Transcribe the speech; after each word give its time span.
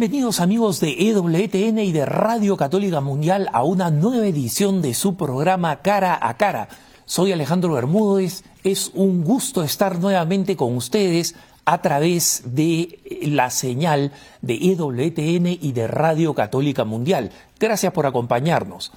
Bienvenidos 0.00 0.40
amigos 0.40 0.80
de 0.80 1.10
EWTN 1.10 1.78
y 1.80 1.92
de 1.92 2.06
Radio 2.06 2.56
Católica 2.56 3.02
Mundial 3.02 3.50
a 3.52 3.64
una 3.64 3.90
nueva 3.90 4.26
edición 4.26 4.80
de 4.80 4.94
su 4.94 5.14
programa 5.14 5.82
Cara 5.82 6.18
a 6.22 6.38
Cara. 6.38 6.70
Soy 7.04 7.32
Alejandro 7.32 7.74
Bermúdez, 7.74 8.42
es 8.64 8.92
un 8.94 9.22
gusto 9.22 9.62
estar 9.62 9.98
nuevamente 9.98 10.56
con 10.56 10.74
ustedes 10.74 11.34
a 11.66 11.82
través 11.82 12.44
de 12.46 12.98
la 13.24 13.50
señal 13.50 14.12
de 14.40 14.54
EWTN 14.54 15.58
y 15.60 15.72
de 15.72 15.86
Radio 15.86 16.32
Católica 16.32 16.86
Mundial. 16.86 17.30
Gracias 17.58 17.92
por 17.92 18.06
acompañarnos. 18.06 18.92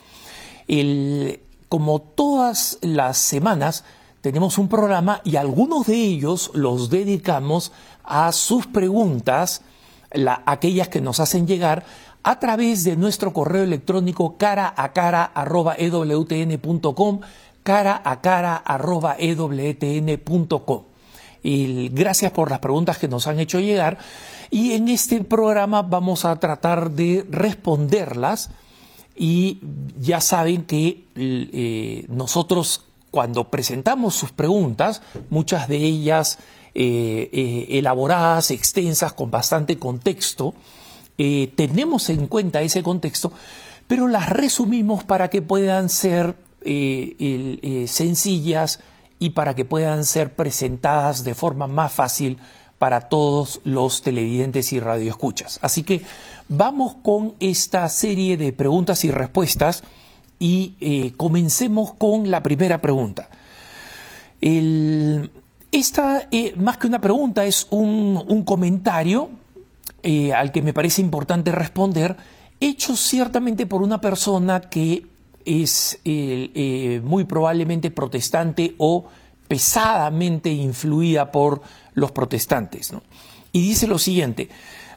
como 1.67 1.99
todas 1.99 2.77
las 2.79 3.17
semanas, 3.17 3.83
tenemos 4.21 4.57
un 4.57 4.69
programa 4.69 5.19
y 5.25 5.35
algunos 5.35 5.85
de 5.85 5.95
ellos 5.95 6.49
los 6.53 6.89
dedicamos 6.89 7.73
a 8.05 8.31
sus 8.31 8.67
preguntas 8.67 9.63
aquellas 10.45 10.87
que 10.87 11.01
nos 11.01 11.19
hacen 11.19 11.47
llegar 11.47 11.85
a 12.23 12.39
través 12.39 12.83
de 12.83 12.95
nuestro 12.95 13.33
correo 13.33 13.63
electrónico 13.63 14.37
cara 14.37 14.73
a 14.75 14.93
cara 14.93 15.23
arroba 15.23 15.75
ewtn.com, 15.77 17.19
cara 17.63 18.01
a 18.03 18.21
cara 18.21 18.55
arroba 18.55 19.15
ewtn.com. 19.19 20.83
Y 21.45 21.89
gracias 21.89 22.31
por 22.31 22.49
las 22.49 22.59
preguntas 22.59 22.97
que 22.97 23.09
nos 23.09 23.27
han 23.27 23.39
hecho 23.39 23.59
llegar 23.59 23.97
y 24.49 24.71
en 24.73 24.87
este 24.87 25.21
programa 25.23 25.81
vamos 25.81 26.23
a 26.23 26.35
tratar 26.37 26.91
de 26.91 27.25
responderlas 27.29 28.49
y 29.15 29.59
ya 29.99 30.21
saben 30.21 30.63
que 30.63 31.03
eh, 31.15 32.05
nosotros 32.07 32.85
cuando 33.11 33.51
presentamos 33.51 34.15
sus 34.15 34.31
preguntas, 34.31 35.03
muchas 35.29 35.67
de 35.67 35.77
ellas 35.77 36.39
eh, 36.75 37.29
eh, 37.31 37.77
elaboradas, 37.77 38.49
extensas, 38.49 39.13
con 39.13 39.29
bastante 39.29 39.77
contexto. 39.77 40.55
Eh, 41.19 41.53
tenemos 41.55 42.09
en 42.09 42.25
cuenta 42.25 42.63
ese 42.63 42.81
contexto, 42.81 43.31
pero 43.87 44.07
las 44.07 44.29
resumimos 44.29 45.03
para 45.03 45.29
que 45.29 45.43
puedan 45.43 45.89
ser 45.89 46.35
sencillas 47.85 48.79
y 49.19 49.31
para 49.31 49.53
que 49.53 49.65
puedan 49.65 50.05
ser 50.05 50.33
presentadas 50.33 51.25
de 51.25 51.35
forma 51.35 51.67
más 51.67 51.91
fácil 51.91 52.39
para 52.79 53.01
todos 53.09 53.59
los 53.65 54.01
televidentes 54.01 54.71
y 54.71 54.79
radioescuchas. 54.79 55.59
Así 55.61 55.83
que 55.83 56.01
vamos 56.47 56.95
con 57.03 57.35
esta 57.41 57.87
serie 57.89 58.37
de 58.37 58.53
preguntas 58.53 59.03
y 59.03 59.11
respuestas 59.11 59.83
y 60.39 61.11
comencemos 61.17 61.93
con 61.93 62.31
la 62.31 62.41
primera 62.41 62.79
pregunta. 62.79 63.29
El, 64.39 65.29
esta, 65.73 66.27
eh, 66.29 66.53
más 66.55 66.77
que 66.77 66.85
una 66.85 67.01
pregunta, 67.01 67.43
es 67.45 67.65
un, 67.71 68.43
comentario 68.45 69.31
eh, 70.03 70.31
al 70.31 70.51
que 70.51 70.61
me 70.61 70.71
parece 70.71 71.01
importante 71.01 71.51
responder, 71.51 72.15
hecho 72.59 72.95
ciertamente 72.95 73.65
por 73.65 73.81
una 73.81 73.99
persona 73.99 74.61
que 74.61 75.07
es 75.45 75.99
eh, 76.05 77.01
muy 77.03 77.23
probablemente 77.23 77.89
protestante 77.89 78.75
o 78.77 79.05
pesadamente 79.47 80.51
influida 80.51 81.31
por 81.31 81.61
los 81.95 82.11
protestantes. 82.11 82.93
Y 83.51 83.61
dice 83.61 83.87
lo 83.87 83.97
siguiente, 83.97 84.49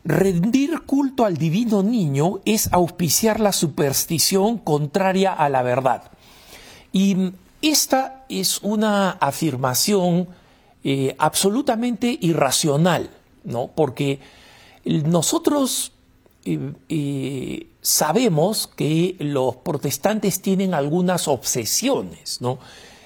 rendir 0.04 0.82
culto 0.82 1.24
al 1.24 1.38
divino 1.38 1.82
niño 1.82 2.40
es 2.44 2.70
auspiciar 2.70 3.40
la 3.40 3.52
superstición 3.52 4.58
contraria 4.58 5.32
a 5.32 5.48
la 5.48 5.62
verdad. 5.62 6.10
Y 6.92 7.32
esta 7.62 8.26
es 8.28 8.60
una 8.62 9.12
afirmación 9.12 10.28
eh, 10.88 11.16
absolutamente 11.18 12.16
irracional, 12.20 13.10
¿no? 13.42 13.72
Porque 13.74 14.20
nosotros 14.84 15.90
eh, 16.44 16.74
eh, 16.88 17.66
sabemos 17.80 18.68
que 18.68 19.16
los 19.18 19.56
protestantes 19.56 20.40
tienen 20.42 20.74
algunas 20.74 21.26
obsesiones, 21.26 22.40
¿no? 22.40 22.60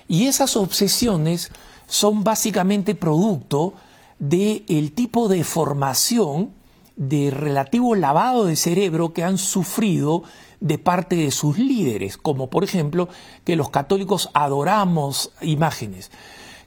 Y 0.09 0.27
esas 0.27 0.59
obsesiones 0.59 1.53
son 1.87 2.23
básicamente 2.23 2.95
producto 2.95 3.73
del 4.19 4.93
tipo 4.93 5.29
de 5.29 5.43
formación 5.43 6.51
de 6.97 7.31
relativo 7.31 7.95
lavado 7.95 8.45
de 8.45 8.57
cerebro 8.57 9.15
que 9.15 9.25
han 9.25 9.39
sufrido 9.39 10.23
de 10.61 10.77
parte 10.77 11.17
de 11.17 11.31
sus 11.31 11.57
líderes, 11.57 12.19
como 12.19 12.51
por 12.51 12.63
ejemplo 12.63 13.09
que 13.45 13.57
los 13.57 13.71
católicos 13.71 14.29
adoramos 14.35 15.33
imágenes 15.41 16.11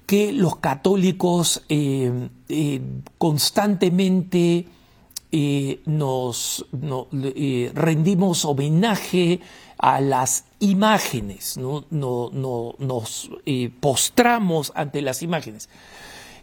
que 0.05 0.33
los 0.33 0.57
católicos 0.57 1.63
eh, 1.69 2.29
eh, 2.49 2.81
constantemente 3.17 4.67
eh, 5.31 5.81
nos 5.85 6.65
rendimos 7.73 8.45
homenaje 8.45 9.39
a 9.77 9.99
las 10.01 10.45
imágenes, 10.59 11.57
¿no? 11.57 11.85
nos 11.89 13.31
postramos 13.79 14.71
ante 14.75 15.01
las 15.01 15.23
imágenes. 15.23 15.69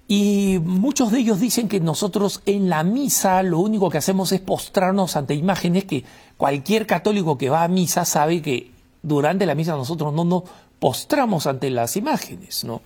Y 0.09 0.59
muchos 0.65 1.12
de 1.12 1.20
ellos 1.20 1.38
dicen 1.38 1.69
que 1.69 1.78
nosotros 1.78 2.43
en 2.44 2.69
la 2.69 2.82
misa 2.82 3.44
lo 3.44 3.60
único 3.60 3.91
que 3.91 3.99
hacemos 3.99 4.32
es 4.32 4.41
postrarnos 4.41 5.15
ante 5.15 5.34
imágenes 5.37 5.84
que 5.84 6.04
cualquier 6.37 6.84
católico 6.84 7.38
que 7.38 7.49
va 7.49 7.62
a 7.62 7.69
misa 7.69 8.04
sabe 8.04 8.43
que 8.43 8.72
durante 9.03 9.47
la 9.47 9.54
misa 9.54 9.76
nosotros 9.76 10.12
no 10.12 10.25
nos 10.25 10.43
postramos 10.81 11.47
ante 11.47 11.70
las 11.70 11.97
imágenes, 11.97 12.65
¿no? 12.65 12.82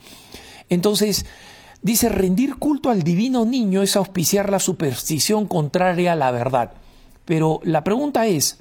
Entonces, 0.69 1.27
dice, 1.83 2.09
rendir 2.09 2.57
culto 2.57 2.91
al 2.91 3.03
divino 3.03 3.45
niño 3.45 3.83
es 3.83 3.97
auspiciar 3.97 4.51
la 4.51 4.59
superstición 4.59 5.47
contraria 5.47 6.13
a 6.13 6.17
la 6.17 6.31
verdad. 6.31 6.73
Pero 7.25 7.61
la 7.65 7.85
pregunta 7.85 8.27
es, 8.27 8.59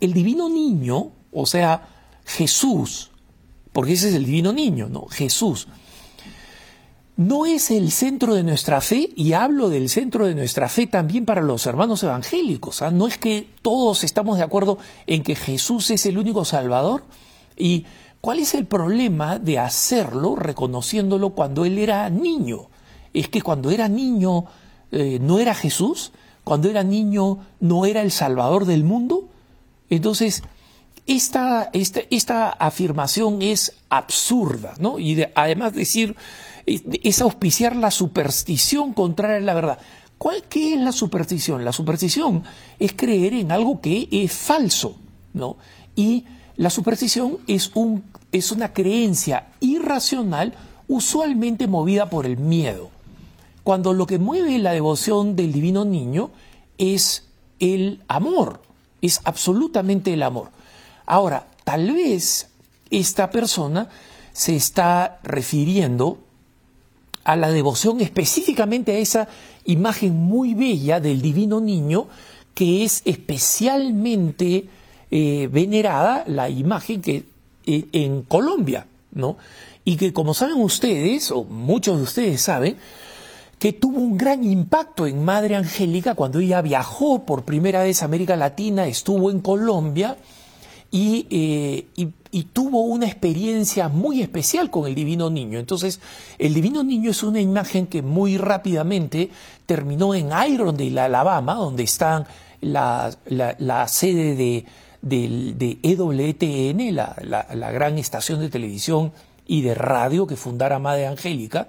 el 0.00 0.12
divino 0.12 0.48
niño, 0.48 1.12
o 1.32 1.46
sea, 1.46 1.88
Jesús, 2.24 3.10
porque 3.72 3.92
ese 3.92 4.08
es 4.08 4.14
el 4.14 4.24
divino 4.24 4.52
niño, 4.52 4.88
¿no? 4.88 5.06
Jesús, 5.06 5.68
no 7.20 7.44
es 7.44 7.70
el 7.70 7.90
centro 7.92 8.34
de 8.34 8.42
nuestra 8.42 8.80
fe, 8.80 9.10
y 9.14 9.34
hablo 9.34 9.68
del 9.68 9.90
centro 9.90 10.24
de 10.24 10.34
nuestra 10.34 10.70
fe 10.70 10.86
también 10.86 11.26
para 11.26 11.42
los 11.42 11.66
hermanos 11.66 12.02
evangélicos. 12.02 12.80
¿ah? 12.80 12.90
No 12.90 13.06
es 13.06 13.18
que 13.18 13.46
todos 13.60 14.04
estamos 14.04 14.38
de 14.38 14.44
acuerdo 14.44 14.78
en 15.06 15.22
que 15.22 15.34
Jesús 15.34 15.90
es 15.90 16.06
el 16.06 16.16
único 16.16 16.46
Salvador 16.46 17.04
y 17.58 17.84
¿Cuál 18.20 18.38
es 18.38 18.54
el 18.54 18.66
problema 18.66 19.38
de 19.38 19.58
hacerlo 19.58 20.36
reconociéndolo 20.36 21.30
cuando 21.30 21.64
él 21.64 21.78
era 21.78 22.10
niño? 22.10 22.68
Es 23.14 23.28
que 23.28 23.40
cuando 23.40 23.70
era 23.70 23.88
niño 23.88 24.44
eh, 24.92 25.18
no 25.20 25.38
era 25.38 25.54
Jesús, 25.54 26.12
cuando 26.44 26.68
era 26.68 26.82
niño 26.82 27.38
no 27.60 27.86
era 27.86 28.02
el 28.02 28.10
Salvador 28.10 28.66
del 28.66 28.84
mundo. 28.84 29.28
Entonces, 29.88 30.42
esta, 31.06 31.70
esta, 31.72 32.50
afirmación 32.50 33.40
es 33.40 33.72
absurda, 33.88 34.74
¿no? 34.78 34.98
Y 34.98 35.24
además 35.34 35.72
decir, 35.72 36.14
es, 36.66 37.20
auspiciar 37.20 37.74
la 37.74 37.90
superstición 37.90 38.92
contraria 38.92 39.38
a 39.38 39.40
la 39.40 39.54
verdad. 39.54 39.78
¿Cuál, 40.18 40.44
¿Qué 40.48 40.74
es 40.74 40.80
la 40.80 40.92
superstición? 40.92 41.64
La 41.64 41.72
superstición 41.72 42.44
es 42.78 42.92
creer 42.92 43.32
en 43.32 43.50
algo 43.50 43.80
que 43.80 44.08
es 44.12 44.30
falso, 44.32 44.96
¿no? 45.32 45.56
Y 45.96 46.26
la 46.60 46.68
superstición 46.68 47.38
es, 47.46 47.70
un, 47.72 48.04
es 48.32 48.52
una 48.52 48.74
creencia 48.74 49.46
irracional 49.60 50.52
usualmente 50.88 51.66
movida 51.66 52.10
por 52.10 52.26
el 52.26 52.36
miedo, 52.36 52.90
cuando 53.64 53.94
lo 53.94 54.06
que 54.06 54.18
mueve 54.18 54.58
la 54.58 54.72
devoción 54.72 55.36
del 55.36 55.52
divino 55.52 55.86
niño 55.86 56.30
es 56.76 57.24
el 57.60 58.02
amor, 58.08 58.60
es 59.00 59.22
absolutamente 59.24 60.12
el 60.12 60.22
amor. 60.22 60.50
Ahora, 61.06 61.46
tal 61.64 61.94
vez 61.94 62.50
esta 62.90 63.30
persona 63.30 63.88
se 64.34 64.54
está 64.54 65.18
refiriendo 65.22 66.18
a 67.24 67.36
la 67.36 67.50
devoción 67.50 68.02
específicamente 68.02 68.92
a 68.92 68.98
esa 68.98 69.28
imagen 69.64 70.14
muy 70.14 70.52
bella 70.52 71.00
del 71.00 71.22
divino 71.22 71.58
niño 71.58 72.08
que 72.52 72.84
es 72.84 73.00
especialmente 73.06 74.68
eh, 75.10 75.48
venerada 75.50 76.24
la 76.26 76.48
imagen 76.48 77.02
que 77.02 77.24
eh, 77.66 77.86
en 77.92 78.22
Colombia, 78.22 78.86
¿no? 79.12 79.36
Y 79.84 79.96
que 79.96 80.12
como 80.12 80.34
saben 80.34 80.60
ustedes, 80.60 81.30
o 81.30 81.44
muchos 81.44 81.96
de 81.98 82.02
ustedes 82.04 82.40
saben, 82.40 82.76
que 83.58 83.72
tuvo 83.72 83.98
un 83.98 84.16
gran 84.16 84.42
impacto 84.42 85.06
en 85.06 85.24
Madre 85.24 85.56
Angélica 85.56 86.14
cuando 86.14 86.38
ella 86.38 86.62
viajó 86.62 87.26
por 87.26 87.44
primera 87.44 87.82
vez 87.82 88.02
a 88.02 88.06
América 88.06 88.34
Latina, 88.36 88.86
estuvo 88.86 89.30
en 89.30 89.40
Colombia 89.40 90.16
y, 90.90 91.26
eh, 91.30 91.86
tuvo 92.52 92.84
una 92.84 93.06
experiencia 93.06 93.88
muy 93.88 94.22
especial 94.22 94.70
con 94.70 94.86
el 94.86 94.94
Divino 94.94 95.28
Niño. 95.28 95.58
Entonces, 95.58 96.00
el 96.38 96.54
Divino 96.54 96.82
Niño 96.84 97.10
es 97.10 97.22
una 97.22 97.40
imagen 97.40 97.86
que 97.86 98.00
muy 98.00 98.38
rápidamente 98.38 99.30
terminó 99.66 100.14
en 100.14 100.30
Irondale, 100.48 101.00
Alabama, 101.00 101.54
donde 101.54 101.82
está 101.82 102.26
la, 102.60 103.10
la 103.26 103.88
sede 103.88 104.36
de, 104.36 104.64
de 105.02 105.78
EWTN, 105.82 106.94
la, 106.94 107.16
la, 107.54 107.70
gran 107.72 107.98
estación 107.98 108.40
de 108.40 108.50
televisión 108.50 109.12
y 109.46 109.62
de 109.62 109.74
radio 109.74 110.26
que 110.26 110.36
fundara 110.36 110.78
Madre 110.78 111.06
Angélica. 111.06 111.68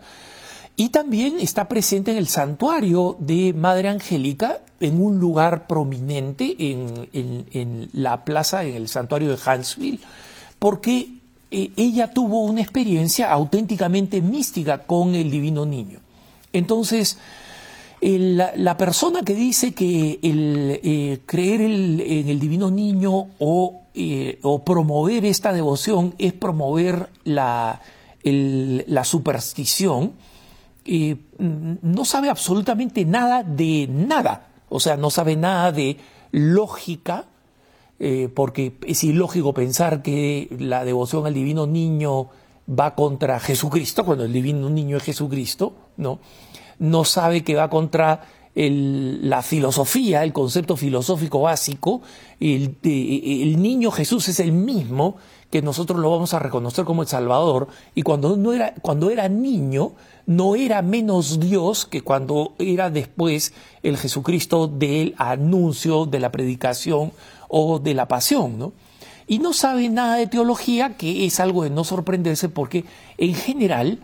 Y 0.76 0.90
también 0.90 1.40
está 1.40 1.68
presente 1.68 2.12
en 2.12 2.18
el 2.18 2.28
santuario 2.28 3.16
de 3.20 3.54
Madre 3.54 3.90
Angélica, 3.90 4.62
en 4.80 5.02
un 5.02 5.20
lugar 5.20 5.68
prominente 5.68 6.56
en, 6.60 7.90
la 7.94 8.26
plaza, 8.26 8.64
en 8.64 8.76
el 8.76 8.88
santuario 8.88 9.30
de 9.30 9.38
Huntsville, 9.46 10.00
porque 10.60 11.10
eh, 11.52 11.72
ella 11.76 12.12
tuvo 12.12 12.44
una 12.46 12.62
experiencia 12.62 13.32
auténticamente 13.32 14.22
mística 14.22 14.80
con 14.80 15.14
el 15.14 15.30
divino 15.30 15.66
niño. 15.66 16.00
Entonces, 16.54 17.18
la, 18.02 18.78
persona 18.78 19.22
que 19.22 19.36
dice 19.36 19.74
que 19.74 20.20
eh, 20.24 21.20
creer 21.26 21.62
en 21.62 22.30
el 22.30 22.40
divino 22.40 22.72
niño 22.72 23.28
o, 23.38 23.82
eh, 23.94 24.40
o, 24.42 24.66
promover 24.66 25.24
esta 25.26 25.54
devoción 25.54 26.16
es 26.18 26.34
promover 26.34 27.10
la, 27.24 27.80
superstición, 29.04 30.14
eh, 30.84 31.18
no 31.38 32.06
sabe 32.06 32.30
absolutamente 32.30 33.06
nada 33.06 33.44
de 33.44 33.88
nada. 33.88 34.48
O 34.70 34.80
sea, 34.80 34.98
no 34.98 35.12
sabe 35.12 35.36
nada 35.36 35.72
de 35.72 35.98
lógica, 36.32 37.26
porque 38.34 38.78
es 38.88 39.04
ilógico 39.04 39.54
pensar 39.54 40.02
que 40.02 40.48
la 40.58 40.84
devoción 40.84 41.28
al 41.28 41.36
divino 41.36 41.68
niño 41.68 42.30
va 42.68 42.96
contra 42.96 43.40
Jesucristo, 43.40 44.04
cuando 44.04 44.26
el 44.26 44.34
divino 44.34 44.72
niño 44.72 44.98
es 44.98 45.04
Jesucristo, 45.04 45.76
¿no? 45.98 46.20
No 46.82 47.06
sabe 47.06 47.44
que 47.44 47.56
va 47.56 47.70
contra 47.70 48.22
la 48.56 49.42
filosofía, 49.44 50.24
el 50.24 50.34
concepto 50.34 50.76
filosófico 50.76 51.42
básico. 51.42 52.02
El, 52.40 52.76
niño 53.62 53.92
Jesús 53.92 54.28
es 54.28 54.40
el 54.40 54.52
mismo 54.52 55.16
que 55.52 55.62
nosotros 55.62 56.00
lo 56.00 56.10
vamos 56.10 56.34
a 56.34 56.40
reconocer 56.40 56.84
como 56.84 57.04
el 57.04 57.08
Salvador. 57.08 57.68
Y 57.94 58.02
cuando, 58.02 58.36
no 58.36 58.52
era, 58.52 58.74
cuando 58.82 59.12
era 59.12 59.30
niño, 59.30 59.94
no 60.26 60.56
era 60.56 60.82
menos 60.82 61.40
Dios 61.40 61.86
que 61.86 62.02
cuando 62.02 62.56
era 62.58 62.90
después 62.90 63.54
el 63.84 63.98
Jesucristo 63.98 64.68
del 64.68 65.14
anuncio, 65.18 66.08
de 66.08 66.20
la 66.20 66.32
predicación 66.32 67.12
o 67.48 67.78
de 67.78 67.94
la 67.94 68.08
pasión. 68.08 68.58
¿no? 68.58 68.74
Y 69.28 69.38
no 69.38 69.54
sabe 69.54 69.88
nada 69.88 70.16
de 70.16 70.26
teología, 70.26 70.98
que 70.98 71.26
es 71.26 71.40
algo 71.40 71.64
de 71.64 71.70
no 71.70 71.84
sorprenderse 71.84 72.50
porque 72.50 72.86
en 73.20 73.36
general 73.36 74.00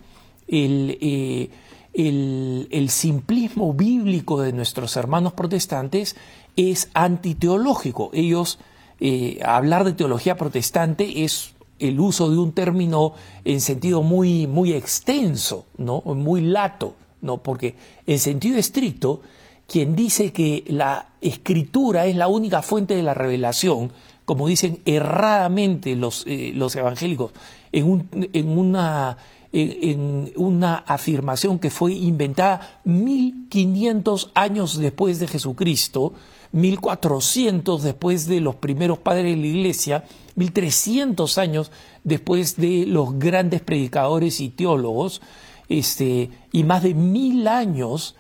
el... 0.48 1.00
Eh, 1.02 1.50
el, 1.98 2.90
simplismo 2.90 3.74
bíblico 3.74 4.40
de 4.42 4.54
nuestros 4.54 4.96
hermanos 4.96 5.34
protestantes 5.34 6.16
es 6.56 6.90
antiteológico. 6.94 8.12
Ellos, 8.14 8.60
eh, 9.00 9.40
hablar 9.44 9.84
de 9.84 9.94
teología 9.94 10.38
protestante 10.38 11.24
es 11.24 11.56
el 11.80 12.00
uso 12.00 12.30
de 12.30 12.38
un 12.38 12.52
término 12.52 13.14
en 13.46 13.62
sentido 13.62 14.04
muy, 14.04 14.46
muy 14.46 14.74
extenso, 14.74 15.66
¿no? 15.78 16.02
muy 16.02 16.42
lato, 16.42 16.96
¿no? 17.22 17.38
porque 17.38 17.76
en 18.06 18.20
sentido 18.20 18.58
estricto, 18.58 19.22
quien 19.68 19.96
dice 19.96 20.32
que 20.32 20.64
la 20.68 21.10
escritura 21.22 22.06
es 22.06 22.16
la 22.16 22.28
única 22.28 22.62
fuente 22.62 22.96
de 22.96 23.04
la 23.04 23.14
revelación, 23.16 23.92
como 24.26 24.48
dicen 24.48 24.80
erradamente 24.86 25.96
los, 25.96 26.26
eh, 26.28 26.52
los 26.54 26.76
evangélicos, 26.76 27.32
en, 27.72 27.90
un, 27.90 28.30
en 28.34 28.58
una 28.58 29.18
en, 29.58 30.32
una 30.36 30.76
afirmación 30.76 31.60
que 31.60 31.70
fue 31.70 31.94
inventada 31.94 32.80
1500 32.84 34.32
años 34.36 34.78
después 34.78 35.20
de 35.20 35.28
Jesucristo, 35.28 36.14
1400 36.52 37.84
después 37.84 38.28
de 38.28 38.42
los 38.42 38.56
primeros 38.56 39.00
padres 39.00 39.36
de 39.36 39.42
la 39.42 39.48
iglesia, 39.48 40.04
1300 40.36 41.38
años 41.38 41.72
después 42.04 42.56
de 42.58 42.86
los 42.86 43.18
grandes 43.18 43.62
predicadores 43.62 44.40
y 44.40 44.50
teólogos, 44.50 45.22
este, 45.70 46.30
y 46.52 46.64
más 46.64 46.84
de 46.84 46.94
mil 46.94 47.48
años 47.48 48.16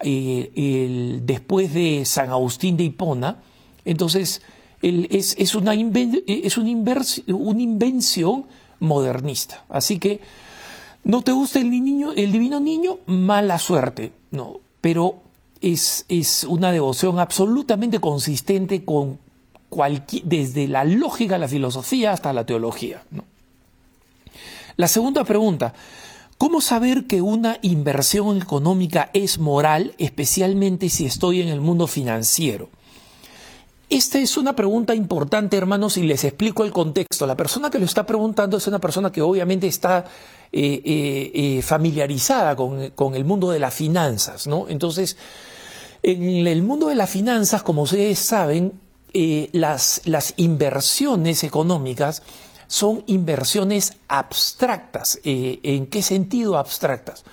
eh, 0.00 1.20
después 1.22 1.74
de 1.74 2.04
San 2.04 2.30
Agustín 2.30 2.76
de 2.76 2.84
Hipona. 2.84 3.42
Entonces, 3.84 4.42
es, 4.82 5.34
es, 5.38 5.54
una, 5.54 5.74
es 5.74 6.58
una 6.58 6.68
invención 7.62 8.46
modernista. 8.78 9.64
Así 9.68 9.98
que 9.98 10.20
¿No 11.06 11.22
te 11.22 11.30
gusta 11.30 11.60
el, 11.60 11.70
niño, 11.70 12.12
el 12.16 12.32
divino 12.32 12.58
niño? 12.58 12.98
Mala 13.06 13.60
suerte. 13.60 14.10
No, 14.32 14.58
pero 14.80 15.22
es, 15.60 16.04
es 16.08 16.42
una 16.42 16.72
devoción 16.72 17.20
absolutamente 17.20 18.00
consistente 18.00 18.84
con 18.84 19.20
desde 20.24 20.66
la 20.66 20.82
lógica, 20.82 21.38
la 21.38 21.46
filosofía 21.46 22.10
hasta 22.10 22.32
la 22.32 22.44
teología. 22.44 23.04
La 24.76 24.88
segunda 24.88 25.22
pregunta, 25.22 25.74
¿cómo 26.38 26.60
saber 26.60 27.06
que 27.06 27.22
una 27.22 27.58
inversión 27.62 28.42
económica 28.42 29.10
es 29.12 29.38
moral, 29.38 29.94
especialmente 29.98 30.88
si 30.88 31.06
estoy 31.06 31.40
en 31.40 31.48
el 31.48 31.60
mundo 31.60 31.86
financiero? 31.86 32.68
Esta 33.88 34.18
es 34.18 34.36
una 34.36 34.56
pregunta 34.56 34.96
importante, 34.96 35.56
hermanos, 35.56 35.96
y 35.96 36.02
les 36.02 36.24
explico 36.24 36.64
el 36.64 36.72
contexto. 36.72 37.24
La 37.24 37.36
persona 37.36 37.70
que 37.70 37.78
lo 37.78 37.84
está 37.84 38.04
preguntando 38.04 38.56
es 38.56 38.66
una 38.66 38.80
persona 38.80 39.12
que 39.12 39.22
obviamente 39.22 39.68
está 39.68 40.04
eh, 40.50 40.82
eh, 40.84 41.30
eh, 41.34 41.62
familiarizada 41.62 42.56
con, 42.56 43.14
el 43.14 43.24
mundo 43.24 43.50
de 43.50 43.60
las 43.60 43.72
finanzas, 43.72 44.48
¿no? 44.48 44.68
Entonces, 44.68 45.16
en 46.02 46.48
el 46.48 46.62
mundo 46.62 46.88
de 46.88 46.96
las 46.96 47.10
finanzas, 47.10 47.62
como 47.62 47.82
ustedes 47.82 48.18
saben, 48.18 48.72
las, 49.52 50.02
las 50.04 50.34
inversiones 50.36 51.44
económicas 51.44 52.24
son 52.66 53.04
inversiones 53.06 53.94
abstractas. 54.08 55.20
¿En 55.22 55.86
qué 55.86 56.02
sentido 56.02 56.58
abstractas? 56.58 57.24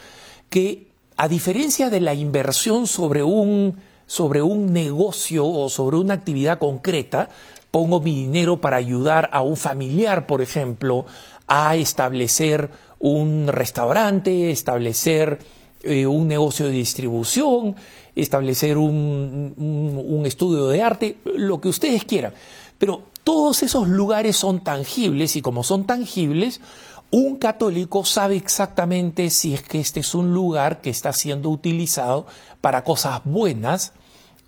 Que 0.51 0.87
a 1.17 1.27
diferencia 1.27 1.89
de 1.89 1.99
la 1.99 2.13
inversión 2.13 2.85
sobre 2.85 3.23
un 3.23 3.75
sobre 4.13 4.43
un 4.43 4.71
negocio 4.71 5.43
o 5.43 5.69
sobre 5.69 5.97
una 5.97 6.13
actividad 6.13 6.59
concreta, 6.59 7.29
pongo 7.71 7.99
mi 7.99 8.13
dinero 8.13 8.61
para 8.61 8.77
ayudar 8.77 9.27
a 9.33 9.41
un 9.41 9.57
familiar, 9.57 10.27
por 10.27 10.43
ejemplo, 10.43 11.07
a 11.47 11.75
establecer 11.75 12.69
un 12.99 13.47
restaurante, 13.47 14.51
establecer 14.51 15.39
eh, 15.81 16.05
un 16.05 16.27
negocio 16.27 16.67
de 16.67 16.73
distribución, 16.73 17.75
establecer 18.15 18.77
un, 18.77 19.55
un, 19.57 20.25
estudio 20.27 20.67
de 20.67 20.83
arte, 20.83 21.17
lo 21.25 21.59
que 21.59 21.69
ustedes 21.69 22.05
quieran. 22.05 22.33
Pero 22.77 23.01
todos 23.23 23.63
esos 23.63 23.87
lugares 23.87 24.37
son 24.37 24.63
tangibles 24.63 25.35
y 25.35 25.41
como 25.41 25.63
son 25.63 25.87
tangibles, 25.87 26.61
un 27.09 27.37
católico 27.37 28.05
sabe 28.05 28.35
exactamente 28.35 29.31
si 29.31 29.55
es 29.55 29.63
que 29.63 29.79
este 29.79 30.01
es 30.01 30.13
un 30.13 30.35
lugar 30.35 30.81
que 30.81 30.91
está 30.91 31.13
siendo 31.13 31.49
utilizado 31.49 32.27
para 32.61 32.83
cosas 32.83 33.21
buenas 33.25 33.93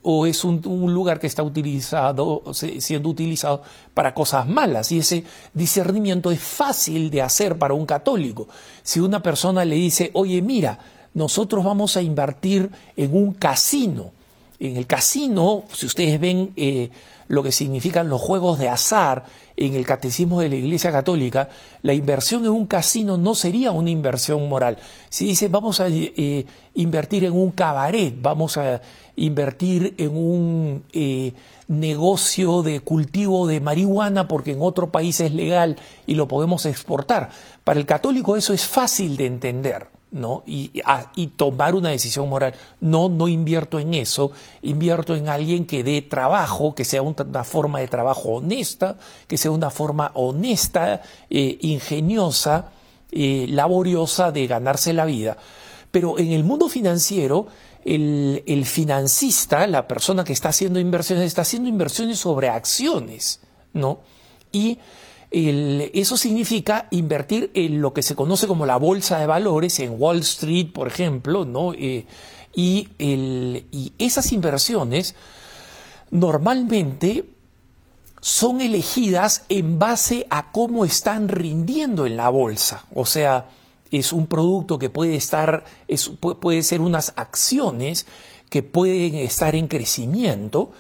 o 0.08 0.28
es 0.28 0.44
un, 0.44 0.62
lugar 0.94 1.20
que 1.20 1.26
está 1.26 1.42
utilizado, 1.42 2.44
siendo 2.54 3.10
utilizado 3.10 3.64
para 3.92 4.14
cosas 4.14 4.48
malas. 4.48 4.92
Y 4.92 5.00
ese 5.00 5.24
discernimiento 5.52 6.30
es 6.30 6.40
fácil 6.40 7.10
de 7.10 7.24
hacer 7.24 7.58
para 7.58 7.74
un 7.74 7.88
católico. 7.88 8.48
Si 8.84 9.00
una 9.00 9.24
persona 9.24 9.66
le 9.66 9.76
dice, 9.76 10.12
oye, 10.14 10.44
mira, 10.44 10.78
nosotros 11.16 11.66
vamos 11.66 11.98
a 11.98 12.04
invertir 12.04 12.70
en 12.96 13.18
un 13.18 13.34
casino. 13.34 14.12
En 14.60 14.78
el 14.78 14.86
casino, 14.86 15.64
si 15.74 15.88
ustedes 15.88 16.20
ven 16.20 16.54
eh, 16.56 16.92
lo 17.28 17.42
que 17.42 17.52
significan 17.52 18.08
los 18.08 18.22
juegos 18.22 18.60
de 18.60 18.70
azar 18.70 19.26
en 19.58 19.76
el 19.76 19.86
catecismo 19.86 20.42
de 20.42 20.50
la 20.50 20.56
Iglesia 20.56 20.92
Católica, 20.92 21.50
la 21.82 21.94
inversión 21.94 22.44
en 22.46 22.52
un 22.52 22.66
casino 22.66 23.18
no 23.18 23.36
sería 23.36 23.72
una 23.72 23.90
inversión 23.90 24.48
moral. 24.50 24.78
Si 25.10 25.26
dice 25.26 25.48
vamos 25.48 25.80
a 25.80 25.88
eh, 25.90 26.46
invertir 26.74 27.26
en 27.26 27.34
un 27.34 27.52
cabaret, 27.52 28.14
vamos 28.22 28.58
a 28.58 28.82
invertir 29.16 29.96
en 29.98 30.16
un 30.16 30.84
eh, 30.92 31.34
negocio 31.68 32.64
de 32.64 32.82
cultivo 32.82 33.48
de 33.48 33.62
marihuana 33.62 34.28
porque 34.28 34.52
en 34.52 34.62
otro 34.62 34.92
país 34.92 35.20
es 35.22 35.34
legal 35.34 35.78
y 36.06 36.16
lo 36.16 36.28
podemos 36.28 36.66
exportar. 36.66 37.30
Para 37.64 37.80
el 37.80 37.86
católico 37.86 38.36
eso 38.36 38.54
es 38.54 38.66
fácil 38.66 39.18
de 39.18 39.26
entender. 39.26 39.95
¿No? 40.16 40.44
Ah, 40.86 41.12
y, 41.16 41.28
tomar 41.28 41.76
una 41.76 41.90
decisión 41.90 42.30
moral. 42.30 42.56
No, 42.80 43.10
no 43.10 43.28
invierto 43.28 43.80
en 43.80 43.94
eso, 43.94 44.32
invierto 44.62 45.14
en 45.14 45.28
alguien 45.28 45.66
que 45.66 45.84
dé 45.84 46.02
trabajo, 46.02 46.74
que 46.74 46.86
sea 46.86 47.02
una 47.02 47.44
forma 47.44 47.80
de 47.80 47.90
trabajo 47.90 48.36
honesta, 48.36 48.98
que 49.28 49.38
sea 49.38 49.52
una 49.52 49.70
forma 49.70 50.12
honesta, 50.16 51.02
eh, 51.30 51.58
ingeniosa, 51.62 52.72
eh, 53.12 53.46
laboriosa 53.50 54.32
de 54.32 54.48
ganarse 54.48 54.94
la 54.94 55.04
vida. 55.04 55.38
Pero 55.92 56.18
en 56.18 56.32
el 56.32 56.46
mundo 56.46 56.70
financiero, 56.70 57.48
el, 57.84 58.42
el 58.48 58.66
financista, 58.66 59.68
la 59.68 59.86
persona 59.86 60.24
que 60.24 60.34
está 60.34 60.50
haciendo 60.50 60.80
inversiones, 60.80 61.26
está 61.26 61.42
haciendo 61.42 61.68
inversiones 61.68 62.20
sobre 62.20 62.48
acciones, 62.48 63.42
¿no? 63.74 64.00
Y 64.54 64.80
eso 65.32 66.18
significa 66.18 66.88
invertir 66.92 67.52
en 67.54 67.82
lo 67.82 67.94
que 67.94 68.04
se 68.04 68.16
conoce 68.16 68.48
como 68.48 68.66
la 68.66 68.78
bolsa 68.78 69.20
de 69.20 69.28
valores, 69.28 69.80
en 69.80 69.96
Wall 69.98 70.20
Street, 70.20 70.72
por 70.72 70.88
ejemplo, 70.88 71.46
¿no? 71.46 71.74
Eh, 71.74 72.06
y, 72.56 72.88
esas 74.00 74.32
inversiones 74.32 75.16
normalmente 76.10 77.26
son 78.22 78.62
elegidas 78.62 79.44
en 79.50 79.78
base 79.78 80.26
a 80.30 80.52
cómo 80.52 80.86
están 80.86 81.28
rindiendo 81.28 82.06
en 82.06 82.18
la 82.18 82.30
bolsa. 82.30 82.86
O 82.94 83.06
sea, 83.06 83.50
es 83.92 84.14
un 84.14 84.28
producto 84.28 84.80
que 84.80 84.90
puede 84.90 85.16
estar, 85.16 85.66
puede 86.40 86.64
ser 86.64 86.82
unas 86.82 87.14
acciones 87.18 88.08
que 88.50 88.64
pueden 88.64 89.16
estar 89.16 89.56
en 89.56 89.68
crecimiento 89.68 90.72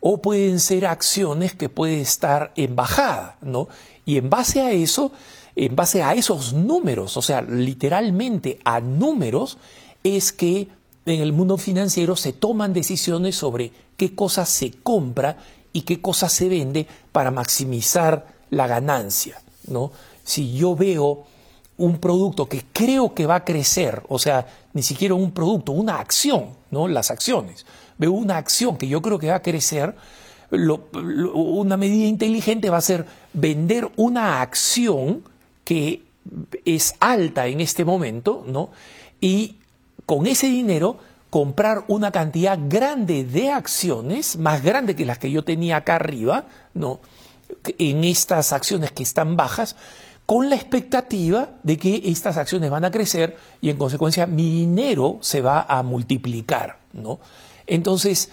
o 0.00 0.20
pueden 0.20 0.58
ser 0.60 0.86
acciones 0.86 1.54
que 1.54 1.68
pueden 1.68 2.00
estar 2.00 2.52
en 2.56 2.76
bajada, 2.76 3.38
¿no? 3.40 3.68
Y 4.04 4.16
en 4.18 4.30
base 4.30 4.60
a 4.60 4.72
eso, 4.72 5.12
en 5.56 5.76
base 5.76 6.02
a 6.02 6.14
esos 6.14 6.52
números, 6.52 7.16
o 7.16 7.22
sea, 7.22 7.42
literalmente 7.42 8.58
a 8.64 8.80
números, 8.80 9.58
es 10.02 10.32
que 10.32 10.68
en 11.06 11.20
el 11.20 11.32
mundo 11.32 11.58
financiero 11.58 12.16
se 12.16 12.32
toman 12.32 12.72
decisiones 12.72 13.36
sobre 13.36 13.72
qué 13.96 14.14
cosa 14.14 14.46
se 14.46 14.70
compra 14.70 15.38
y 15.72 15.82
qué 15.82 16.00
cosa 16.00 16.28
se 16.28 16.48
vende 16.48 16.86
para 17.12 17.30
maximizar 17.30 18.26
la 18.50 18.66
ganancia, 18.66 19.40
¿no? 19.66 19.92
Si 20.24 20.54
yo 20.54 20.76
veo 20.76 21.24
un 21.78 21.98
producto 21.98 22.48
que 22.48 22.62
creo 22.72 23.14
que 23.14 23.26
va 23.26 23.36
a 23.36 23.44
crecer, 23.44 24.02
o 24.08 24.18
sea, 24.18 24.46
ni 24.72 24.82
siquiera 24.82 25.14
un 25.14 25.32
producto, 25.32 25.72
una 25.72 25.98
acción, 25.98 26.50
¿no? 26.70 26.86
Las 26.86 27.10
acciones. 27.10 27.66
Veo 27.98 28.12
una 28.12 28.36
acción 28.36 28.76
que 28.76 28.88
yo 28.88 29.02
creo 29.02 29.18
que 29.18 29.28
va 29.28 29.36
a 29.36 29.42
crecer, 29.42 29.96
una 30.52 31.76
medida 31.76 32.06
inteligente 32.06 32.68
va 32.68 32.76
a 32.76 32.82
ser 32.82 33.06
vender 33.32 33.90
una 33.96 34.40
acción 34.42 35.22
que 35.64 36.02
es 36.64 36.94
alta 37.00 37.46
en 37.46 37.60
este 37.60 37.84
momento, 37.84 38.44
¿no? 38.46 38.70
Y 39.20 39.56
con 40.06 40.26
ese 40.26 40.48
dinero 40.48 40.98
comprar 41.30 41.84
una 41.88 42.10
cantidad 42.10 42.58
grande 42.68 43.24
de 43.24 43.50
acciones, 43.50 44.36
más 44.36 44.62
grande 44.62 44.94
que 44.94 45.06
las 45.06 45.18
que 45.18 45.30
yo 45.30 45.44
tenía 45.44 45.76
acá 45.76 45.96
arriba, 45.96 46.46
¿no? 46.74 47.00
En 47.78 48.04
estas 48.04 48.52
acciones 48.52 48.92
que 48.92 49.02
están 49.02 49.36
bajas, 49.36 49.76
con 50.26 50.50
la 50.50 50.56
expectativa 50.56 51.50
de 51.62 51.78
que 51.78 52.02
estas 52.04 52.36
acciones 52.36 52.70
van 52.70 52.84
a 52.84 52.90
crecer 52.90 53.36
y 53.60 53.70
en 53.70 53.76
consecuencia 53.76 54.26
mi 54.26 54.50
dinero 54.50 55.18
se 55.20 55.40
va 55.40 55.62
a 55.68 55.82
multiplicar, 55.82 56.78
¿no? 56.92 57.18
Entonces, 57.66 58.30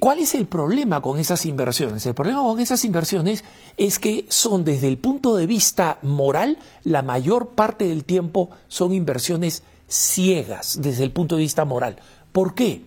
¿cuál 0.00 0.18
es 0.18 0.34
el 0.34 0.46
problema 0.46 1.00
con 1.00 1.18
esas 1.18 1.46
inversiones? 1.46 2.04
El 2.06 2.14
problema 2.14 2.42
con 2.42 2.58
esas 2.60 2.84
inversiones 2.84 3.44
es 3.76 3.98
que 3.98 4.26
son 4.28 4.64
desde 4.64 4.88
el 4.88 4.98
punto 4.98 5.36
de 5.36 5.46
vista 5.46 5.98
moral, 6.02 6.58
la 6.82 7.02
mayor 7.02 7.50
parte 7.50 7.86
del 7.86 8.04
tiempo 8.04 8.50
son 8.68 8.92
inversiones 8.92 9.62
ciegas 9.86 10.78
desde 10.82 11.04
el 11.04 11.12
punto 11.12 11.36
de 11.36 11.42
vista 11.42 11.64
moral. 11.64 11.96
¿Por 12.32 12.54
qué? 12.54 12.84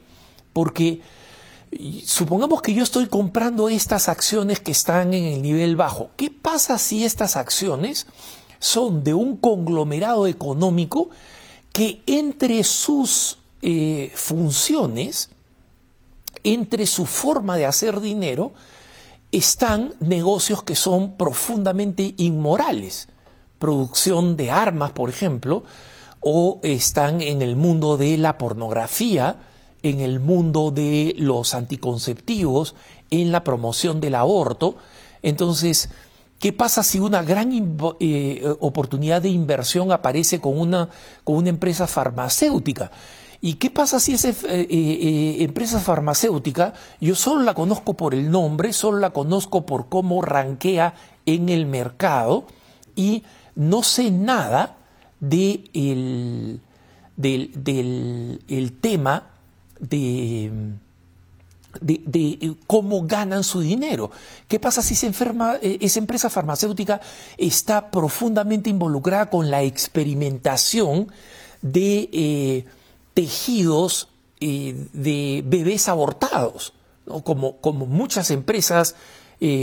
Porque 0.54 1.02
supongamos 2.06 2.62
que 2.62 2.74
yo 2.74 2.84
estoy 2.84 3.08
comprando 3.08 3.70
estas 3.70 4.10
acciones 4.10 4.60
que 4.60 4.72
están 4.72 5.14
en 5.14 5.26
el 5.26 5.42
nivel 5.42 5.76
bajo. 5.76 6.12
¿Qué 6.18 6.30
pasa 6.30 6.78
si 6.78 7.06
estas 7.06 7.36
acciones 7.36 8.08
son 8.60 9.04
de 9.04 9.14
un 9.14 9.38
conglomerado 9.38 10.28
económico 10.28 11.10
que 11.74 12.02
entre 12.06 12.64
sus 12.64 13.38
eh, 13.62 14.12
funciones, 14.14 15.30
entre 16.44 16.86
su 16.86 17.06
forma 17.06 17.58
de 17.58 17.66
hacer 17.66 18.02
dinero, 18.02 18.54
están 19.32 19.94
negocios 20.00 20.64
que 20.64 20.76
son 20.76 21.18
profundamente 21.18 22.14
inmorales? 22.18 23.08
Producción 23.60 24.38
de 24.38 24.52
armas, 24.52 24.92
por 24.92 25.10
ejemplo, 25.10 25.64
o 26.20 26.60
están 26.64 27.22
en 27.22 27.42
el 27.42 27.56
mundo 27.56 27.98
de 27.98 28.18
la 28.18 28.38
pornografía, 28.38 29.38
en 29.84 30.00
el 30.00 30.20
mundo 30.20 30.72
de 30.72 31.16
los 31.18 31.54
anticonceptivos, 31.54 32.76
en 33.10 33.32
la 33.32 33.44
promoción 33.44 34.00
del 34.00 34.16
aborto. 34.16 34.76
Entonces, 35.24 35.90
¿qué 36.40 36.54
pasa 36.54 36.84
si 36.84 37.00
una 37.00 37.24
gran 37.24 37.52
eh, 38.00 38.56
oportunidad 38.60 39.22
de 39.22 39.30
inversión 39.30 39.92
aparece 39.92 40.40
con 40.40 40.60
una, 40.60 40.90
con 41.24 41.36
una 41.36 41.50
empresa 41.50 41.88
farmacéutica? 41.88 42.92
¿Y 43.42 43.56
qué 43.56 43.72
pasa 43.72 44.00
si 44.00 44.14
esa 44.14 44.30
eh, 44.30 44.36
eh, 44.48 45.38
empresa 45.40 45.80
farmacéutica, 45.80 46.74
yo 47.00 47.16
solo 47.16 47.42
la 47.42 47.56
conozco 47.56 47.96
por 47.96 48.14
el 48.14 48.30
nombre, 48.30 48.72
solo 48.72 49.00
la 49.00 49.10
conozco 49.10 49.66
por 49.66 49.90
cómo 49.90 50.22
rankea 50.22 50.94
en 51.26 51.50
el 51.50 51.66
mercado 51.66 52.46
y 52.96 53.24
no 53.56 53.82
sé 53.82 54.12
nada 54.12 54.78
de 55.20 55.64
el, 55.74 56.62
del, 57.18 58.42
el 58.48 58.74
tema 58.80 59.32
de, 59.80 60.52
de, 61.80 62.56
cómo 62.68 63.06
ganan 63.06 63.44
su 63.44 63.62
dinero. 63.62 64.12
¿Qué 64.48 64.60
pasa 64.60 64.82
si 64.82 64.96
se 64.96 65.08
enferma, 65.08 65.56
eh, 65.62 65.78
esa 65.82 66.00
empresa 66.00 66.30
farmacéutica 66.30 67.02
está 67.38 67.90
profundamente 67.90 68.70
involucrada 68.70 69.30
con 69.30 69.50
la 69.50 69.64
experimentación 69.64 71.12
de 71.62 72.10
eh, 72.12 72.66
tejidos 73.14 74.10
eh, 74.40 74.88
de 74.94 75.44
bebés 75.46 75.88
abortados? 75.88 76.74
Como, 77.24 77.58
como, 77.58 77.86
muchas 77.86 78.32
empresas 78.32 78.96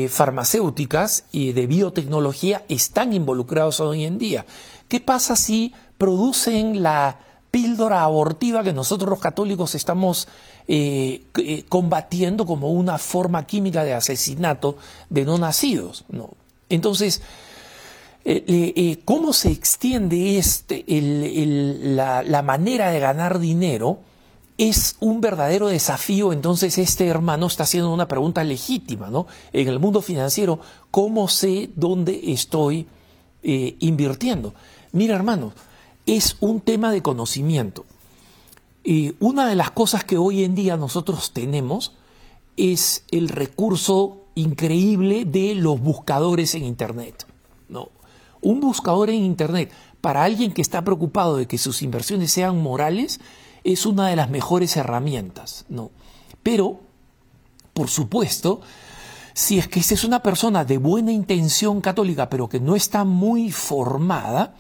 farmacéuticas 0.08 1.24
y 1.30 1.52
de 1.52 1.68
biotecnología 1.68 2.64
están 2.68 3.12
involucrados 3.12 3.78
hoy 3.78 4.04
en 4.04 4.18
día. 4.18 4.44
¿Qué 4.88 5.00
pasa 5.00 5.36
si 5.36 5.72
producen 5.98 6.82
la 6.82 7.20
píldora 7.50 8.02
abortiva 8.02 8.62
que 8.62 8.72
nosotros 8.72 9.10
los 9.10 9.20
católicos 9.20 9.74
estamos 9.74 10.28
eh, 10.66 11.24
eh, 11.36 11.64
combatiendo 11.68 12.46
como 12.46 12.70
una 12.72 12.98
forma 12.98 13.46
química 13.46 13.84
de 13.84 13.94
asesinato 13.94 14.76
de 15.10 15.24
no 15.24 15.38
nacidos? 15.38 16.04
¿no? 16.08 16.30
Entonces, 16.68 17.22
eh, 18.30 18.99
¿cómo 19.06 19.32
se 19.32 19.50
extiende 19.50 20.37
este, 20.37 20.85
la, 20.87 22.42
manera 22.42 22.90
de 22.90 23.00
ganar 23.00 23.38
dinero? 23.38 24.00
es 24.58 24.97
un 24.99 25.20
verdadero 25.20 25.68
desafío, 25.68 26.32
entonces 26.32 26.78
este 26.78 27.06
hermano 27.06 27.47
está 27.47 27.62
haciendo 27.62 27.94
una 27.94 28.08
pregunta 28.08 28.42
legítima, 28.42 29.08
¿no? 29.08 29.28
En 29.52 29.68
el 29.68 29.78
mundo 29.78 30.02
financiero, 30.02 30.58
¿cómo 30.90 31.28
sé 31.28 31.70
dónde 31.76 32.32
estoy 32.32 32.88
invirtiendo? 33.40 34.54
Mira, 34.90 35.14
hermano, 35.14 35.52
es 36.06 36.37
un 36.40 36.61
tema 36.61 36.90
de 36.90 37.02
conocimiento. 37.02 37.87
Una 39.20 39.47
de 39.47 39.54
las 39.54 39.70
cosas 39.70 40.02
que 40.02 40.18
hoy 40.18 40.42
en 40.42 40.56
día 40.56 40.76
nosotros 40.76 41.30
tenemos 41.32 41.92
es 42.56 43.04
el 43.12 43.28
recurso 43.28 44.23
increíble 44.35 45.25
de 45.25 45.54
los 45.54 45.80
buscadores 45.80 46.56
en 46.56 46.64
Internet. 46.64 47.26
¿no? 47.68 47.90
Un 48.40 48.61
buscador 48.61 49.11
en 49.11 49.25
Internet 49.25 49.73
para 50.00 50.23
alguien 50.23 50.52
que 50.52 50.62
está 50.62 50.85
preocupado 50.85 51.37
de 51.37 51.47
que 51.47 51.59
sus 51.59 51.83
inversiones 51.83 52.33
sean 52.33 52.62
morales 52.62 53.21
es 53.64 53.87
una 53.87 54.09
de 54.09 54.16
las 54.16 54.30
mejores 54.30 54.76
herramientas. 54.76 55.64
¿no? 55.68 55.90
Pero, 56.42 56.80
por 57.73 57.88
supuesto, 57.88 58.61
si 59.35 59.59
es 59.59 59.68
que 59.68 59.80
esta 59.80 59.95
es 59.95 60.04
una 60.04 60.23
persona 60.23 60.64
de 60.64 60.78
buena 60.78 61.12
intención 61.12 61.80
católica, 61.80 62.28
pero 62.28 62.49
que 62.49 62.61
no 62.61 62.76
está 62.76 63.04
muy 63.04 63.50
formada, 63.50 64.54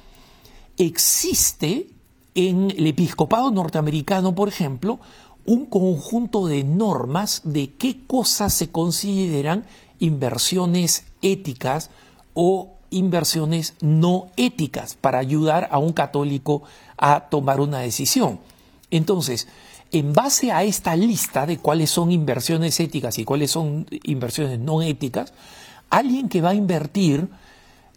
existe 0.76 1.88
en 2.34 2.70
el 2.70 2.86
episcopado 2.86 3.50
norteamericano, 3.50 4.34
por 4.34 4.48
ejemplo, 4.48 5.00
un 5.44 5.66
conjunto 5.66 6.46
de 6.46 6.62
normas 6.62 7.40
de 7.42 7.74
qué 7.74 8.06
cosas 8.06 8.52
se 8.52 8.70
consideran 8.70 9.64
inversiones 9.98 11.06
éticas 11.22 11.90
o 12.34 12.77
inversiones 12.90 13.74
no 13.80 14.28
éticas 14.36 14.94
para 14.94 15.18
ayudar 15.18 15.68
a 15.70 15.78
un 15.78 15.92
católico 15.92 16.62
a 16.96 17.28
tomar 17.28 17.60
una 17.60 17.80
decisión. 17.80 18.40
Entonces, 18.90 19.48
en 19.90 20.12
base 20.12 20.52
a 20.52 20.64
esta 20.64 20.96
lista 20.96 21.46
de 21.46 21.58
cuáles 21.58 21.90
son 21.90 22.10
inversiones 22.12 22.78
éticas 22.80 23.18
y 23.18 23.24
cuáles 23.24 23.50
son 23.50 23.86
inversiones 24.04 24.58
no 24.58 24.82
éticas, 24.82 25.32
alguien 25.90 26.28
que 26.28 26.40
va 26.40 26.50
a 26.50 26.54
invertir 26.54 27.28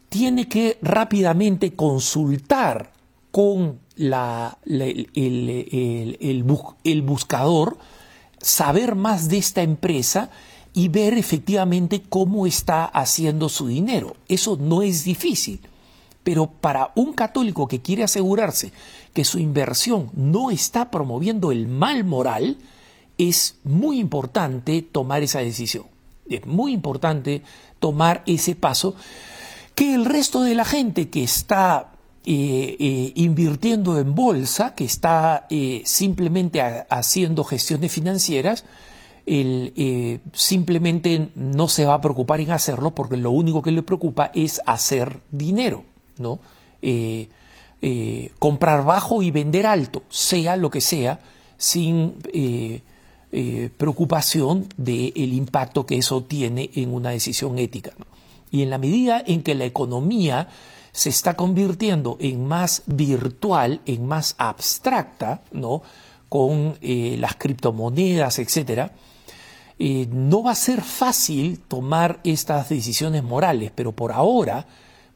tiene 0.09 0.47
que 0.47 0.77
rápidamente 0.81 1.73
consultar 1.73 2.91
con 3.31 3.79
la, 3.95 4.57
el, 4.65 6.43
buscador, 7.03 7.77
saber 8.41 8.95
más 8.95 9.29
de 9.29 9.37
esta 9.37 9.61
empresa 9.61 10.29
y 10.73 10.87
ver 10.87 11.13
efectivamente 11.17 12.01
cómo 12.07 12.47
está 12.47 12.85
haciendo 12.85 13.49
su 13.49 13.67
dinero. 13.67 14.15
Eso 14.27 14.57
no 14.57 14.81
es 14.81 15.03
difícil. 15.03 15.59
Pero 16.23 16.47
para 16.47 16.91
un 16.95 17.13
católico 17.13 17.67
que 17.67 17.81
quiere 17.81 18.03
asegurarse 18.03 18.71
que 19.13 19.25
su 19.25 19.39
inversión 19.39 20.11
no 20.13 20.51
está 20.51 20.91
promoviendo 20.91 21.51
el 21.51 21.67
mal 21.67 22.03
moral, 22.03 22.57
es 23.17 23.55
muy 23.63 23.99
importante 23.99 24.81
tomar 24.81 25.23
esa 25.23 25.39
decisión. 25.39 25.85
Es 26.29 26.45
muy 26.45 26.73
importante 26.73 27.41
tomar 27.79 28.23
ese 28.25 28.55
paso 28.55 28.95
que 29.75 29.93
el 29.93 30.05
resto 30.05 30.43
de 30.43 30.55
la 30.55 30.65
gente 30.65 31.09
que 31.09 31.23
está 31.23 31.91
eh, 32.23 32.77
eh, 32.79 33.13
invirtiendo 33.15 33.99
en 33.99 34.13
bolsa, 34.13 34.75
que 34.75 34.83
está 34.83 35.47
eh, 35.49 35.81
simplemente 35.85 36.61
haciendo 36.89 37.43
gestiones 37.43 37.91
financieras, 37.91 38.63
simplemente 40.33 41.29
no 41.35 41.67
se 41.67 41.85
va 41.85 41.95
a 41.95 42.01
preocupar 42.01 42.39
en 42.41 42.51
hacerlo 42.51 42.95
porque 42.95 43.17
lo 43.17 43.31
único 43.31 43.61
que 43.61 43.71
le 43.71 43.83
preocupa 43.83 44.31
es 44.33 44.61
hacer 44.65 45.21
dinero, 45.31 45.83
¿no? 46.17 46.39
eh, 47.83 48.31
comprar 48.37 48.85
bajo 48.85 49.23
y 49.23 49.31
vender 49.31 49.65
alto, 49.65 50.03
sea 50.09 50.55
lo 50.55 50.69
que 50.69 50.81
sea, 50.81 51.19
sin 51.57 52.13
eh, 52.31 52.81
eh, 53.31 53.69
preocupación 53.75 54.67
del 54.77 55.33
impacto 55.33 55.87
que 55.87 55.97
eso 55.97 56.23
tiene 56.23 56.69
en 56.75 56.93
una 56.93 57.09
decisión 57.09 57.57
ética. 57.57 57.93
Y 58.51 58.61
en 58.61 58.69
la 58.69 58.77
medida 58.77 59.23
en 59.25 59.41
que 59.41 59.55
la 59.55 59.65
economía 59.65 60.47
se 60.91 61.09
está 61.09 61.35
convirtiendo 61.35 62.17
en 62.19 62.47
más 62.47 62.83
virtual, 62.85 63.81
en 63.87 64.05
más 64.05 64.35
abstracta, 64.37 65.41
¿no? 65.51 65.81
Con 66.31 66.77
las 66.81 67.35
criptomonedas, 67.35 68.39
etcétera, 68.39 68.93
no 69.77 70.43
va 70.43 70.51
a 70.51 70.55
ser 70.55 70.79
fácil 70.81 71.59
tomar 71.59 72.21
estas 72.23 72.69
decisiones 72.69 73.21
morales, 73.21 73.73
pero 73.75 73.91
por 73.91 74.13
ahora 74.13 74.65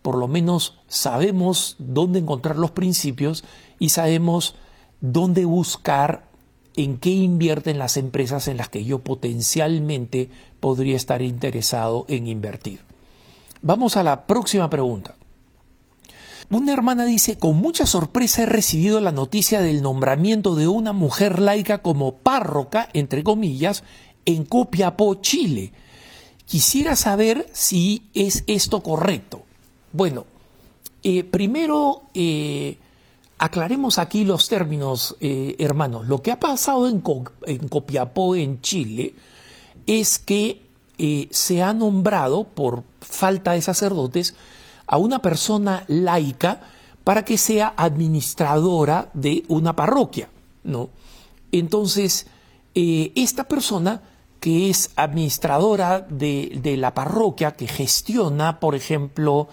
por 0.02 0.18
lo 0.18 0.28
menos 0.28 0.78
sabemos 0.90 1.78
dónde 1.80 2.20
encontrar 2.20 2.58
los 2.58 2.72
principios 2.72 3.46
y 3.80 3.90
sabemos 3.90 4.56
dónde 5.00 5.46
buscar 5.46 6.28
en 6.76 6.98
qué 6.98 7.12
invierten 7.12 7.80
las 7.80 7.96
empresas 7.96 8.50
en 8.50 8.58
las 8.58 8.68
que 8.68 8.84
yo 8.84 9.00
potencialmente 9.00 10.30
podría 10.60 10.98
estar 10.98 11.22
interesado 11.22 12.06
en 12.10 12.28
invertir. 12.28 12.82
Vamos 13.62 13.96
a 13.96 14.04
la 14.04 14.28
próxima 14.28 14.70
pregunta. 14.70 15.16
Una 16.50 16.74
hermana 16.74 17.06
dice, 17.06 17.38
con 17.38 17.58
mucha 17.58 17.86
sorpresa 17.86 18.44
he 18.44 18.46
recibido 18.46 19.02
la 19.02 19.12
noticia 19.12 19.62
del 19.62 19.82
nombramiento 19.82 20.56
de 20.56 20.68
una 20.68 20.94
mujer 20.94 21.40
laica 21.40 21.80
como 21.80 22.16
párroca, 22.16 22.90
entre 22.94 23.24
comillas, 23.24 23.84
en 24.25 24.46
Copiapó, 24.46 25.16
Chile. 25.16 25.72
Quisiera 26.46 26.96
saber 26.96 27.48
si 27.52 28.04
es 28.14 28.44
esto 28.46 28.82
correcto. 28.82 29.44
Bueno, 29.92 30.25
eh, 31.02 31.24
primero 31.24 32.04
eh, 32.14 32.78
aclaremos 33.40 33.98
aquí 33.98 34.24
los 34.24 34.48
términos, 34.48 35.16
eh, 35.22 35.56
hermanos. 35.58 36.08
Lo 36.08 36.22
que 36.22 36.32
ha 36.32 36.40
pasado 36.40 36.88
en, 36.88 37.02
Copiapó, 37.70 38.36
en 38.36 38.62
Chile, 38.62 39.16
es 39.88 40.20
que 40.20 40.62
se 41.32 41.62
ha 41.62 41.74
nombrado, 41.74 42.46
por 42.46 42.84
falta 43.02 43.52
de 43.52 43.62
sacerdotes, 43.62 44.36
a 44.88 44.98
una 44.98 45.20
persona 45.20 45.84
laica 45.88 46.62
para 47.04 47.24
que 47.24 47.38
sea 47.38 47.74
administradora 47.77 49.10
de 49.13 49.44
una 49.48 49.75
parroquia, 49.75 50.30
¿no? 50.63 50.89
Entonces, 51.51 52.27
esta 52.74 53.46
persona 53.46 54.01
que 54.39 54.70
es 54.70 54.92
administradora 54.96 56.01
de, 56.01 56.60
de, 56.62 56.77
la 56.77 56.94
parroquia, 56.94 57.51
que 57.51 57.68
gestiona, 57.68 58.60
por 58.60 58.75
ejemplo, 58.75 59.48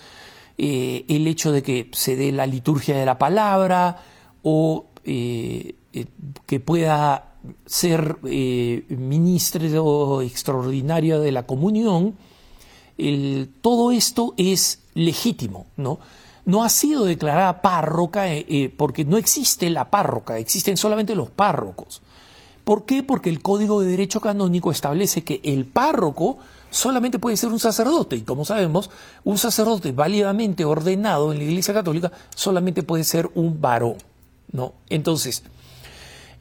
eh, 0.58 1.04
el 1.08 1.26
hecho 1.26 1.50
de 1.50 1.62
que 1.62 1.88
se 1.92 2.14
dé 2.14 2.30
la 2.30 2.46
liturgia 2.46 2.96
de 2.96 3.06
la 3.06 3.18
palabra 3.18 4.02
o 4.42 4.86
eh, 5.04 5.76
eh, 5.92 6.06
que 6.46 6.60
pueda 6.60 7.36
ser 7.66 8.18
ministro 8.22 10.22
extraordinario 10.22 11.20
de 11.20 11.32
la 11.32 11.46
comunión, 11.46 12.16
todo 13.60 13.90
esto 13.90 14.34
es 14.36 14.81
legítimo, 14.94 15.66
¿no? 15.76 15.98
No 16.44 16.64
ha 16.64 16.68
sido 16.68 17.04
declarada 17.04 17.62
párroca 17.62 18.24
porque 18.76 19.04
no 19.04 19.16
existe 19.16 19.70
la 19.70 19.90
párroca, 19.90 20.38
existen 20.38 20.76
solamente 20.76 21.14
los 21.14 21.30
párrocos. 21.30 22.02
¿Por 22.64 22.84
qué? 22.84 23.02
Porque 23.02 23.30
el 23.30 23.42
Código 23.42 23.80
de 23.80 23.88
Derecho 23.88 24.20
Canónico 24.20 24.70
establece 24.70 25.22
que 25.22 25.40
el 25.44 25.66
párroco 25.66 26.38
solamente 26.70 27.18
puede 27.18 27.36
ser 27.36 27.50
un 27.50 27.60
sacerdote. 27.60 28.16
Y 28.16 28.22
como 28.22 28.44
sabemos, 28.44 28.90
un 29.24 29.38
sacerdote 29.38 29.92
válidamente 29.92 30.64
ordenado 30.64 31.32
en 31.32 31.38
la 31.38 31.44
Iglesia 31.44 31.74
Católica 31.74 32.10
solamente 32.34 32.82
puede 32.82 33.04
ser 33.04 33.30
un 33.34 33.60
varón. 33.60 33.96
¿no? 34.52 34.74
Entonces, 34.88 35.42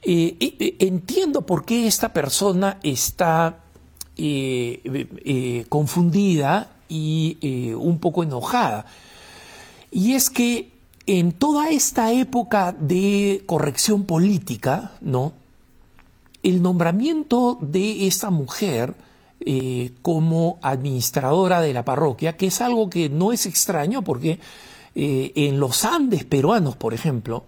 eh, 0.04 0.36
eh, 0.40 0.76
entiendo 0.80 1.46
por 1.46 1.66
qué 1.66 1.88
esta 1.88 2.14
persona 2.14 2.80
está 2.84 3.60
eh, 4.18 5.66
confundida 5.70 6.72
y 6.92 7.74
un 7.74 8.00
poco 8.00 8.24
enojada. 8.24 8.86
Y 9.92 10.14
es 10.14 10.30
que 10.30 10.72
en 11.06 11.32
toda 11.32 11.70
esta 11.70 12.12
época 12.12 12.76
de 12.78 13.44
corrección 13.46 14.04
política, 14.04 14.92
¿no? 15.02 15.34
El 16.44 16.62
nombramiento 16.62 17.58
de 17.62 18.08
esta 18.08 18.30
mujer 18.30 18.96
eh, 19.44 19.92
como 20.02 20.60
administradora 20.62 21.62
de 21.62 21.74
la 21.74 21.84
parroquia, 21.84 22.38
que 22.38 22.48
es 22.48 22.62
algo 22.62 22.90
que 22.90 23.10
no 23.10 23.32
es 23.32 23.48
extraño 23.48 24.04
porque 24.04 24.40
eh, 24.94 25.32
en 25.36 25.60
los 25.60 25.84
Andes 25.84 26.26
peruanos, 26.26 26.76
por 26.76 26.94
ejemplo, 26.94 27.46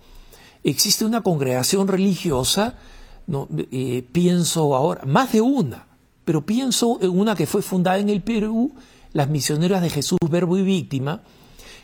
existe 0.64 1.06
una 1.06 1.22
congregación 1.22 1.88
religiosa, 1.88 2.76
no, 3.28 3.48
eh, 3.72 4.04
pienso 4.12 4.76
ahora, 4.76 5.06
más 5.06 5.34
de 5.34 5.42
una, 5.42 5.86
pero 6.26 6.46
pienso 6.46 7.00
en 7.02 7.12
una 7.12 7.36
que 7.36 7.46
fue 7.46 7.62
fundada 7.62 8.00
en 8.00 8.10
el 8.10 8.24
Perú, 8.24 8.74
las 9.14 9.30
misioneras 9.30 9.82
de 9.82 9.90
Jesús, 9.90 10.20
Verbo 10.30 10.58
y 10.58 10.64
Víctima, 10.64 11.22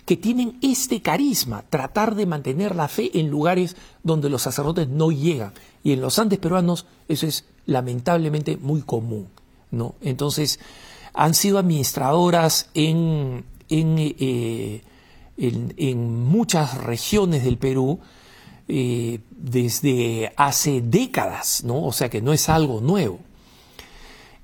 que 0.06 0.18
tienen 0.18 0.58
este 0.62 1.02
carisma, 1.02 1.64
tratar 1.70 2.16
de 2.16 2.26
mantener 2.26 2.76
la 2.76 2.88
fe 2.88 3.20
en 3.20 3.30
lugares 3.30 3.76
donde 4.04 4.30
los 4.30 4.42
sacerdotes 4.42 4.88
no 4.88 5.12
llegan. 5.12 5.54
Y 5.84 5.94
en 5.94 6.02
los 6.02 6.18
Andes 6.18 6.40
peruanos 6.40 6.88
eso 7.08 7.28
es 7.28 7.46
lamentablemente 7.66 8.58
muy 8.58 8.82
común. 8.82 9.28
¿no? 9.72 9.96
Entonces, 10.02 10.60
han 11.14 11.34
sido 11.34 11.60
administradoras 11.60 12.70
en, 12.74 13.46
eh, 13.70 14.82
en, 15.38 16.24
muchas 16.24 16.84
regiones 16.84 17.44
del 17.44 17.58
Perú 17.58 18.00
eh, 18.68 19.20
desde 19.32 20.34
hace 20.36 20.82
décadas, 20.82 21.64
¿no? 21.64 21.84
O 21.84 21.92
sea 21.92 22.10
que 22.10 22.22
no 22.22 22.34
es 22.34 22.50
algo 22.50 22.82
nuevo. 22.82 23.20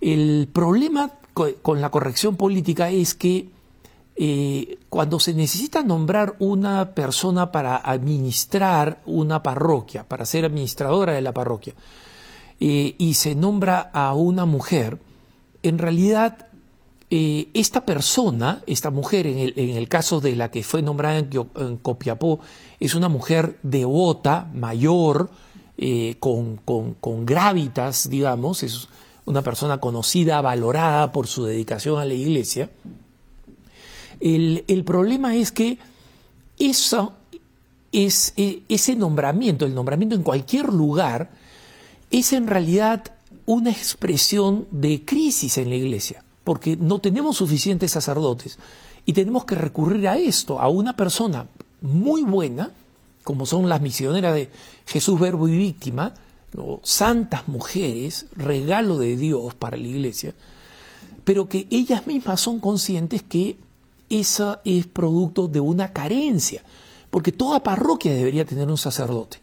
El 0.02 0.50
problema 0.52 1.12
con 1.36 1.82
la 1.82 1.92
corrección 1.92 2.36
política 2.36 2.90
es 2.90 3.14
que 3.14 3.50
eh, 4.16 4.80
cuando 4.90 5.20
se 5.20 5.34
necesita 5.34 5.84
nombrar 5.84 6.36
una 6.40 6.96
persona 6.96 7.52
para 7.52 7.76
administrar 7.76 9.02
una 9.06 9.44
parroquia, 9.44 10.08
para 10.08 10.26
ser 10.26 10.46
administradora 10.46 11.14
de 11.14 11.22
la 11.22 11.34
parroquia, 11.34 11.74
y 12.58 13.14
se 13.16 13.36
nombra 13.36 13.92
a 13.94 14.14
una 14.14 14.46
mujer, 14.46 14.98
en 15.62 15.78
realidad 15.78 16.48
eh, 17.12 17.50
esta 17.54 17.86
persona, 17.86 18.64
esta 18.66 18.90
mujer, 18.90 19.28
en 19.28 19.78
el, 19.78 19.88
caso 19.88 20.22
de 20.22 20.36
la 20.36 20.50
que 20.50 20.64
fue 20.64 20.82
nombrada 20.82 21.20
en, 21.20 21.78
Copiapó, 21.78 22.40
es 22.80 22.96
una 22.96 23.10
mujer 23.10 23.60
devota, 23.62 24.50
mayor, 24.54 25.30
eh, 25.78 26.16
con, 26.20 26.58
con, 26.58 27.26
gravitas, 27.26 28.10
digamos, 28.10 28.64
es 28.64 28.90
una 29.26 29.42
persona 29.42 29.80
conocida, 29.80 30.42
valorada 30.42 31.12
por 31.12 31.28
su 31.28 31.46
dedicación 31.46 32.00
a 32.00 32.06
la 32.06 32.14
iglesia. 32.14 32.70
El, 34.20 34.84
problema 34.86 35.36
es 35.36 35.52
que 35.52 35.78
eso 36.58 37.14
es, 37.92 38.34
e, 38.38 38.64
ese 38.70 38.96
nombramiento, 38.96 39.66
el 39.66 39.76
nombramiento 39.76 40.16
en 40.16 40.24
cualquier 40.24 40.72
lugar, 40.72 41.32
es 42.12 42.34
en 42.34 42.48
realidad 42.48 43.04
una 43.46 43.72
expresión 43.72 44.68
de 44.72 45.04
crisis 45.04 45.58
en 45.58 45.70
la 45.70 45.76
iglesia, 45.76 46.24
porque 46.44 46.78
no 46.78 47.00
tenemos 47.00 47.38
suficientes 47.38 47.92
sacerdotes 47.92 48.58
y 49.06 49.14
tenemos 49.14 49.46
que 49.46 49.56
recurrir 49.56 50.08
a 50.08 50.18
esto, 50.18 50.60
a 50.60 50.68
una 50.70 50.96
persona 50.96 51.48
muy 51.82 52.24
buena, 52.24 52.72
como 53.24 53.46
son 53.46 53.70
las 53.70 53.82
misioneras 53.82 54.36
de 54.36 54.50
Jesús 54.86 55.20
Verbo 55.20 55.48
y 55.48 55.58
Víctima, 55.58 56.14
santas 56.84 57.48
mujeres, 57.48 58.28
regalo 58.36 58.98
de 58.98 59.18
Dios 59.18 59.54
para 59.56 59.78
la 59.78 59.88
iglesia, 59.88 60.34
pero 61.24 61.50
que 61.50 61.68
ellas 61.72 62.08
mismas 62.08 62.42
son 62.42 62.60
conscientes 62.60 63.24
que 63.24 63.58
esa 64.10 64.62
es 64.64 64.86
producto 64.86 65.48
de 65.48 65.60
una 65.60 65.92
carencia, 65.92 66.64
porque 67.10 67.32
toda 67.32 67.64
parroquia 67.64 68.14
debería 68.14 68.46
tener 68.46 68.68
un 68.70 68.78
sacerdote. 68.78 69.40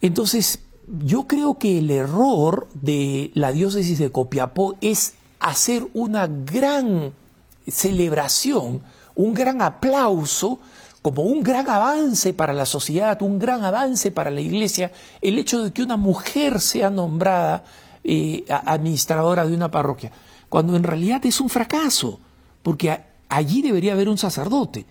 Entonces, 0.00 0.60
yo 1.04 1.26
creo 1.26 1.58
que 1.58 1.78
el 1.78 1.90
error 1.90 2.68
de 2.74 3.30
la 3.34 3.52
diócesis 3.52 3.98
de 3.98 4.12
Copiapó 4.12 4.76
es 4.80 5.14
hacer 5.40 5.86
una 5.92 6.26
gran 6.26 7.12
celebración, 7.66 8.82
un 9.14 9.34
gran 9.34 9.60
aplauso, 9.60 10.60
como 11.02 11.22
un 11.22 11.42
gran 11.42 11.68
avance 11.68 12.32
para 12.32 12.52
la 12.52 12.66
sociedad, 12.66 13.20
un 13.22 13.38
gran 13.38 13.64
avance 13.64 14.10
para 14.10 14.30
la 14.30 14.40
iglesia, 14.40 14.92
el 15.20 15.38
hecho 15.38 15.62
de 15.62 15.72
que 15.72 15.82
una 15.82 15.96
mujer 15.96 16.60
sea 16.60 16.90
nombrada 16.90 17.64
eh, 18.04 18.44
administradora 18.48 19.46
de 19.46 19.54
una 19.54 19.70
parroquia, 19.70 20.10
cuando 20.48 20.76
en 20.76 20.82
realidad 20.82 21.24
es 21.26 21.40
un 21.40 21.48
fracaso, 21.48 22.18
porque 22.62 23.00
allí 23.28 23.62
debería 23.62 23.92
haber 23.92 24.08
un 24.08 24.18
sacerdote. 24.18 24.86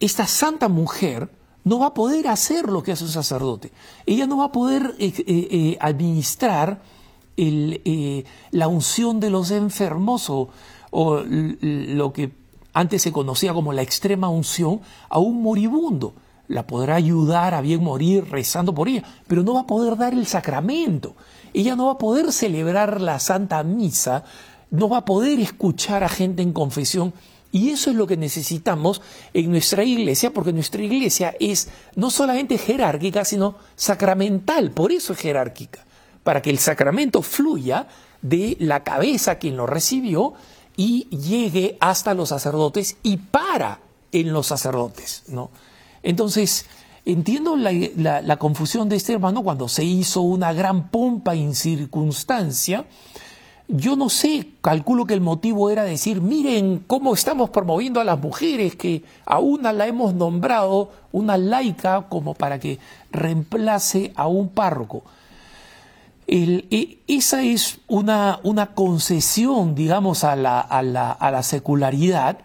Esta 0.00 0.26
santa 0.26 0.68
mujer 0.68 1.30
no 1.64 1.78
va 1.78 1.86
a 1.86 1.94
poder 1.94 2.28
hacer 2.28 2.68
lo 2.68 2.82
que 2.82 2.92
hace 2.92 3.04
un 3.04 3.10
sacerdote. 3.10 3.72
Ella 4.04 4.26
no 4.26 4.38
va 4.38 4.46
a 4.46 4.52
poder 4.52 4.94
eh, 4.98 5.12
eh, 5.26 5.76
administrar 5.80 6.80
la 7.36 8.68
unción 8.68 9.20
de 9.20 9.30
los 9.30 9.50
enfermos 9.50 10.30
o, 10.30 10.48
lo 10.90 12.12
que 12.12 12.32
antes 12.76 13.00
se 13.00 13.10
conocía 13.10 13.54
como 13.54 13.72
la 13.72 13.80
extrema 13.80 14.28
unción 14.28 14.82
a 15.08 15.18
un 15.18 15.42
moribundo. 15.42 16.14
la 16.46 16.66
podrá 16.66 16.94
ayudar 16.94 17.54
a 17.54 17.62
bien 17.62 17.82
morir 17.82 18.30
rezando 18.30 18.74
por 18.74 18.86
ella, 18.86 19.02
pero 19.26 19.42
no 19.42 19.54
va 19.54 19.60
a 19.62 19.66
poder 19.66 19.96
dar 19.96 20.12
el 20.12 20.26
sacramento. 20.26 21.16
Ella 21.54 21.74
no 21.74 21.86
va 21.86 21.92
a 21.92 21.98
poder 21.98 22.30
celebrar 22.32 23.00
la 23.00 23.18
Santa 23.18 23.64
Misa, 23.64 24.24
no 24.70 24.90
va 24.90 24.98
a 24.98 25.04
poder 25.06 25.40
escuchar 25.40 26.04
a 26.04 26.08
gente 26.10 26.42
en 26.42 26.52
confesión. 26.52 27.14
Y 27.50 27.70
eso 27.70 27.90
es 27.90 27.96
lo 27.96 28.06
que 28.06 28.18
necesitamos 28.18 29.00
en 29.32 29.50
nuestra 29.50 29.82
iglesia, 29.82 30.32
porque 30.34 30.52
nuestra 30.52 30.82
iglesia 30.82 31.34
es 31.40 31.70
no 31.94 32.10
solamente 32.10 32.58
jerárquica, 32.58 33.24
sino 33.24 33.56
sacramental, 33.74 34.70
por 34.70 34.92
eso 34.92 35.14
es 35.14 35.18
jerárquica, 35.18 35.84
para 36.22 36.42
que 36.42 36.50
el 36.50 36.58
sacramento 36.58 37.22
fluya 37.22 37.88
de 38.20 38.56
la 38.60 38.84
cabeza 38.84 39.38
quien 39.38 39.56
lo 39.56 39.66
recibió 39.66 40.34
y 40.76 41.08
llegue 41.08 41.76
hasta 41.80 42.14
los 42.14 42.28
sacerdotes 42.28 42.96
y 43.02 43.16
para 43.16 43.80
en 44.12 44.32
los 44.32 44.46
sacerdotes, 44.46 45.24
¿no? 45.28 45.50
Entonces, 46.02 46.66
entiendo 47.04 47.56
la, 47.56 48.36
confusión 48.36 48.88
de 48.88 48.96
este 48.96 49.14
hermano 49.14 49.42
cuando 49.42 49.68
se 49.68 49.84
hizo 49.84 50.20
una 50.20 50.52
gran 50.52 50.88
pompa 50.88 51.34
en 51.34 51.54
circunstancia. 51.54 52.84
Yo 53.68 53.96
no 53.96 54.08
sé, 54.08 54.50
calculo 54.60 55.06
que 55.06 55.14
el 55.14 55.20
motivo 55.20 55.70
era 55.70 55.82
decir, 55.82 56.20
miren 56.20 56.84
cómo 56.86 57.14
estamos 57.14 57.50
promoviendo 57.50 58.00
a 58.00 58.04
las 58.04 58.20
mujeres, 58.20 58.76
que 58.76 59.02
a 59.24 59.40
una 59.40 59.72
la 59.72 59.88
hemos 59.88 60.14
nombrado 60.14 60.92
una 61.10 61.36
laica 61.36 62.06
como 62.08 62.34
para 62.34 62.60
que 62.60 62.78
reemplace 63.10 64.12
a 64.14 64.28
un 64.28 64.48
párroco. 64.48 65.02
Esa 66.26 67.42
es 67.42 67.78
una, 67.86 68.40
una 68.42 68.74
concesión, 68.74 69.74
digamos, 69.74 70.24
a 70.24 70.34
la, 70.36 70.60
a 70.60 70.82
la 71.30 71.42
secularidad 71.42 72.38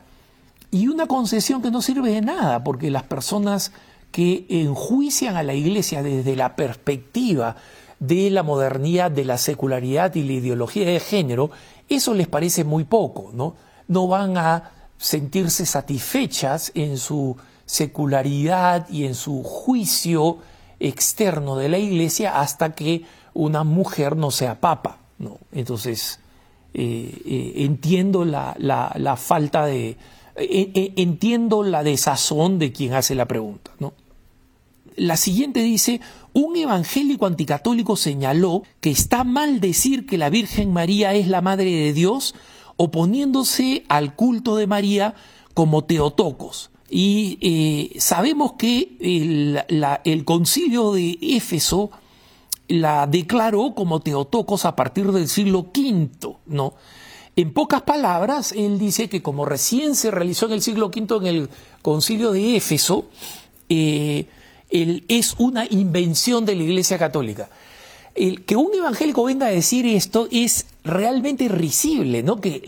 y 0.72 0.88
una 0.88 1.08
concesión 1.08 1.62
que 1.62 1.72
no 1.72 1.82
sirve 1.82 2.12
de 2.12 2.22
nada, 2.22 2.63
porque 2.63 2.89
las 2.89 3.04
personas 3.04 3.74
que 4.12 4.46
enjuician 4.50 5.36
a 5.36 5.44
la 5.44 5.54
iglesia 5.54 6.04
desde 6.04 6.36
la 6.36 6.56
perspectiva 6.56 7.56
de 8.00 8.30
la 8.30 8.44
modernidad, 8.44 9.12
de 9.12 9.26
la 9.26 9.38
secularidad 9.38 10.15
y 10.15 10.24
la 10.24 10.34
ideología 10.34 10.86
de 10.86 11.00
género, 11.00 11.52
eso 11.89 12.13
les 12.13 12.28
parece 12.28 12.63
muy 12.63 12.84
poco, 12.84 13.32
¿no? 13.34 13.56
No 13.88 14.08
van 14.08 14.38
a 14.38 14.72
sentirse 14.98 15.65
satisfechas 15.65 16.72
en 16.74 16.98
su 16.98 17.36
secularidad 17.65 18.88
y 18.89 19.06
en 19.06 19.15
su 19.15 19.44
juicio 19.44 20.38
externo 20.80 21.58
de 21.58 21.70
la 21.70 21.78
iglesia 21.78 22.39
hasta 22.39 22.74
que 22.74 23.04
una 23.34 23.63
mujer 23.63 24.15
no 24.15 24.32
sea 24.32 24.60
papa, 24.60 25.00
¿no? 25.20 25.38
Entonces, 25.52 26.20
eh, 26.74 27.22
eh, 27.26 27.54
entiendo 27.58 28.24
la, 28.24 28.56
la 28.58 29.15
falta 29.17 29.65
de, 29.65 29.98
eh, 30.36 30.94
entiendo 30.96 31.63
la 31.63 31.84
desazón 31.84 32.60
de 32.60 32.72
quien 32.72 32.94
hace 32.94 33.15
la 33.15 33.28
pregunta. 33.28 33.72
¿no? 33.80 33.94
La 34.96 35.17
siguiente 35.17 35.62
dice, 35.62 36.00
un 36.34 36.56
evangélico 36.56 37.26
anticatólico 37.26 37.98
señaló 37.98 38.63
que 38.80 38.91
está 38.91 39.24
mal 39.24 39.60
decir 39.60 40.06
que 40.06 40.17
la 40.17 40.30
Virgen 40.30 40.72
María 40.72 41.13
es 41.13 41.28
la 41.28 41.41
Madre 41.41 41.72
de 41.72 41.94
Dios, 41.94 42.36
oponiéndose 42.78 43.84
al 43.89 44.15
culto 44.15 44.56
de 44.56 44.67
María 44.67 45.13
como 45.54 45.84
Teotocos. 45.84 46.72
Y 46.89 47.94
sabemos 48.00 48.54
que 48.54 48.98
el, 49.00 49.63
el, 50.04 50.26
concilio 50.26 50.91
de 50.91 51.17
Éfeso 51.22 51.89
la 52.72 53.08
declaró 53.08 53.74
como 53.76 54.00
Teotocos 54.00 54.66
a 54.66 54.76
partir 54.76 55.12
del 55.12 55.28
siglo 55.28 55.72
V, 55.76 56.10
¿no? 56.46 56.74
En 57.36 57.54
pocas 57.54 57.82
palabras, 57.84 58.52
él 58.52 58.78
dice 58.78 59.08
que 59.08 59.22
como 59.22 59.46
recién 59.46 59.96
se 59.96 60.12
realizó 60.12 60.48
en 60.48 60.54
el 60.54 60.62
siglo 60.62 60.88
V 60.88 61.18
en 61.18 61.26
el 61.28 61.50
concilio 61.82 62.32
de 62.32 62.58
Éfeso, 62.58 63.06
eh, 63.70 64.26
es 64.70 65.36
una 65.38 65.66
invención 65.70 66.46
de 66.46 66.56
la 66.56 66.64
Iglesia 66.64 66.98
Católica. 66.98 67.50
El, 68.16 68.44
que 68.44 68.58
un 68.58 68.74
evangélico 68.74 69.24
venga 69.24 69.48
a 69.48 69.52
decir 69.52 69.86
esto 69.86 70.28
es 70.32 70.66
realmente 70.84 71.48
risible, 71.48 72.24
¿no? 72.24 72.42
Que 72.42 72.62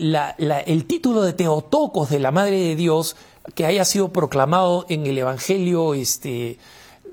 el 0.66 0.84
título 0.86 1.22
de 1.22 1.34
Teotocos 1.34 2.08
de 2.08 2.18
la 2.18 2.30
Madre 2.30 2.58
de 2.58 2.76
Dios, 2.76 3.16
que 3.54 3.66
haya 3.66 3.84
sido 3.84 4.12
proclamado 4.12 4.86
en 4.88 5.06
el 5.06 5.18
Evangelio, 5.18 5.92
este, 5.92 6.58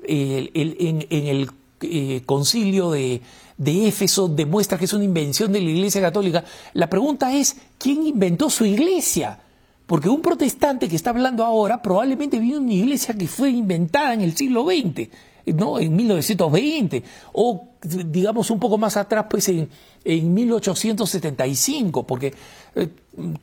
en, 0.04 1.06
el 1.10 1.50
eh, 1.82 2.22
concilio 2.26 2.90
de, 2.90 3.22
de 3.56 3.88
Éfeso 3.88 4.28
demuestra 4.28 4.78
que 4.78 4.86
es 4.86 4.92
una 4.92 5.04
invención 5.04 5.52
de 5.52 5.60
la 5.60 5.70
Iglesia 5.70 6.00
Católica, 6.00 6.44
la 6.72 6.88
pregunta 6.88 7.32
es, 7.32 7.56
¿quién 7.78 8.06
inventó 8.06 8.50
su 8.50 8.64
iglesia? 8.64 9.38
Porque 9.86 10.08
un 10.08 10.22
protestante 10.22 10.88
que 10.88 10.96
está 10.96 11.10
hablando 11.10 11.44
ahora 11.44 11.82
probablemente 11.82 12.38
vino 12.38 12.54
de 12.54 12.64
una 12.64 12.72
iglesia 12.72 13.14
que 13.14 13.28
fue 13.28 13.50
inventada 13.50 14.14
en 14.14 14.22
el 14.22 14.36
siglo 14.36 14.64
XX. 14.64 15.08
¿No? 15.46 15.78
en 15.78 15.94
1920, 15.94 17.02
o 17.32 17.68
digamos 17.82 18.50
un 18.50 18.60
poco 18.60 18.78
más 18.78 18.96
atrás, 18.96 19.26
pues 19.28 19.48
en, 19.48 19.68
en 20.04 20.34
1875, 20.34 22.06
porque 22.06 22.34
eh, 22.74 22.88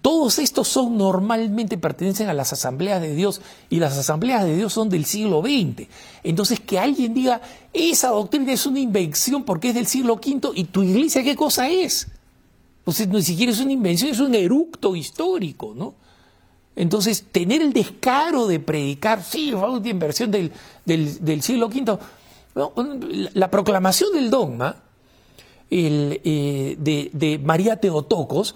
todos 0.02 0.40
estos 0.40 0.68
son 0.68 0.98
normalmente 0.98 1.78
pertenecen 1.78 2.30
a 2.30 2.34
las 2.34 2.54
asambleas 2.54 3.02
de 3.02 3.14
Dios 3.14 3.42
y 3.70 3.80
las 3.80 3.98
asambleas 3.98 4.46
de 4.46 4.56
Dios 4.56 4.74
son 4.74 4.90
del 4.90 5.06
siglo 5.06 5.42
XX. 5.42 5.88
Entonces 6.24 6.60
que 6.60 6.80
alguien 6.80 7.14
diga, 7.14 7.42
esa 7.74 8.10
doctrina 8.10 8.52
es 8.54 8.66
una 8.66 8.80
invención 8.80 9.44
porque 9.44 9.70
es 9.70 9.76
del 9.76 9.88
siglo 9.88 10.16
V 10.16 10.52
y 10.56 10.64
tu 10.66 10.84
iglesia 10.84 11.24
qué 11.24 11.36
cosa 11.36 11.70
es. 11.70 12.08
Entonces 12.80 13.08
ni 13.08 13.22
siquiera 13.22 13.52
es 13.52 13.60
una 13.60 13.74
invención, 13.74 14.10
es 14.10 14.20
un 14.20 14.34
eructo 14.34 14.96
histórico, 14.96 15.74
¿no? 15.76 15.96
Entonces, 16.80 17.26
tener 17.30 17.62
el 17.62 17.74
descaro 17.74 18.48
de 18.48 18.62
predicar, 18.62 19.22
sí, 19.22 19.52
una 19.52 19.86
inversión 19.86 20.32
del, 20.32 20.54
del, 20.86 21.42
siglo 21.42 21.68
V, 21.68 22.00
la 23.34 23.52
proclamación 23.52 24.14
del 24.14 24.30
dogma 24.30 24.78
eh, 25.70 26.78
de, 26.80 27.42
María 27.44 27.76
Teotocos 27.76 28.56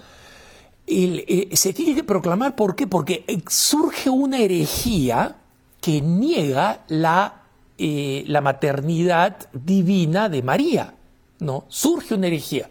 eh, 0.88 1.50
se 1.52 1.74
tiene 1.74 1.96
que 1.96 2.06
proclamar, 2.06 2.56
¿por 2.56 2.78
qué? 2.78 2.88
Porque 2.88 3.26
surge 3.50 4.10
una 4.10 4.40
herejía 4.40 5.36
que 5.82 6.00
niega 6.00 6.86
la, 6.88 7.42
eh, 7.78 8.24
la 8.28 8.40
maternidad 8.40 9.50
divina 9.52 10.30
de 10.30 10.44
María, 10.44 10.94
¿no? 11.40 11.66
Surge 11.68 12.16
una 12.16 12.28
herejía. 12.28 12.70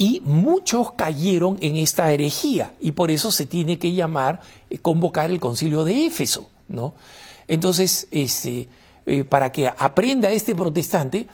Y 0.00 0.22
muchos 0.24 0.92
cayeron 0.92 1.58
en 1.60 1.76
esta 1.76 2.12
herejía 2.12 2.72
y 2.80 2.92
por 2.92 3.10
eso 3.10 3.32
se 3.32 3.46
tiene 3.46 3.80
que 3.80 3.92
llamar, 3.92 4.40
eh, 4.70 4.78
convocar 4.78 5.28
el 5.28 5.40
concilio 5.40 5.82
de 5.82 6.06
Éfeso, 6.06 6.48
¿no? 6.68 6.94
Entonces, 7.48 8.06
este, 8.12 8.68
eh, 9.06 9.24
para 9.24 9.50
que 9.50 9.66
aprenda 9.66 10.30
este 10.30 10.54
protestante, 10.54 11.26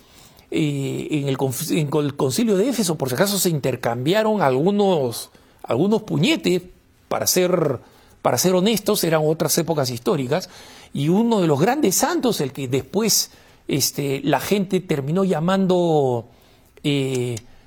eh, 0.50 1.08
en, 1.10 1.28
el, 1.28 1.36
concilio 1.36 2.56
de 2.56 2.70
Éfeso, 2.70 2.96
por 2.96 3.10
si 3.10 3.16
acaso, 3.16 3.38
se 3.38 3.50
intercambiaron 3.50 4.40
algunos, 4.40 5.30
algunos 5.62 6.02
puñetes, 6.02 6.62
para 7.08 7.26
ser, 7.26 7.80
para 8.22 8.38
ser 8.38 8.54
honestos, 8.54 9.04
eran 9.04 9.20
otras 9.24 9.58
épocas 9.58 9.90
históricas, 9.90 10.48
y 10.94 11.10
uno 11.10 11.42
de 11.42 11.48
los 11.48 11.60
grandes 11.60 11.96
santos, 11.96 12.40
el 12.40 12.52
que 12.52 12.66
después 12.68 13.30
este, 13.68 14.22
la 14.24 14.40
gente 14.40 14.80
terminó 14.80 15.24
llamando 15.24 16.28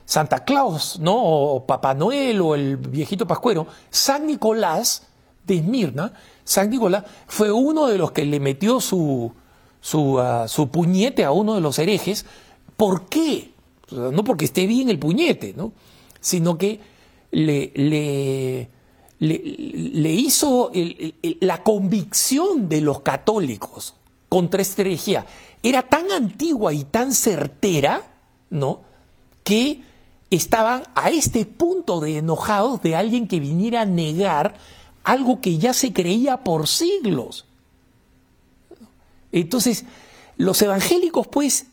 Santa 0.08 0.46
Claus, 0.46 1.00
¿no? 1.02 1.22
O 1.22 1.66
Papá 1.66 1.94
Noel 1.94 2.40
o 2.40 2.56
el 2.56 2.78
viejito 2.78 3.28
Pascuero, 3.28 3.68
San 3.90 4.26
Nicolás 4.26 5.04
de 5.46 5.58
Esmirna, 5.58 6.14
San 6.46 6.70
Nicolás 6.70 7.04
fue 7.28 7.52
uno 7.52 7.88
de 7.88 7.98
los 7.98 8.12
que 8.12 8.24
le 8.24 8.40
metió 8.40 8.80
su, 8.80 9.34
su, 9.82 10.18
ah, 10.18 10.48
puñete 10.72 11.26
a 11.26 11.32
uno 11.32 11.56
de 11.56 11.62
los 11.62 11.78
herejes. 11.78 12.26
¿Por 12.78 13.10
qué? 13.10 13.52
No 13.92 14.24
porque 14.24 14.46
esté 14.46 14.66
bien 14.66 14.88
el 14.88 14.98
puñete, 14.98 15.54
¿no? 15.58 15.74
Sino 16.22 16.58
que 16.58 16.80
le, 17.32 17.74
le, 17.76 18.70
le, 19.20 20.12
hizo 20.12 20.72
la 21.42 21.64
convicción 21.64 22.70
de 22.70 22.80
los 22.80 23.02
católicos 23.02 23.94
contra 24.30 24.62
esta 24.62 24.84
herejía. 24.84 25.26
Era 25.62 25.84
tan 25.84 26.14
antigua 26.14 26.74
y 26.74 26.86
tan 26.86 27.12
certera, 27.12 28.04
¿no? 28.50 28.84
Que 29.44 29.82
estaban 30.30 30.84
a 30.96 31.10
este 31.10 31.46
punto 31.46 32.00
de 32.00 32.18
enojados 32.18 32.82
de 32.82 32.96
alguien 32.96 33.28
que 33.28 33.40
viniera 33.40 33.82
a 33.82 33.86
negar 33.86 34.56
algo 35.04 35.40
que 35.40 35.58
ya 35.58 35.74
se 35.74 35.94
creía 35.94 36.44
por 36.44 36.68
siglos. 36.68 37.46
Entonces, 39.32 39.86
los 40.36 40.62
evangélicos 40.62 41.28
pues 41.28 41.68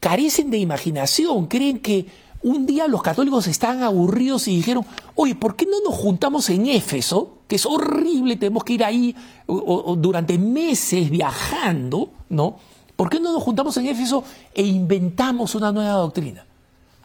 carecen 0.00 0.50
de 0.50 0.58
imaginación, 0.58 1.46
creen 1.46 1.78
que 1.78 2.06
un 2.42 2.66
día 2.66 2.86
los 2.86 3.02
católicos 3.02 3.46
estaban 3.46 3.82
aburridos 3.82 4.46
y 4.48 4.56
dijeron, 4.56 4.84
oye, 5.14 5.34
¿por 5.34 5.56
qué 5.56 5.66
no 5.66 5.80
nos 5.84 5.98
juntamos 5.98 6.50
en 6.50 6.66
Éfeso? 6.66 7.38
Que 7.48 7.56
es 7.56 7.66
horrible, 7.66 8.36
tenemos 8.36 8.64
que 8.64 8.74
ir 8.74 8.84
ahí 8.84 9.14
durante 9.46 10.38
meses 10.38 11.10
viajando, 11.10 12.10
¿no? 12.28 12.58
¿Por 12.94 13.08
qué 13.08 13.20
no 13.20 13.32
nos 13.32 13.42
juntamos 13.42 13.76
en 13.76 13.86
Éfeso 13.86 14.24
e 14.54 14.62
inventamos 14.62 15.54
una 15.54 15.72
nueva 15.72 15.92
doctrina? 15.92 16.44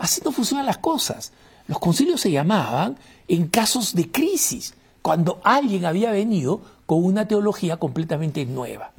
Así 0.04 0.20
no 0.26 0.34
funcionan 0.34 0.66
las 0.66 0.80
cosas. 0.80 1.32
Los 1.66 1.80
concilios 1.80 2.20
se 2.20 2.30
llamaban 2.30 2.98
en 3.30 3.48
casos 3.48 3.96
de 3.96 4.12
crisis, 4.12 4.74
cuando 5.02 5.40
alguien 5.46 5.86
había 5.86 6.12
venido 6.12 6.60
con 6.86 7.06
una 7.06 7.26
teología 7.26 7.78
completamente 7.78 8.46
nueva. 8.46 8.92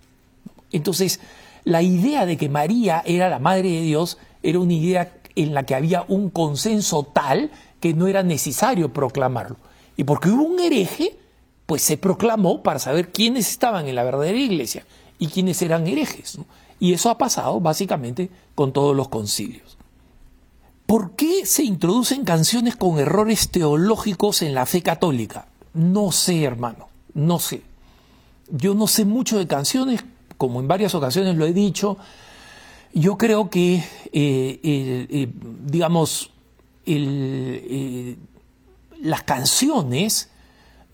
Entonces, 0.72 1.20
la 1.64 1.82
idea 1.82 2.24
de 2.24 2.38
que 2.38 2.48
María 2.48 3.02
era 3.04 3.28
la 3.28 3.38
Madre 3.38 3.68
de 3.68 3.82
Dios 3.82 4.16
era 4.42 4.58
una 4.58 4.72
idea 4.72 5.12
en 5.36 5.52
la 5.52 5.64
que 5.64 5.74
había 5.74 6.06
un 6.08 6.30
consenso 6.30 7.02
tal 7.02 7.50
que 7.80 7.92
no 7.92 8.06
era 8.06 8.22
necesario 8.22 8.90
proclamarlo. 8.90 9.58
Y 9.98 10.04
porque 10.04 10.30
hubo 10.30 10.44
un 10.44 10.58
hereje, 10.58 11.18
pues 11.66 11.82
se 11.82 11.98
proclamó 11.98 12.62
para 12.62 12.78
saber 12.78 13.12
quiénes 13.12 13.50
estaban 13.50 13.86
en 13.88 13.96
la 13.96 14.04
verdadera 14.04 14.38
iglesia 14.38 14.86
y 15.18 15.26
quiénes 15.26 15.60
eran 15.60 15.86
herejes. 15.86 16.38
Y 16.80 16.94
eso 16.94 17.10
ha 17.10 17.18
pasado 17.18 17.60
básicamente 17.60 18.30
con 18.54 18.72
todos 18.72 18.96
los 18.96 19.08
concilios. 19.08 19.76
¿Por 20.86 21.12
qué 21.12 21.46
se 21.46 21.64
introducen 21.64 22.24
canciones 22.24 22.76
con 22.76 22.98
errores 22.98 23.48
teológicos 23.48 24.42
en 24.42 24.54
la 24.54 24.66
fe 24.66 24.82
católica? 24.82 25.46
No 25.72 26.12
sé, 26.12 26.42
hermano, 26.44 26.88
no 27.14 27.38
sé. 27.38 27.62
Yo 28.50 28.74
no 28.74 28.86
sé 28.86 29.04
mucho 29.04 29.38
de 29.38 29.46
canciones, 29.46 30.04
como 30.36 30.60
en 30.60 30.68
varias 30.68 30.94
ocasiones 30.94 31.36
lo 31.36 31.46
he 31.46 31.52
dicho. 31.54 31.96
Yo 32.92 33.16
creo 33.16 33.48
que, 33.48 33.76
eh, 34.12 34.60
eh, 34.62 35.28
digamos, 35.64 36.30
eh, 36.84 38.16
las 39.00 39.22
canciones 39.22 40.28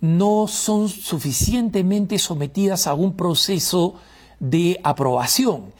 no 0.01 0.47
son 0.49 0.89
suficientemente 0.89 2.19
sometidas 2.19 2.87
a 2.87 2.95
un 2.95 3.17
proceso 3.17 3.97
de 4.39 4.81
aprobación. 4.83 5.73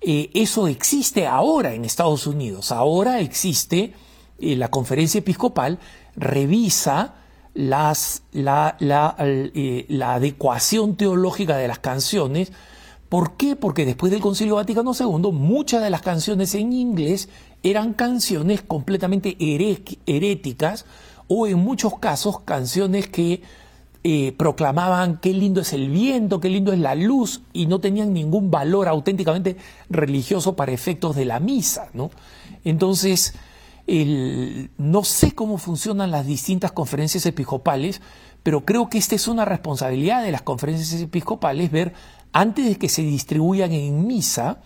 Eh, 0.00 0.30
eso 0.34 0.68
existe 0.68 1.26
ahora 1.26 1.74
en 1.74 1.84
Estados 1.84 2.26
Unidos. 2.26 2.72
Ahora 2.72 3.20
existe 3.20 3.94
eh, 4.38 4.56
la 4.56 4.68
conferencia 4.68 5.18
episcopal, 5.18 5.78
revisa 6.14 7.14
las, 7.54 8.22
la, 8.32 8.76
eh, 9.18 9.86
la, 9.88 10.14
adecuación 10.14 10.96
teológica 10.96 11.56
de 11.56 11.68
las 11.68 11.78
canciones. 11.78 12.52
¿Por 13.08 13.36
qué? 13.36 13.56
Porque 13.56 13.86
después 13.86 14.12
del 14.12 14.20
Concilio 14.20 14.56
Vaticano 14.56 14.92
II, 14.98 15.32
muchas 15.32 15.82
de 15.82 15.90
las 15.90 16.02
canciones 16.02 16.54
en 16.54 16.72
inglés 16.72 17.28
eran 17.62 17.94
canciones 17.94 18.62
completamente 18.62 19.36
heréticas 20.06 20.84
o 21.28 21.46
en 21.46 21.58
muchos 21.58 21.98
casos 21.98 22.40
canciones 22.40 23.08
que 23.08 23.42
eh, 24.04 24.32
proclamaban 24.36 25.18
qué 25.18 25.32
lindo 25.32 25.60
es 25.60 25.72
el 25.72 25.90
viento, 25.90 26.40
qué 26.40 26.48
lindo 26.48 26.72
es 26.72 26.78
la 26.78 26.94
luz, 26.94 27.42
y 27.52 27.66
no 27.66 27.80
tenían 27.80 28.12
ningún 28.12 28.50
valor 28.50 28.88
auténticamente 28.88 29.56
religioso 29.90 30.56
para 30.56 30.72
efectos 30.72 31.16
de 31.16 31.24
la 31.24 31.40
misa. 31.40 31.88
¿no? 31.92 32.10
Entonces, 32.64 33.34
no 33.86 35.04
sé 35.04 35.32
cómo 35.32 35.58
funcionan 35.58 36.10
las 36.10 36.26
distintas 36.26 36.72
conferencias 36.72 37.24
episcopales, 37.26 38.00
pero 38.42 38.64
creo 38.64 38.88
que 38.88 38.98
esta 38.98 39.14
es 39.14 39.28
una 39.28 39.44
responsabilidad 39.44 40.22
de 40.22 40.32
las 40.32 40.42
conferencias 40.42 41.00
episcopales 41.00 41.70
ver, 41.70 41.94
antes 42.32 42.66
de 42.66 42.76
que 42.76 42.88
se 42.88 43.02
distribuyan 43.02 43.72
en 43.72 44.06
misa, 44.06 44.60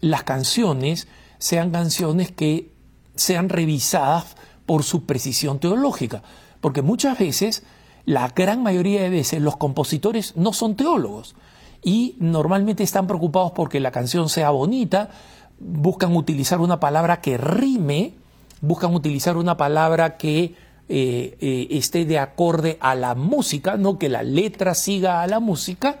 las 0.00 0.24
canciones 0.24 1.06
sean 1.38 1.70
canciones 1.70 2.32
que 2.32 2.72
sean 3.14 3.48
revisadas 3.48 4.36
por 4.66 4.84
su 4.84 5.04
precisión 5.04 5.58
teológica, 5.58 6.22
porque 6.60 6.82
muchas 6.82 7.18
veces 7.18 7.62
la 8.04 8.28
gran 8.28 8.62
mayoría 8.62 9.02
de 9.02 9.10
veces 9.10 9.40
los 9.42 9.56
compositores 9.56 10.36
no 10.36 10.52
son 10.52 10.76
teólogos 10.76 11.34
y 11.82 12.16
normalmente 12.18 12.82
están 12.82 13.06
preocupados 13.06 13.52
porque 13.52 13.80
la 13.80 13.90
canción 13.90 14.28
sea 14.28 14.50
bonita, 14.50 15.10
buscan 15.58 16.16
utilizar 16.16 16.60
una 16.60 16.80
palabra 16.80 17.20
que 17.20 17.38
rime, 17.38 18.14
buscan 18.60 18.94
utilizar 18.94 19.36
una 19.36 19.56
palabra 19.56 20.16
que 20.16 20.54
eh, 20.88 21.36
eh, 21.40 21.68
esté 21.70 22.04
de 22.04 22.18
acorde 22.18 22.76
a 22.80 22.94
la 22.94 23.14
música, 23.14 23.76
no 23.76 23.98
que 23.98 24.08
la 24.08 24.22
letra 24.22 24.74
siga 24.74 25.22
a 25.22 25.26
la 25.26 25.40
música, 25.40 25.98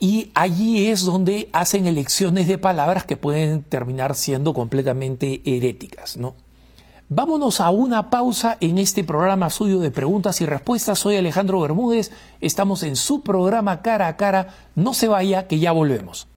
y 0.00 0.30
allí 0.34 0.86
es 0.86 1.04
donde 1.04 1.48
hacen 1.52 1.86
elecciones 1.86 2.46
de 2.46 2.58
palabras 2.58 3.04
que 3.04 3.16
pueden 3.16 3.64
terminar 3.64 4.14
siendo 4.14 4.54
completamente 4.54 5.42
heréticas, 5.44 6.16
¿no? 6.16 6.36
Vámonos 7.10 7.62
a 7.62 7.70
una 7.70 8.10
pausa 8.10 8.58
en 8.60 8.76
este 8.76 9.02
programa 9.02 9.48
suyo 9.48 9.80
de 9.80 9.90
preguntas 9.90 10.42
y 10.42 10.46
respuestas. 10.46 10.98
Soy 10.98 11.16
Alejandro 11.16 11.58
Bermúdez, 11.58 12.10
estamos 12.42 12.82
en 12.82 12.96
su 12.96 13.22
programa 13.22 13.80
cara 13.80 14.08
a 14.08 14.18
cara. 14.18 14.48
No 14.74 14.92
se 14.92 15.08
vaya, 15.08 15.46
que 15.46 15.58
ya 15.58 15.72
volvemos. 15.72 16.28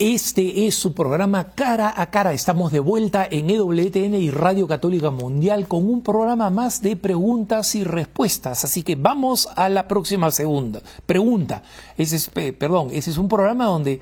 Este 0.00 0.66
es 0.66 0.76
su 0.76 0.94
programa 0.94 1.50
Cara 1.50 1.92
a 1.94 2.10
Cara. 2.10 2.32
Estamos 2.32 2.72
de 2.72 2.80
vuelta 2.80 3.28
en 3.30 3.50
EWTN 3.50 4.14
y 4.14 4.30
Radio 4.30 4.66
Católica 4.66 5.10
Mundial 5.10 5.68
con 5.68 5.84
un 5.84 6.00
programa 6.00 6.48
más 6.48 6.80
de 6.80 6.96
preguntas 6.96 7.74
y 7.74 7.84
respuestas. 7.84 8.64
Así 8.64 8.82
que 8.82 8.96
vamos 8.96 9.46
a 9.56 9.68
la 9.68 9.86
próxima 9.86 10.30
segunda 10.30 10.80
pregunta. 11.04 11.62
Es, 11.98 12.30
perdón, 12.30 12.88
ese 12.92 13.10
es 13.10 13.18
un 13.18 13.28
programa 13.28 13.66
donde 13.66 14.00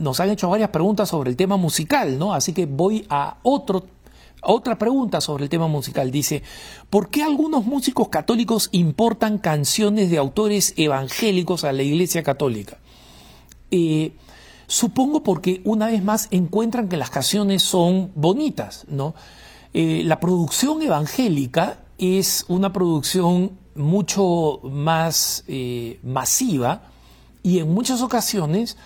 nos 0.00 0.18
han 0.18 0.30
hecho 0.30 0.50
varias 0.50 0.70
preguntas 0.70 1.08
sobre 1.08 1.30
el 1.30 1.36
tema 1.36 1.56
musical, 1.56 2.18
¿no? 2.18 2.34
Así 2.34 2.52
que 2.52 2.66
voy 2.66 3.06
a 3.08 3.36
otro 3.44 3.84
otra 4.42 4.78
pregunta 4.78 5.20
sobre 5.20 5.44
el 5.44 5.48
tema 5.48 5.68
musical 5.68 6.10
dice, 6.10 6.42
¿por 6.88 7.08
qué 7.08 7.22
algunos 7.22 7.66
músicos 7.66 8.08
católicos 8.08 8.68
importan 8.72 9.38
canciones 9.38 10.10
de 10.10 10.18
autores 10.18 10.74
evangélicos 10.76 11.62
a 11.62 11.72
la 11.72 11.84
Iglesia 11.84 12.24
Católica? 12.24 12.78
Eh, 13.70 14.10
Supongo 14.70 15.24
porque 15.24 15.62
una 15.64 15.88
vez 15.88 16.04
más 16.04 16.28
encuentran 16.30 16.88
que 16.88 16.96
las 16.96 17.10
canciones 17.10 17.60
son 17.60 18.12
bonitas, 18.14 18.84
¿no? 18.88 19.16
Eh, 19.74 20.02
la 20.04 20.20
producción 20.20 20.80
evangélica 20.80 21.80
es 21.98 22.44
una 22.46 22.72
producción 22.72 23.58
mucho 23.74 24.60
más 24.62 25.42
eh, 25.48 25.98
masiva 26.04 26.82
y 27.42 27.58
en 27.58 27.74
muchas 27.74 28.00
ocasiones 28.00 28.76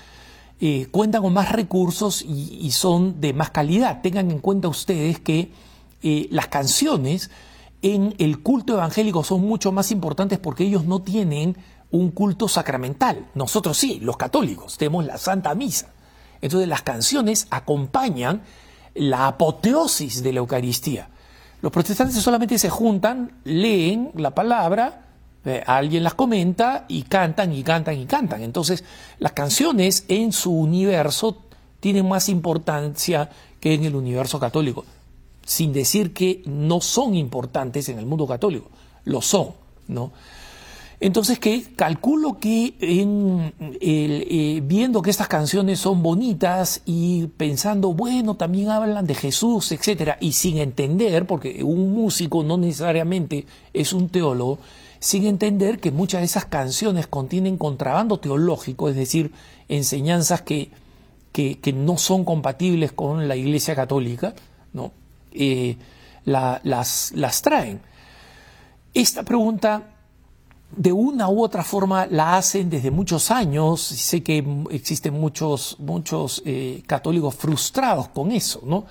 eh, 0.59 0.87
cuentan 0.91 1.21
con 1.21 1.35
más 1.35 1.53
recursos 1.53 2.23
y, 2.23 2.61
y, 2.63 2.71
son 2.71 3.21
de 3.21 3.35
más 3.35 3.51
calidad. 3.51 4.01
Tengan 4.01 4.31
en 4.31 4.39
cuenta 4.39 4.69
ustedes 4.69 5.21
que 5.21 5.51
las 6.31 6.49
canciones 6.49 7.31
en 7.83 8.15
el 8.17 8.41
culto 8.41 8.73
evangélico 8.73 9.23
son 9.23 9.43
mucho 9.43 9.71
más 9.71 9.91
importantes 9.91 10.39
porque 10.39 10.65
ellos 10.65 10.87
no 10.87 11.03
tienen 11.03 11.59
un 11.95 12.11
culto 12.11 12.49
sacramental. 12.49 13.29
Nosotros 13.35 13.79
sí, 13.79 14.01
los 14.01 14.17
católicos, 14.17 14.77
tenemos 14.77 15.05
la 15.05 15.17
Santa 15.17 15.55
Misa. 15.55 15.93
Entonces 16.41 16.69
las 16.69 16.83
canciones 16.83 17.47
acompañan 17.51 18.43
la 18.95 19.29
apoteosis 19.29 20.21
de 20.25 20.33
la 20.33 20.41
Eucaristía. 20.41 21.09
Los 21.63 21.71
protestantes 21.71 22.17
solamente 22.17 22.59
se 22.59 22.69
juntan, 22.69 23.39
leen 23.45 24.11
la 24.17 24.35
palabra, 24.35 25.07
eh, 25.45 25.63
alguien 25.65 26.03
las 26.03 26.15
comenta 26.15 26.85
y 26.89 27.05
cantan 27.05 27.53
y 27.53 27.63
cantan 27.63 27.97
y 27.97 28.07
cantan. 28.07 28.43
Entonces 28.43 28.83
las 29.21 29.31
canciones 29.31 30.05
en 30.09 30.33
su 30.33 30.53
universo 30.53 31.45
tienen 31.79 32.09
más 32.09 32.29
importancia 32.29 33.31
que 33.61 33.73
en 33.73 33.85
el 33.85 33.95
universo 33.95 34.41
católico, 34.41 34.85
sin 35.47 35.73
decir 35.73 36.13
que 36.13 36.43
no 36.45 36.81
son 36.81 37.15
importantes 37.15 37.89
en 37.89 38.01
el 38.01 38.07
mundo 38.07 38.27
católico, 38.27 38.69
lo 39.05 39.23
son, 39.23 39.51
¿no? 39.87 40.11
Entonces, 41.05 41.39
que 41.39 41.63
calculo 41.77 42.39
que 42.39 42.77
eh, 42.81 44.61
viendo 44.65 45.03
que 45.03 45.11
estas 45.11 45.29
canciones 45.29 45.79
son 45.79 46.03
bonitas 46.03 46.81
y 46.87 47.27
pensando, 47.27 47.93
bueno, 47.93 48.37
también 48.37 48.71
hablan 48.71 49.07
de 49.07 49.15
Jesús, 49.15 49.71
etcétera, 49.73 50.17
y 50.19 50.33
sin 50.33 50.57
entender, 50.57 51.27
porque 51.27 51.63
un 51.63 51.93
músico 51.93 52.43
no 52.43 52.57
necesariamente 52.57 53.45
es 53.75 53.93
un 53.93 54.09
teólogo, 54.09 54.61
sin 54.99 55.27
entender 55.27 55.79
que 55.79 55.91
muchas 55.91 56.23
de 56.23 56.25
esas 56.25 56.47
canciones 56.47 57.07
contienen 57.07 57.59
contrabando 57.59 58.19
teológico, 58.19 58.89
es 58.89 58.97
decir, 58.97 59.31
enseñanzas 59.69 60.41
que, 60.41 60.71
que, 61.33 61.75
no 61.75 61.99
son 61.99 62.25
compatibles 62.25 62.93
con 62.93 63.29
la 63.29 63.37
Iglesia 63.37 63.75
Católica, 63.75 64.33
¿no? 64.73 64.91
Eh, 65.33 65.77
las, 66.25 67.13
las 67.13 67.43
traen. 67.43 67.83
Esta 68.95 69.23
pregunta 69.23 69.91
de 70.77 70.93
una 70.93 71.29
u 71.29 71.43
otra 71.43 71.65
forma 71.65 72.07
la 72.07 72.37
hacen 72.37 72.71
desde 72.71 72.91
muchos 72.91 73.31
años. 73.31 73.81
Sé 73.81 74.23
que 74.23 74.45
existen 74.71 75.15
muchos, 75.15 75.77
muchos 75.79 76.43
eh, 76.45 76.83
católicos 76.87 77.35
frustrados 77.35 78.09
con 78.09 78.33
eso, 78.33 78.63
¿no? 78.65 78.85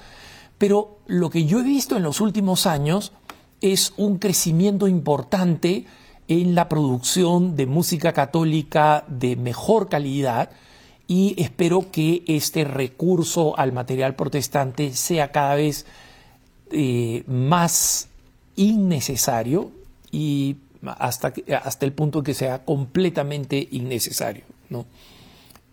Pero 0.57 0.99
lo 1.07 1.29
que 1.29 1.45
yo 1.45 1.59
he 1.59 1.63
visto 1.63 1.97
en 1.97 2.03
los 2.03 2.21
últimos 2.21 2.65
años 2.65 3.11
es 3.61 3.93
un 3.97 4.17
crecimiento 4.17 4.87
importante 4.87 5.85
en 6.27 6.55
la 6.55 6.69
producción 6.69 7.55
de 7.55 7.65
música 7.65 8.13
católica 8.13 9.03
de 9.07 9.35
mejor 9.35 9.89
calidad 9.89 10.49
y 11.07 11.35
espero 11.37 11.91
que 11.91 12.23
este 12.27 12.63
recurso 12.63 13.57
al 13.57 13.73
material 13.73 14.15
protestante 14.15 14.93
sea 14.93 15.31
cada 15.31 15.55
vez 15.55 15.85
eh, 16.71 17.23
más 17.27 18.07
innecesario 18.55 19.71
y 20.11 20.57
hasta, 20.85 21.33
hasta 21.63 21.85
el 21.85 21.93
punto 21.93 22.23
que 22.23 22.33
sea 22.33 22.63
completamente 22.63 23.67
innecesario. 23.71 24.43
¿no? 24.69 24.85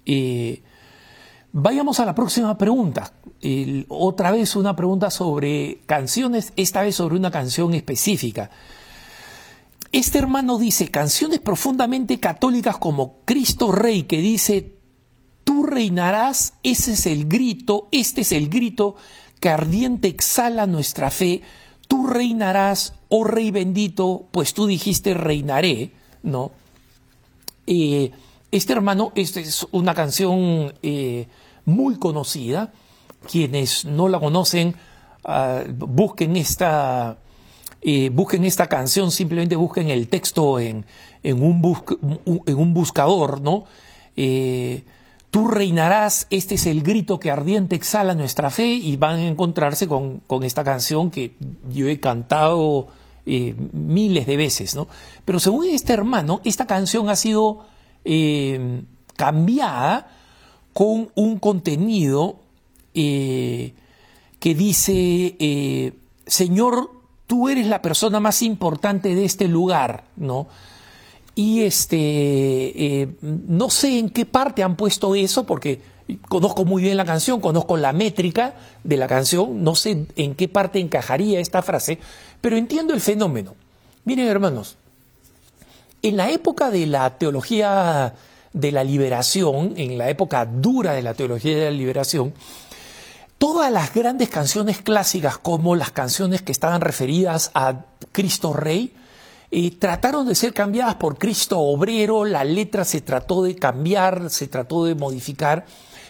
Eh, 0.06 0.62
vayamos 1.52 2.00
a 2.00 2.04
la 2.04 2.14
próxima 2.14 2.56
pregunta. 2.56 3.12
otra 3.88 4.30
vez 4.30 4.56
una 4.56 4.76
pregunta 4.76 5.10
sobre 5.10 5.80
canciones, 5.86 6.52
esta 6.56 6.82
vez 6.82 6.96
sobre 6.96 7.16
una 7.16 7.30
canción 7.30 7.74
específica. 7.74 8.50
Este 9.92 10.18
hermano 10.18 10.58
dice, 10.58 10.88
canciones 10.88 11.40
profundamente 11.40 12.20
católicas 12.20 12.76
como 12.76 13.24
Cristo 13.24 13.72
Rey, 13.72 14.04
que 14.04 14.18
dice, 14.18 14.76
tú 15.42 15.64
reinarás, 15.64 16.54
ese 16.62 16.92
es 16.92 17.06
el 17.06 17.26
grito, 17.26 17.88
este 17.90 18.20
es 18.20 18.30
el 18.30 18.48
grito 18.48 18.94
que 19.40 19.48
ardiente 19.48 20.06
exhala 20.06 20.66
nuestra 20.68 21.10
fe, 21.10 21.42
tú 21.90 22.06
reinarás, 22.06 22.94
oh 23.08 23.24
Rey 23.24 23.50
bendito, 23.50 24.28
pues 24.30 24.54
tú 24.54 24.68
dijiste 24.68 25.12
reinaré, 25.12 25.90
¿no? 26.22 26.52
Eh, 27.66 28.12
este 28.52 28.72
hermano, 28.74 29.10
esta 29.16 29.40
es 29.40 29.66
una 29.72 29.92
canción 29.92 30.72
eh, 30.84 31.26
muy 31.64 31.96
conocida, 31.96 32.72
quienes 33.28 33.84
no 33.86 34.08
la 34.08 34.20
conocen, 34.20 34.76
ah, 35.24 35.64
busquen 35.68 36.36
esta 36.36 37.18
eh, 37.82 38.10
busquen 38.10 38.44
esta 38.44 38.68
canción, 38.68 39.10
simplemente 39.10 39.56
busquen 39.56 39.90
el 39.90 40.06
texto 40.06 40.60
en, 40.60 40.86
en, 41.24 41.42
un, 41.42 41.60
en 42.46 42.56
un, 42.56 42.72
buscador, 42.72 43.40
¿no? 43.40 43.64
Tú 45.30 45.48
reinarás, 45.48 46.26
este 46.30 46.56
es 46.56 46.66
el 46.66 46.82
grito 46.82 47.20
que 47.20 47.30
ardiente 47.30 47.76
exhala 47.76 48.14
nuestra 48.14 48.50
fe 48.50 48.66
y 48.66 48.96
van 48.96 49.16
a 49.16 49.26
encontrarse 49.28 49.86
con, 49.88 50.22
esta 50.42 50.64
canción 50.64 51.10
que 51.10 51.34
yo 51.72 51.88
he 51.88 52.00
cantado 52.00 52.88
eh, 53.26 53.54
miles 53.72 54.26
de 54.26 54.36
veces, 54.36 54.74
¿no? 54.74 54.88
Pero 55.24 55.38
según 55.38 55.66
este 55.66 55.92
hermano, 55.92 56.40
esta 56.44 56.66
canción 56.66 57.08
ha 57.08 57.16
sido 57.16 57.66
cambiada 59.16 60.08
con 60.72 61.10
un 61.14 61.38
contenido 61.38 62.40
que 62.94 63.74
dice, 64.40 65.94
Señor, 66.26 66.90
tú 67.30 67.48
eres 67.48 67.68
la 67.68 67.80
persona 67.80 68.18
más 68.18 68.42
importante 68.42 69.14
de 69.14 69.24
este 69.24 69.46
lugar, 69.46 70.02
¿no? 70.16 70.48
Y 71.34 71.62
este, 71.62 71.96
eh, 71.98 73.08
no 73.22 73.70
sé 73.70 73.98
en 73.98 74.10
qué 74.10 74.26
parte 74.26 74.62
han 74.62 74.76
puesto 74.76 75.14
eso, 75.14 75.44
porque 75.46 75.80
conozco 76.28 76.64
muy 76.64 76.82
bien 76.82 76.96
la 76.96 77.04
canción, 77.04 77.40
conozco 77.40 77.76
la 77.76 77.92
métrica 77.92 78.54
de 78.82 78.96
la 78.96 79.06
canción, 79.06 79.62
no 79.62 79.74
sé 79.74 80.06
en 80.16 80.34
qué 80.34 80.48
parte 80.48 80.80
encajaría 80.80 81.40
esta 81.40 81.62
frase, 81.62 81.98
pero 82.40 82.56
entiendo 82.56 82.92
el 82.92 83.00
fenómeno. 83.00 83.54
Miren, 84.04 84.26
hermanos, 84.26 84.76
en 86.02 86.16
la 86.16 86.30
época 86.30 86.70
de 86.70 86.86
la 86.86 87.16
teología 87.18 88.14
de 88.52 88.72
la 88.72 88.82
liberación, 88.82 89.74
en 89.76 89.98
la 89.98 90.10
época 90.10 90.44
dura 90.44 90.92
de 90.92 91.02
la 91.02 91.14
teología 91.14 91.56
de 91.56 91.64
la 91.66 91.70
liberación, 91.70 92.34
Todas 93.40 93.72
las 93.72 93.94
grandes 93.94 94.28
canciones 94.28 94.82
clásicas, 94.82 95.38
como 95.38 95.74
las 95.74 95.90
canciones 95.90 96.42
que 96.42 96.52
estaban 96.52 96.82
referidas 96.82 97.50
a 97.54 97.86
Cristo 98.12 98.52
Rey, 98.52 98.92
trataron 99.78 100.26
de 100.26 100.34
ser 100.34 100.54
cambiadas 100.54 100.94
por 100.94 101.18
Cristo 101.18 101.58
Obrero, 101.58 102.24
la 102.24 102.44
letra 102.44 102.84
se 102.84 103.00
trató 103.00 103.42
de 103.42 103.56
cambiar, 103.56 104.30
se 104.30 104.46
trató 104.46 104.84
de 104.84 104.94
modificar, 104.94 105.66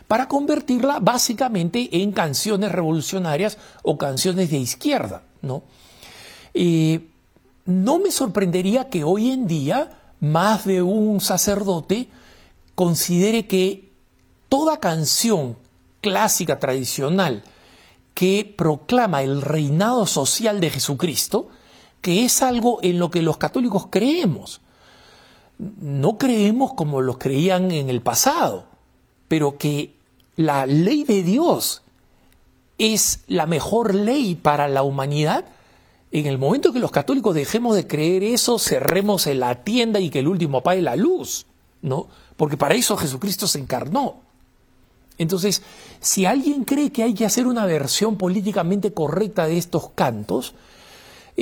para 0.06 0.28
convertirla 0.28 0.98
básicamente 1.00 2.02
en 2.02 2.12
canciones 2.12 2.72
revolucionarias 2.72 3.58
o 3.82 3.96
canciones 3.96 4.50
de 4.50 4.58
izquierda. 4.58 5.22
¿no? 5.40 5.62
No 7.64 7.98
me 7.98 8.10
sorprendería 8.10 8.88
que 8.88 9.04
hoy 9.04 9.30
en 9.30 9.46
día 9.46 10.12
más 10.20 10.64
de 10.66 10.82
un 10.82 11.20
sacerdote 11.20 12.08
considere 12.74 13.46
que 13.46 13.92
toda 14.48 14.80
canción 14.80 15.56
clásica 16.00 16.58
tradicional 16.58 17.42
que 18.14 18.54
proclama 18.56 19.22
el 19.22 19.40
reinado 19.40 20.06
social 20.06 20.60
de 20.60 20.70
Jesucristo, 20.70 21.48
que 22.00 22.24
es 22.24 22.42
algo 22.42 22.78
en 22.82 22.98
lo 22.98 23.10
que 23.10 23.22
los 23.22 23.36
católicos 23.36 23.86
creemos. 23.90 24.60
No 25.58 26.16
creemos 26.16 26.74
como 26.74 27.00
los 27.00 27.18
creían 27.18 27.70
en 27.70 27.90
el 27.90 28.00
pasado, 28.00 28.64
pero 29.28 29.58
que 29.58 29.94
la 30.36 30.66
ley 30.66 31.04
de 31.04 31.22
Dios 31.22 31.82
es 32.78 33.20
la 33.26 33.46
mejor 33.46 33.94
ley 33.94 34.34
para 34.34 34.66
la 34.68 34.82
humanidad, 34.82 35.44
en 36.12 36.26
el 36.26 36.38
momento 36.38 36.72
que 36.72 36.80
los 36.80 36.90
católicos 36.90 37.34
dejemos 37.34 37.76
de 37.76 37.86
creer 37.86 38.24
eso, 38.24 38.58
cerremos 38.58 39.26
en 39.26 39.40
la 39.40 39.62
tienda 39.62 40.00
y 40.00 40.10
que 40.10 40.20
el 40.20 40.28
último 40.28 40.58
apague 40.58 40.82
la 40.82 40.96
luz, 40.96 41.46
¿no? 41.82 42.08
Porque 42.36 42.56
para 42.56 42.74
eso 42.74 42.96
Jesucristo 42.96 43.46
se 43.46 43.60
encarnó. 43.60 44.16
Entonces, 45.18 45.62
si 46.00 46.24
alguien 46.24 46.64
cree 46.64 46.90
que 46.90 47.02
hay 47.02 47.14
que 47.14 47.26
hacer 47.26 47.46
una 47.46 47.66
versión 47.66 48.16
políticamente 48.16 48.92
correcta 48.92 49.46
de 49.46 49.58
estos 49.58 49.90
cantos, 49.90 50.54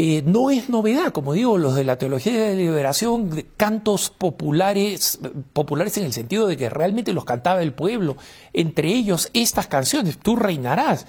eh, 0.00 0.22
no 0.24 0.50
es 0.50 0.68
novedad, 0.68 1.10
como 1.10 1.32
digo, 1.32 1.58
los 1.58 1.74
de 1.74 1.82
la 1.82 1.98
teología 1.98 2.32
de 2.32 2.50
la 2.50 2.54
liberación, 2.54 3.46
cantos 3.56 4.10
populares, 4.10 5.18
populares 5.52 5.98
en 5.98 6.04
el 6.04 6.12
sentido 6.12 6.46
de 6.46 6.56
que 6.56 6.70
realmente 6.70 7.12
los 7.12 7.24
cantaba 7.24 7.62
el 7.62 7.72
pueblo, 7.72 8.16
entre 8.52 8.94
ellos 8.94 9.28
estas 9.32 9.66
canciones, 9.66 10.16
Tú 10.18 10.36
reinarás, 10.36 11.04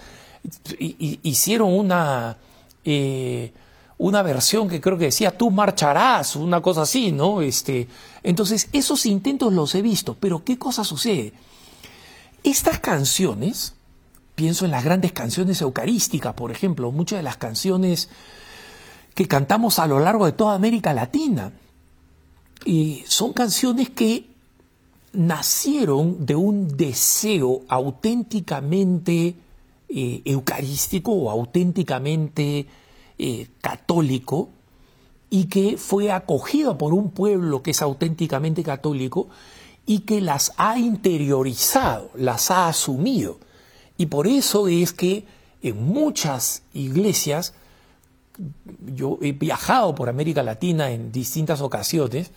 hicieron 0.80 1.72
una, 1.72 2.38
eh, 2.84 3.54
una 4.00 4.24
versión 4.24 4.68
que 4.68 4.82
creo 4.82 4.98
que 4.98 5.06
decía 5.06 5.38
Tú 5.38 5.52
marcharás, 5.52 6.36
una 6.36 6.60
cosa 6.60 6.82
así, 6.82 7.12
¿no? 7.12 7.44
Este, 7.44 7.88
entonces, 8.24 8.70
esos 8.74 9.06
intentos 9.06 9.54
los 9.54 9.76
he 9.76 9.84
visto, 9.84 10.18
pero 10.20 10.44
¿qué 10.44 10.58
cosa 10.58 10.84
sucede? 10.84 11.34
Estas 12.44 12.80
canciones, 12.80 13.76
pienso 14.34 14.66
en 14.66 14.72
las 14.72 14.84
grandes 14.84 15.12
canciones 15.12 15.62
eucarísticas, 15.62 16.34
por 16.34 16.50
ejemplo, 16.52 16.92
muchas 16.92 17.20
de 17.20 17.24
las 17.24 17.38
canciones 17.38 18.10
que 19.20 19.28
cantamos 19.28 19.80
a 19.80 19.86
lo 19.86 20.00
largo 20.00 20.26
de 20.26 20.32
toda 20.32 20.56
América 20.56 20.94
Latina, 20.94 21.52
y 22.64 23.04
son 23.06 23.34
canciones 23.34 23.90
que 23.90 24.28
nacieron 25.12 26.26
de 26.26 26.38
un 26.38 26.78
deseo 26.78 27.64
auténticamente 27.68 29.36
eh, 29.90 30.22
eucarístico 30.24 31.12
o 31.12 31.30
auténticamente 31.30 32.66
eh, 33.18 33.48
católico 33.60 34.52
y 35.30 35.48
que 35.48 35.76
fue 35.76 36.14
acogido 36.14 36.78
por 36.78 36.94
un 36.94 37.12
pueblo 37.12 37.62
que 37.62 37.72
es 37.72 37.82
auténticamente 37.82 38.64
católico 38.64 39.28
y 39.86 40.00
que 40.00 40.22
las 40.22 40.54
ha 40.56 40.80
interiorizado, 40.80 42.10
las 42.16 42.52
ha 42.52 42.70
asumido. 42.70 43.38
Y 43.98 44.06
por 44.06 44.28
eso 44.28 44.70
es 44.70 44.94
que 44.94 45.26
en 45.62 45.84
muchas 45.84 46.64
iglesias, 46.74 47.54
yo 48.96 49.18
he 49.22 49.32
viajado 49.32 49.96
por 49.96 50.10
América 50.10 50.44
Latina 50.44 50.92
en 50.92 51.12
distintas 51.12 51.62
ocasiones, 51.62 52.32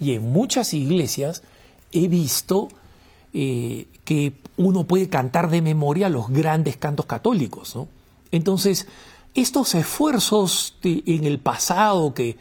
y 0.00 0.12
en 0.14 0.32
muchas 0.32 0.74
iglesias 0.74 1.42
he 1.92 2.08
visto 2.08 2.68
eh, 3.32 3.86
que 4.04 4.32
uno 4.56 4.84
puede 4.84 5.08
cantar 5.08 5.50
de 5.50 5.62
memoria 5.62 6.08
los 6.08 6.28
grandes 6.28 6.76
cantos 6.76 7.06
católicos. 7.06 7.76
Entonces, 8.30 8.86
estos 9.34 9.74
esfuerzos 9.74 10.76
en 10.82 11.24
el 11.24 11.38
pasado 11.38 12.14
que 12.14 12.36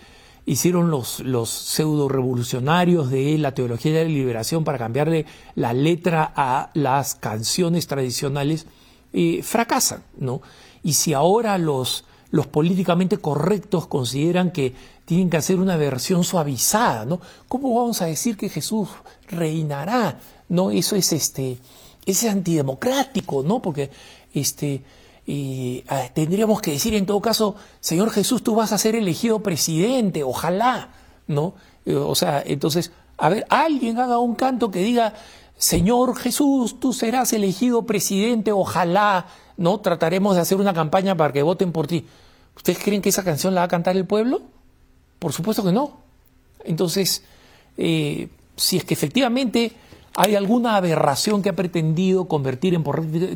hicieron 0.46 0.92
los, 0.92 1.20
los 1.22 1.50
pseudo 1.50 2.10
revolucionarios 2.10 3.10
de 3.10 3.38
la 3.38 3.54
teología 3.54 3.94
de 3.94 4.04
la 4.04 4.10
liberación 4.10 4.64
para 4.64 4.78
cambiarle 4.78 5.26
la 5.56 5.74
letra 5.74 6.32
a 6.36 6.70
las 6.74 7.16
canciones 7.16 7.88
tradicionales, 7.88 8.68
eh, 9.14 9.42
fracasan, 9.44 10.04
¿no? 10.18 10.42
Y 10.84 10.94
si 10.94 11.14
ahora 11.14 11.58
los, 11.58 12.04
los 12.34 12.48
políticamente 12.48 13.20
correctos 13.20 13.86
consideran 13.86 14.50
que 14.50 14.74
tienen 15.06 15.30
que 15.30 15.38
hacer 15.38 15.60
una 15.60 15.78
versión 15.78 16.24
suavizada, 16.24 17.06
¿no? 17.06 17.22
¿Cómo 17.48 17.76
vamos 17.76 18.02
a 18.02 18.08
decir 18.08 18.38
que 18.38 18.50
Jesús 18.50 18.90
reinará? 19.28 20.18
¿No? 20.50 20.72
Eso 20.72 20.96
es 20.96 21.14
este, 21.14 21.60
es 22.08 22.24
antidemocrático, 22.24 23.44
¿no? 23.44 23.62
Porque 23.62 23.92
este, 24.34 24.82
ah, 25.90 26.08
tendríamos 26.16 26.60
que 26.60 26.72
decir 26.72 26.96
en 26.96 27.06
todo 27.06 27.22
caso, 27.22 27.56
Señor 27.80 28.10
Jesús, 28.10 28.42
tú 28.42 28.56
vas 28.56 28.72
a 28.72 28.80
ser 28.80 28.96
elegido 28.96 29.44
presidente, 29.44 30.24
ojalá, 30.24 30.90
¿no? 31.28 31.54
Eh, 31.86 31.94
o 31.94 32.16
sea, 32.16 32.42
entonces, 32.44 32.92
a 33.16 33.30
ver, 33.30 33.46
alguien 33.48 34.00
haga 34.00 34.18
un 34.18 34.34
canto 34.34 34.72
que 34.72 34.80
diga, 34.80 35.14
Señor 35.56 36.18
Jesús, 36.18 36.80
tú 36.80 36.94
serás 36.94 37.32
elegido 37.32 37.84
presidente, 37.84 38.52
ojalá, 38.52 39.28
¿no? 39.56 39.82
Trataremos 39.82 40.34
de 40.34 40.42
hacer 40.42 40.58
una 40.60 40.74
campaña 40.74 41.16
para 41.16 41.32
que 41.32 41.44
voten 41.44 41.72
por 41.72 41.86
ti. 41.86 42.08
¿Ustedes 42.56 42.80
creen 42.80 43.02
que 43.02 43.10
esa 43.10 43.24
canción 43.24 43.54
la 43.56 43.62
va 43.62 43.66
a 43.66 43.70
cantar 43.70 43.96
el 43.98 44.06
pueblo? 44.06 44.42
Por 45.20 45.34
supuesto 45.34 45.64
que 45.64 45.72
no. 45.72 46.00
Entonces, 46.66 47.24
eh, 47.78 48.30
si 48.56 48.78
es 48.78 48.86
que 48.86 48.94
efectivamente 48.94 49.74
¿Hay 50.16 50.36
alguna 50.36 50.76
aberración 50.76 51.42
que 51.42 51.50
ha 51.50 51.56
pretendido 51.56 52.28
convertir 52.28 52.76
en, 52.76 52.84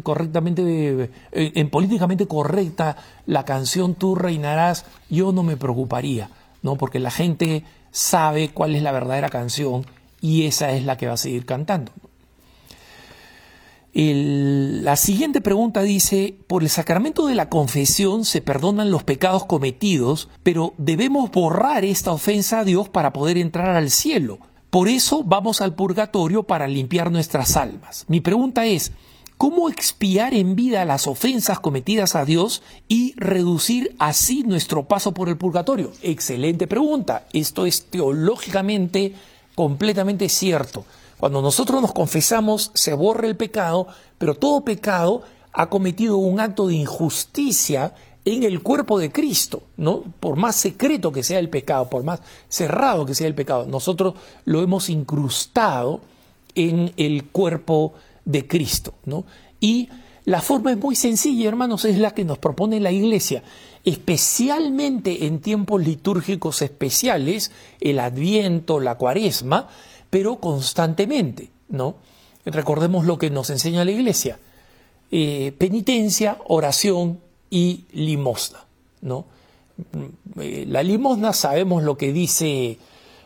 correctamente, 0.02 1.10
en 1.32 1.70
políticamente 1.72 2.28
correcta 2.28 2.98
la 3.26 3.46
canción 3.46 3.96
Tú 3.96 4.14
reinarás? 4.14 4.86
Yo 5.10 5.32
no 5.32 5.42
me 5.42 5.58
preocuparía, 5.58 6.30
¿no? 6.62 6.76
Porque 6.76 7.00
la 7.00 7.10
gente 7.10 7.64
sabe 7.90 8.50
cuál 8.50 8.76
es 8.76 8.84
la 8.84 8.92
verdadera 8.92 9.30
canción 9.30 9.88
y 10.22 10.46
esa 10.46 10.72
es 10.72 10.86
la 10.86 10.98
que 10.98 11.08
va 11.08 11.14
a 11.14 11.18
seguir 11.18 11.48
cantando. 11.48 11.92
La 14.00 14.96
siguiente 14.96 15.42
pregunta 15.42 15.82
dice, 15.82 16.38
por 16.46 16.62
el 16.62 16.70
sacramento 16.70 17.26
de 17.26 17.34
la 17.34 17.50
confesión 17.50 18.26
se 18.26 18.44
perdonan 18.44 18.92
los 18.92 19.04
pecados 19.04 19.46
cometidos, 19.46 20.30
pero 20.44 20.76
debemos 20.78 21.32
borrar 21.32 21.84
esta 21.84 22.12
ofensa 22.12 22.60
a 22.60 22.64
Dios 22.64 22.90
para 22.90 23.12
poder 23.12 23.40
entrar 23.40 23.76
al 23.76 23.90
cielo. 23.90 24.38
Por 24.70 24.88
eso 24.88 25.24
vamos 25.24 25.62
al 25.62 25.74
purgatorio 25.74 26.44
para 26.44 26.68
limpiar 26.68 27.12
nuestras 27.12 27.58
almas. 27.58 28.06
Mi 28.08 28.22
pregunta 28.22 28.68
es, 28.68 28.92
¿cómo 29.36 29.68
expiar 29.68 30.36
en 30.36 30.56
vida 30.56 30.86
las 30.86 31.08
ofensas 31.08 31.60
cometidas 31.60 32.16
a 32.16 32.24
Dios 32.24 32.62
y 32.88 33.16
reducir 33.18 33.96
así 33.98 34.44
nuestro 34.44 34.88
paso 34.88 35.12
por 35.16 35.28
el 35.28 35.38
purgatorio? 35.38 35.92
Excelente 36.04 36.68
pregunta. 36.68 37.26
Esto 37.34 37.66
es 37.66 37.86
teológicamente 37.86 39.16
completamente 39.56 40.30
cierto. 40.30 40.86
Cuando 41.20 41.42
nosotros 41.42 41.82
nos 41.82 41.94
confesamos, 41.94 42.72
se 42.74 42.94
borra 42.94 43.28
el 43.28 43.36
pecado, 43.36 43.88
pero 44.18 44.36
todo 44.36 44.64
pecado 44.64 45.24
ha 45.52 45.70
cometido 45.70 46.18
un 46.18 46.40
acto 46.40 46.68
de 46.68 46.76
injusticia 46.76 47.94
en 48.26 48.44
el 48.44 48.62
cuerpo 48.62 49.00
de 49.00 49.12
Cristo, 49.12 49.64
¿no? 49.78 50.04
Por 50.20 50.36
más 50.36 50.56
secreto 50.56 51.12
que 51.12 51.24
sea 51.24 51.40
el 51.40 51.50
pecado, 51.50 51.90
por 51.90 52.04
más 52.04 52.22
cerrado 52.50 53.06
que 53.06 53.16
sea 53.16 53.26
el 53.28 53.36
pecado, 53.36 53.66
nosotros 53.66 54.16
lo 54.46 54.62
hemos 54.62 54.90
incrustado 54.90 56.02
en 56.54 56.94
el 56.98 57.26
cuerpo 57.26 57.94
de 58.26 58.46
Cristo, 58.46 58.94
¿no? 59.06 59.26
Y 59.60 59.90
la 60.26 60.42
forma 60.42 60.74
es 60.74 60.78
muy 60.78 60.96
sencilla, 60.96 61.48
hermanos, 61.48 61.86
es 61.86 61.98
la 61.98 62.12
que 62.12 62.26
nos 62.26 62.38
propone 62.38 62.82
la 62.82 62.92
Iglesia, 62.92 63.44
especialmente 63.86 65.26
en 65.26 65.40
tiempos 65.40 65.82
litúrgicos 65.82 66.62
especiales, 66.62 67.52
el 67.80 67.98
Adviento, 67.98 68.82
la 68.82 68.96
Cuaresma, 68.96 69.70
pero 70.10 70.38
constantemente, 70.38 71.50
¿no? 71.70 71.96
Recordemos 72.46 73.06
lo 73.06 73.18
que 73.18 73.30
nos 73.30 73.50
enseña 73.50 73.86
la 73.86 73.92
Iglesia. 73.92 74.40
Eh, 75.12 75.54
penitencia, 75.58 76.38
oración, 76.46 77.20
y 77.50 77.86
limosna, 77.92 78.66
¿no? 79.02 79.26
Eh, 80.40 80.66
la 80.68 80.84
limosna 80.84 81.34
sabemos 81.34 81.84
lo 81.84 81.98
que 81.98 82.12
dice 82.12 82.78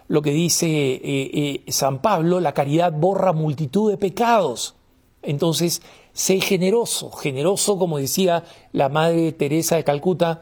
lo 0.08 0.22
que 0.22 0.32
dice 0.32 0.68
eh, 0.68 1.64
San 1.70 2.02
Pablo, 2.02 2.42
la 2.42 2.54
caridad 2.54 2.92
borra 2.92 3.32
multitud 3.32 3.90
de 3.90 3.98
pecados. 3.98 4.76
Entonces, 5.22 5.82
sé 6.12 6.42
generoso, 6.42 7.12
generoso 7.12 7.78
como 7.78 7.98
decía 7.98 8.44
la 8.74 8.90
Madre 8.90 9.32
Teresa 9.32 9.78
de 9.78 9.86
Calcuta, 9.86 10.42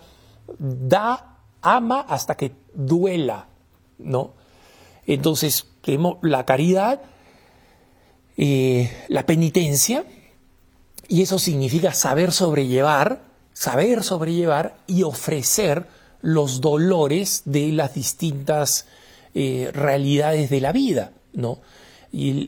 da, 0.58 1.38
ama 1.62 2.02
hasta 2.02 2.36
que 2.36 2.54
duela, 2.74 3.48
¿no? 4.00 4.34
Entonces, 5.06 5.68
tenemos 5.82 6.18
la 6.22 6.46
caridad, 6.46 7.02
la 8.38 9.26
penitencia, 9.26 10.06
y 11.08 11.22
eso 11.22 11.40
significa 11.40 11.94
saber 11.94 12.32
sobrellevar 12.32 13.30
saber 13.60 14.04
sobrellevar 14.04 14.78
y 14.88 15.04
ofrecer 15.04 15.86
los 16.22 16.62
dolores 16.62 17.42
de 17.44 17.74
las 17.74 17.94
distintas 17.94 18.88
eh, 19.36 19.70
realidades 19.74 20.50
de 20.50 20.62
la 20.62 20.72
vida, 20.72 21.12
¿no? 21.34 21.60
Y, 22.14 22.40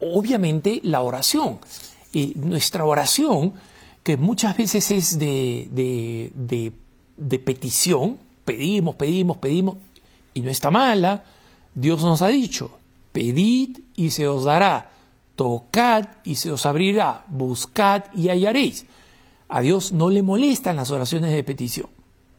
obviamente 0.00 0.80
la 0.82 1.00
oración. 1.00 1.58
nuestra 2.34 2.84
oración, 2.84 3.54
que 4.02 4.18
muchas 4.18 4.58
veces 4.58 4.90
es 4.90 5.18
de, 5.18 5.68
de 7.16 7.38
petición, 7.38 8.18
pedimos, 8.44 8.96
pedimos, 8.96 9.38
pedimos, 9.38 9.76
y 10.34 10.40
no 10.40 10.50
está 10.50 10.70
mala, 10.70 11.24
Dios 11.74 12.02
nos 12.02 12.22
ha 12.22 12.28
dicho, 12.28 12.78
pedid 13.12 13.78
y 13.96 14.10
se 14.10 14.28
os 14.28 14.44
dará 14.44 14.90
tocad 15.36 16.08
y 16.24 16.36
se 16.36 16.52
os 16.52 16.66
abrirá, 16.66 17.24
buscad 17.28 18.04
y 18.14 18.28
hallaréis. 18.28 18.86
A 19.48 19.60
Dios 19.60 19.92
no 19.92 20.10
le 20.10 20.22
molestan 20.22 20.76
las 20.76 20.90
oraciones 20.90 21.32
de 21.32 21.44
petición, 21.44 21.88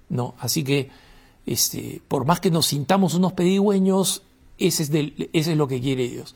¿no? 0.10 0.36
Así 0.40 0.64
que, 0.64 0.90
este, 1.46 2.02
por 2.08 2.26
más 2.26 2.40
que 2.40 2.52
nos 2.52 2.68
sintamos 2.68 3.14
unos 3.14 3.34
pedigüeños, 3.34 4.24
ese 4.58 4.84
es, 4.84 4.90
ese 5.34 5.52
es 5.52 5.58
lo 5.58 5.68
que 5.68 5.82
quiere 5.82 6.08
Dios. 6.08 6.36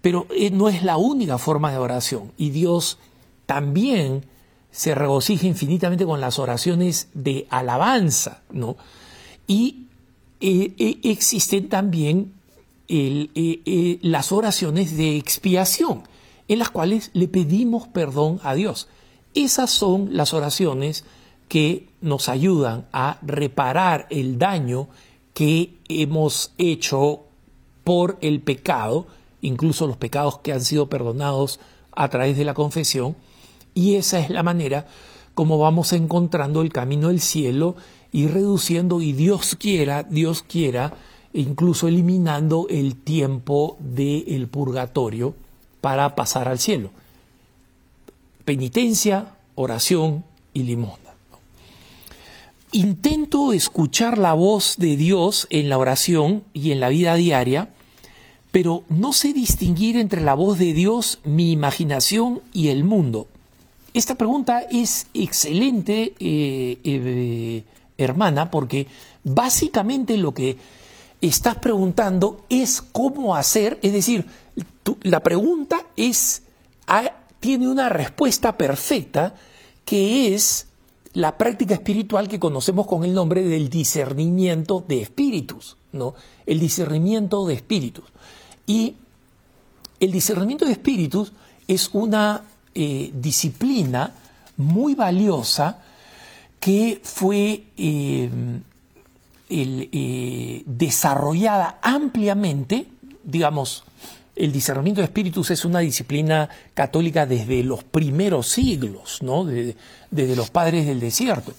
Pero 0.00 0.26
eh, 0.30 0.50
no 0.50 0.68
es 0.68 0.82
la 0.82 0.98
única 0.98 1.38
forma 1.38 1.70
de 1.70 1.78
oración, 1.78 2.32
y 2.36 2.50
Dios 2.50 2.98
también 3.46 4.24
se 4.70 4.94
regocija 4.94 5.46
infinitamente 5.46 6.04
con 6.04 6.20
las 6.20 6.38
oraciones 6.38 7.08
de 7.14 7.46
alabanza, 7.48 8.42
¿no? 8.50 8.76
Y 9.46 9.83
existen 11.02 11.68
también 11.68 12.34
eh, 12.86 13.30
eh, 13.34 13.98
las 14.02 14.30
oraciones 14.30 14.96
de 14.96 15.16
expiación, 15.16 16.02
en 16.48 16.58
las 16.58 16.70
cuales 16.70 17.10
le 17.14 17.28
pedimos 17.28 17.88
perdón 17.88 18.40
a 18.42 18.54
Dios. 18.54 18.88
Esas 19.34 19.70
son 19.70 20.14
las 20.14 20.34
oraciones 20.34 21.04
que 21.48 21.88
nos 22.02 22.28
ayudan 22.28 22.86
a 22.92 23.18
reparar 23.22 24.06
el 24.10 24.38
daño 24.38 24.88
que 25.32 25.74
hemos 25.88 26.52
hecho 26.58 27.22
por 27.84 28.18
el 28.20 28.40
pecado, 28.40 29.06
incluso 29.40 29.86
los 29.86 29.96
pecados 29.96 30.38
que 30.40 30.52
han 30.52 30.62
sido 30.62 30.88
perdonados 30.88 31.60
a 31.92 32.08
través 32.08 32.36
de 32.36 32.44
la 32.44 32.54
confesión, 32.54 33.16
y 33.72 33.94
esa 33.96 34.20
es 34.20 34.30
la 34.30 34.42
manera 34.42 34.86
como 35.34 35.58
vamos 35.58 35.92
encontrando 35.92 36.62
el 36.62 36.72
camino 36.72 37.08
del 37.08 37.20
cielo 37.20 37.76
y 38.14 38.28
reduciendo, 38.28 39.02
y 39.02 39.12
Dios 39.12 39.56
quiera, 39.58 40.04
Dios 40.04 40.44
quiera, 40.44 40.94
incluso 41.32 41.88
eliminando 41.88 42.68
el 42.70 42.94
tiempo 42.94 43.76
del 43.80 44.46
purgatorio 44.46 45.34
para 45.80 46.14
pasar 46.14 46.46
al 46.46 46.60
cielo. 46.60 46.90
Penitencia, 48.44 49.34
oración 49.56 50.24
y 50.52 50.62
limosna. 50.62 51.10
Intento 52.70 53.52
escuchar 53.52 54.16
la 54.16 54.32
voz 54.32 54.76
de 54.78 54.96
Dios 54.96 55.48
en 55.50 55.68
la 55.68 55.78
oración 55.78 56.44
y 56.52 56.70
en 56.70 56.78
la 56.78 56.90
vida 56.90 57.16
diaria, 57.16 57.70
pero 58.52 58.84
no 58.88 59.12
sé 59.12 59.32
distinguir 59.32 59.96
entre 59.96 60.20
la 60.20 60.34
voz 60.34 60.56
de 60.60 60.72
Dios, 60.72 61.18
mi 61.24 61.50
imaginación 61.50 62.42
y 62.52 62.68
el 62.68 62.84
mundo. 62.84 63.26
Esta 63.92 64.14
pregunta 64.14 64.60
es 64.70 65.08
excelente, 65.14 66.14
eh, 66.20 66.78
eh, 66.84 67.64
hermana, 67.98 68.50
porque 68.50 68.86
básicamente 69.22 70.16
lo 70.16 70.32
que 70.32 70.56
estás 71.20 71.56
preguntando 71.56 72.44
es 72.48 72.82
cómo 72.82 73.34
hacer, 73.34 73.78
es 73.82 73.92
decir, 73.92 74.26
la 75.02 75.20
pregunta 75.20 75.86
es, 75.96 76.42
tiene 77.40 77.68
una 77.68 77.88
respuesta 77.88 78.56
perfecta 78.56 79.34
que 79.84 80.34
es 80.34 80.66
la 81.14 81.38
práctica 81.38 81.74
espiritual 81.74 82.28
que 82.28 82.40
conocemos 82.40 82.86
con 82.86 83.04
el 83.04 83.14
nombre 83.14 83.42
del 83.42 83.68
discernimiento 83.68 84.84
de 84.86 85.02
espíritus, 85.02 85.76
¿no? 85.92 86.14
El 86.44 86.58
discernimiento 86.58 87.46
de 87.46 87.54
espíritus. 87.54 88.04
Y 88.66 88.96
el 90.00 90.10
discernimiento 90.10 90.64
de 90.64 90.72
espíritus 90.72 91.32
es 91.68 91.90
una 91.92 92.42
eh, 92.74 93.12
disciplina 93.14 94.12
muy 94.56 94.94
valiosa 94.94 95.83
que 96.64 96.98
fue 97.02 97.64
eh, 97.76 98.30
eh, 99.50 100.62
desarrollada 100.64 101.78
ampliamente, 101.82 102.86
digamos, 103.22 103.84
el 104.34 104.50
discernimiento 104.50 105.02
de 105.02 105.04
espíritus 105.04 105.50
es 105.50 105.66
una 105.66 105.80
disciplina 105.80 106.48
católica 106.72 107.26
desde 107.26 107.62
los 107.64 107.84
primeros 107.84 108.48
siglos, 108.48 109.18
¿no? 109.20 109.44
desde 109.44 110.36
los 110.36 110.48
padres 110.48 110.86
del 110.86 111.00
desierto. 111.00 111.52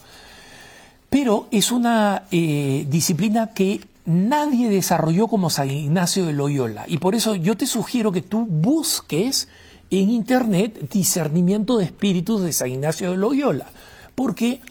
Pero 1.08 1.49
es 1.51 1.72
una 1.72 2.24
eh, 2.32 2.88
disciplina 2.89 3.53
que 3.53 3.82
nadie 4.06 4.70
desarrolló 4.70 5.28
como 5.28 5.51
San 5.51 5.70
Ignacio 5.70 6.26
de 6.26 6.34
Loyola. 6.34 6.86
Y 6.88 6.97
por 6.97 7.14
eso 7.14 7.36
yo 7.36 7.56
te 7.56 7.68
sugiero 7.68 8.12
que 8.12 8.24
tú 8.24 8.47
busques 8.47 9.49
en 9.91 10.10
Internet 10.10 10.89
discernimiento 10.91 11.78
de 11.78 11.86
espíritus 11.86 12.41
de 12.41 12.51
San 12.53 12.72
Ignacio 12.72 13.12
de 13.12 13.18
Loyola. 13.18 13.68
Porque 14.16 14.62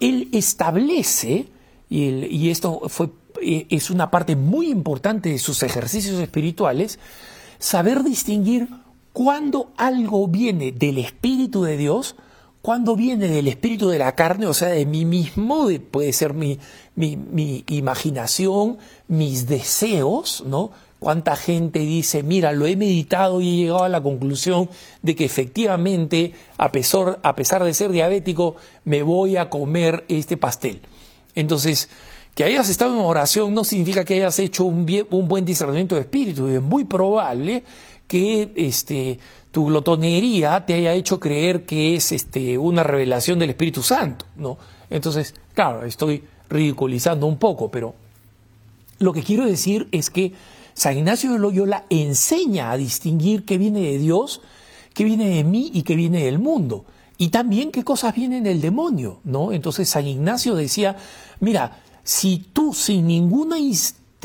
él 0.00 0.28
establece 0.32 1.48
y, 1.90 2.50
esto 2.50 2.82
fue, 2.88 3.08
eh, 3.42 3.66
es 3.70 3.90
una 3.90 4.10
parte 4.10 4.36
muy 4.36 4.68
importante 4.68 5.30
de 5.30 5.38
sus 5.38 5.62
ejercicios 5.62 6.20
espirituales, 6.20 6.98
saber 7.58 8.04
distinguir 8.04 8.68
cuándo 9.12 9.72
algo 9.76 10.28
viene 10.28 10.72
del 10.72 10.98
Espíritu 10.98 11.62
de 11.62 11.76
Dios, 11.76 12.16
cuándo 12.60 12.94
viene 12.94 13.28
del 13.28 13.48
Espíritu 13.48 13.88
de 13.88 13.98
la 13.98 14.14
carne, 14.14 14.46
o 14.46 14.54
sea, 14.54 14.68
de 14.68 14.84
mí 14.84 15.04
mismo, 15.04 15.68
puede 15.90 16.12
ser 16.12 16.34
mi, 16.34 16.58
mi, 16.94 17.64
imaginación, 17.68 18.78
mis 19.06 19.46
deseos, 19.46 20.44
¿no? 20.46 20.72
¿Cuánta 20.98 21.36
gente 21.36 21.78
dice, 21.80 22.24
mira, 22.24 22.52
lo 22.52 22.66
he 22.66 22.74
meditado 22.74 23.40
y 23.40 23.48
he 23.48 23.56
llegado 23.56 23.84
a 23.84 23.88
la 23.88 24.02
conclusión 24.02 24.68
de 25.02 25.14
que 25.14 25.24
efectivamente, 25.24 26.34
a 26.56 26.72
pesar, 26.72 27.64
de 27.64 27.74
ser 27.74 27.92
diabético, 27.92 28.56
me 28.84 29.02
voy 29.02 29.36
a 29.36 29.48
comer 29.48 30.04
este 30.08 30.36
pastel? 30.36 30.80
Entonces, 31.36 31.88
que 32.34 32.42
hayas 32.42 32.68
estado 32.68 32.94
en 32.94 33.00
oración 33.00 33.54
no 33.54 33.62
significa 33.62 34.04
que 34.04 34.14
hayas 34.14 34.40
hecho 34.40 34.64
un, 34.64 34.86
un 35.10 35.28
buen 35.28 35.44
discernimiento 35.44 35.94
de 35.94 36.00
espíritu. 36.00 36.48
Es 36.48 36.62
muy 36.62 36.84
probable 36.84 37.62
que 38.08 38.52
este, 38.56 39.20
tu 39.52 39.66
glotonería 39.66 40.64
te 40.66 40.74
haya 40.74 40.94
hecho 40.94 41.20
creer 41.20 41.64
que 41.64 41.94
es 41.94 42.10
este, 42.10 42.58
una 42.58 42.82
revelación 42.82 43.38
del 43.38 43.50
Espíritu 43.50 43.82
Santo. 43.82 44.24
¿no? 44.36 44.58
Entonces, 44.90 45.34
claro, 45.54 45.84
estoy 45.84 46.24
ridiculizando 46.48 47.26
un 47.26 47.38
poco, 47.38 47.70
pero 47.70 47.94
lo 48.98 49.12
que 49.12 49.22
quiero 49.22 49.46
decir 49.46 49.88
es 49.92 50.10
que 50.10 50.32
San 50.78 50.96
Ignacio 50.96 51.32
de 51.32 51.40
Loyola 51.40 51.86
enseña 51.90 52.70
a 52.70 52.76
distinguir 52.76 53.44
qué 53.44 53.58
viene 53.58 53.80
de 53.80 53.98
Dios, 53.98 54.42
qué 54.94 55.02
viene 55.02 55.28
de 55.28 55.42
mí 55.42 55.72
y 55.74 55.82
qué 55.82 55.96
viene 55.96 56.24
del 56.24 56.38
mundo. 56.38 56.84
Y 57.16 57.30
también 57.30 57.72
qué 57.72 57.82
cosas 57.82 58.14
vienen 58.14 58.44
del 58.44 58.60
demonio, 58.60 59.18
¿no? 59.24 59.50
Entonces 59.50 59.88
San 59.88 60.06
Ignacio 60.06 60.54
decía, 60.54 60.94
mira, 61.40 61.82
si 62.04 62.38
tú 62.52 62.72
sin 62.72 63.08
ninguna 63.08 63.56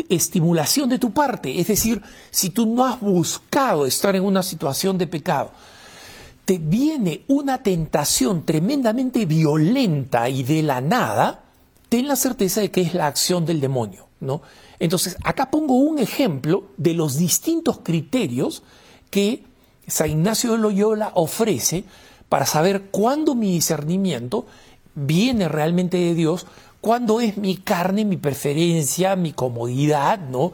estimulación 0.10 0.90
de 0.90 1.00
tu 1.00 1.12
parte, 1.12 1.60
es 1.60 1.66
decir, 1.66 2.04
si 2.30 2.52
tú 2.52 2.68
no 2.68 2.86
has 2.86 3.00
buscado 3.00 3.88
estar 3.88 4.16
en 4.16 4.24
una 4.24 4.44
situación 4.44 5.00
de 5.00 5.08
pecado, 5.08 5.54
te 6.46 6.60
viene 6.60 7.24
una 7.30 7.64
tentación 7.64 8.46
tremendamente 8.46 9.26
violenta 9.26 10.30
y 10.30 10.44
de 10.44 10.62
la 10.62 10.82
nada, 10.82 11.46
ten 11.90 12.08
la 12.08 12.16
certeza 12.16 12.62
de 12.62 12.70
que 12.70 12.82
es 12.82 12.94
la 12.94 13.08
acción 13.08 13.44
del 13.44 13.60
demonio, 13.60 14.08
¿no? 14.20 14.44
Entonces, 14.80 15.18
acá 15.24 15.52
pongo 15.52 15.76
un 15.76 16.00
ejemplo 16.00 16.66
de 16.78 16.94
los 16.94 17.18
distintos 17.18 17.80
criterios 17.84 18.64
que 19.10 19.44
San 19.88 20.10
Ignacio 20.10 20.54
de 20.54 20.58
Loyola 20.58 21.12
ofrece 21.16 21.84
para 22.30 22.46
saber 22.46 22.84
cuándo 22.92 23.36
mi 23.36 23.52
discernimiento 23.52 24.46
viene 24.96 25.48
realmente 25.48 25.98
de 25.98 26.16
Dios, 26.16 26.46
cuándo 26.82 27.22
es 27.22 27.38
mi 27.38 27.58
carne, 27.58 28.06
mi 28.06 28.18
preferencia, 28.18 29.16
mi 29.16 29.34
comodidad, 29.34 30.20
¿no? 30.20 30.52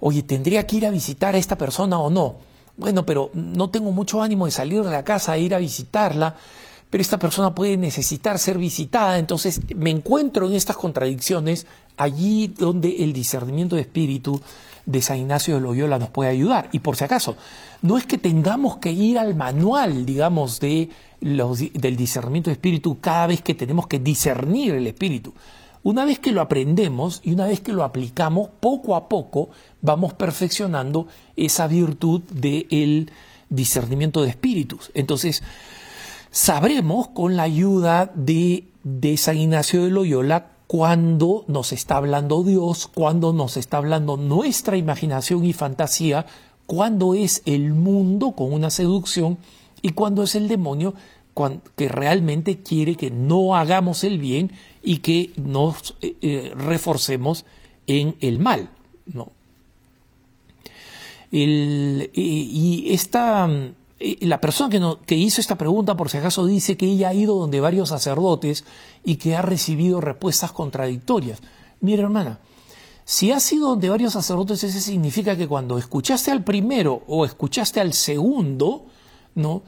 Oye, 0.00 0.22
¿tendría 0.22 0.66
que 0.66 0.76
ir 0.76 0.86
a 0.86 0.90
visitar 0.90 1.34
a 1.34 1.38
esta 1.38 1.56
persona 1.56 1.98
o 1.98 2.10
no? 2.10 2.36
Bueno, 2.76 3.06
pero 3.06 3.30
no 3.32 3.70
tengo 3.70 3.92
mucho 3.92 4.22
ánimo 4.22 4.44
de 4.44 4.52
salir 4.52 4.82
de 4.82 4.90
la 4.90 5.04
casa 5.04 5.36
e 5.36 5.40
ir 5.40 5.54
a 5.54 5.58
visitarla, 5.58 6.36
pero 6.90 7.00
esta 7.00 7.18
persona 7.18 7.54
puede 7.54 7.76
necesitar 7.76 8.38
ser 8.38 8.58
visitada, 8.58 9.18
entonces 9.18 9.60
me 9.74 9.90
encuentro 9.90 10.46
en 10.46 10.54
estas 10.54 10.76
contradicciones 10.76 11.66
allí 11.96 12.48
donde 12.48 13.04
el 13.04 13.12
discernimiento 13.12 13.76
de 13.76 13.82
espíritu 13.82 14.40
de 14.86 15.02
San 15.02 15.18
Ignacio 15.18 15.54
de 15.54 15.60
Loyola 15.60 15.98
nos 15.98 16.10
puede 16.10 16.30
ayudar. 16.30 16.68
Y 16.72 16.78
por 16.78 16.96
si 16.96 17.04
acaso, 17.04 17.36
no 17.82 17.98
es 17.98 18.06
que 18.06 18.18
tengamos 18.18 18.78
que 18.78 18.92
ir 18.92 19.18
al 19.18 19.34
manual, 19.34 20.06
digamos, 20.06 20.60
de 20.60 20.90
los, 21.20 21.58
del 21.58 21.96
discernimiento 21.96 22.50
de 22.50 22.54
espíritu 22.54 22.98
cada 23.00 23.26
vez 23.26 23.42
que 23.42 23.54
tenemos 23.54 23.86
que 23.86 23.98
discernir 23.98 24.74
el 24.74 24.86
espíritu. 24.86 25.34
Una 25.82 26.04
vez 26.04 26.18
que 26.18 26.32
lo 26.32 26.40
aprendemos 26.40 27.20
y 27.22 27.32
una 27.32 27.46
vez 27.46 27.60
que 27.60 27.72
lo 27.72 27.84
aplicamos, 27.84 28.48
poco 28.60 28.96
a 28.96 29.08
poco 29.08 29.50
vamos 29.82 30.14
perfeccionando 30.14 31.06
esa 31.36 31.68
virtud 31.68 32.22
del 32.22 33.10
discernimiento 33.48 34.22
de 34.22 34.30
espíritus. 34.30 34.90
Entonces, 34.94 35.42
sabremos 36.30 37.08
con 37.08 37.36
la 37.36 37.44
ayuda 37.44 38.10
de, 38.14 38.64
de 38.82 39.16
San 39.16 39.36
Ignacio 39.36 39.84
de 39.84 39.90
Loyola 39.90 40.55
cuando 40.66 41.44
nos 41.46 41.72
está 41.72 41.96
hablando 41.96 42.42
Dios, 42.42 42.88
cuando 42.92 43.32
nos 43.32 43.56
está 43.56 43.76
hablando 43.78 44.16
nuestra 44.16 44.76
imaginación 44.76 45.44
y 45.44 45.52
fantasía, 45.52 46.26
cuando 46.66 47.14
es 47.14 47.42
el 47.46 47.72
mundo 47.72 48.32
con 48.32 48.52
una 48.52 48.70
seducción 48.70 49.38
y 49.82 49.90
cuando 49.90 50.24
es 50.24 50.34
el 50.34 50.48
demonio 50.48 50.94
que 51.76 51.88
realmente 51.88 52.62
quiere 52.62 52.96
que 52.96 53.10
no 53.10 53.56
hagamos 53.56 54.02
el 54.04 54.18
bien 54.18 54.52
y 54.82 54.98
que 54.98 55.32
nos 55.36 55.94
eh, 56.00 56.16
eh, 56.22 56.52
reforcemos 56.56 57.44
en 57.86 58.16
el 58.20 58.38
mal. 58.38 58.70
¿no? 59.06 59.30
y 61.30 62.86
esta 62.88 63.48
la 63.98 64.40
persona 64.40 64.70
que, 64.70 65.06
que, 65.06 65.14
hizo 65.16 65.40
esta 65.40 65.56
pregunta, 65.56 65.96
por 65.96 66.10
si 66.10 66.18
acaso, 66.18 66.46
dice 66.46 66.76
que 66.76 66.86
ella 66.86 67.08
ha 67.08 67.14
ido 67.14 67.36
donde 67.36 67.60
varios 67.60 67.88
sacerdotes 67.88 68.64
y 69.04 69.16
que 69.16 69.36
ha 69.36 69.42
recibido 69.42 70.00
respuestas 70.00 70.52
contradictorias. 70.52 71.40
Mira, 71.80 72.02
hermana, 72.02 72.38
si 73.04 73.30
has 73.30 73.52
ido 73.52 73.68
donde 73.68 73.88
varios 73.88 74.14
sacerdotes, 74.14 74.64
eso 74.64 74.80
significa 74.80 75.36
que 75.36 75.46
cuando 75.46 75.78
escuchaste 75.78 76.32
al 76.32 76.42
primero 76.42 77.04
o 77.06 77.24
escuchaste 77.24 77.80
al 77.80 77.92
segundo, 77.92 78.86
¿no? 79.36 79.62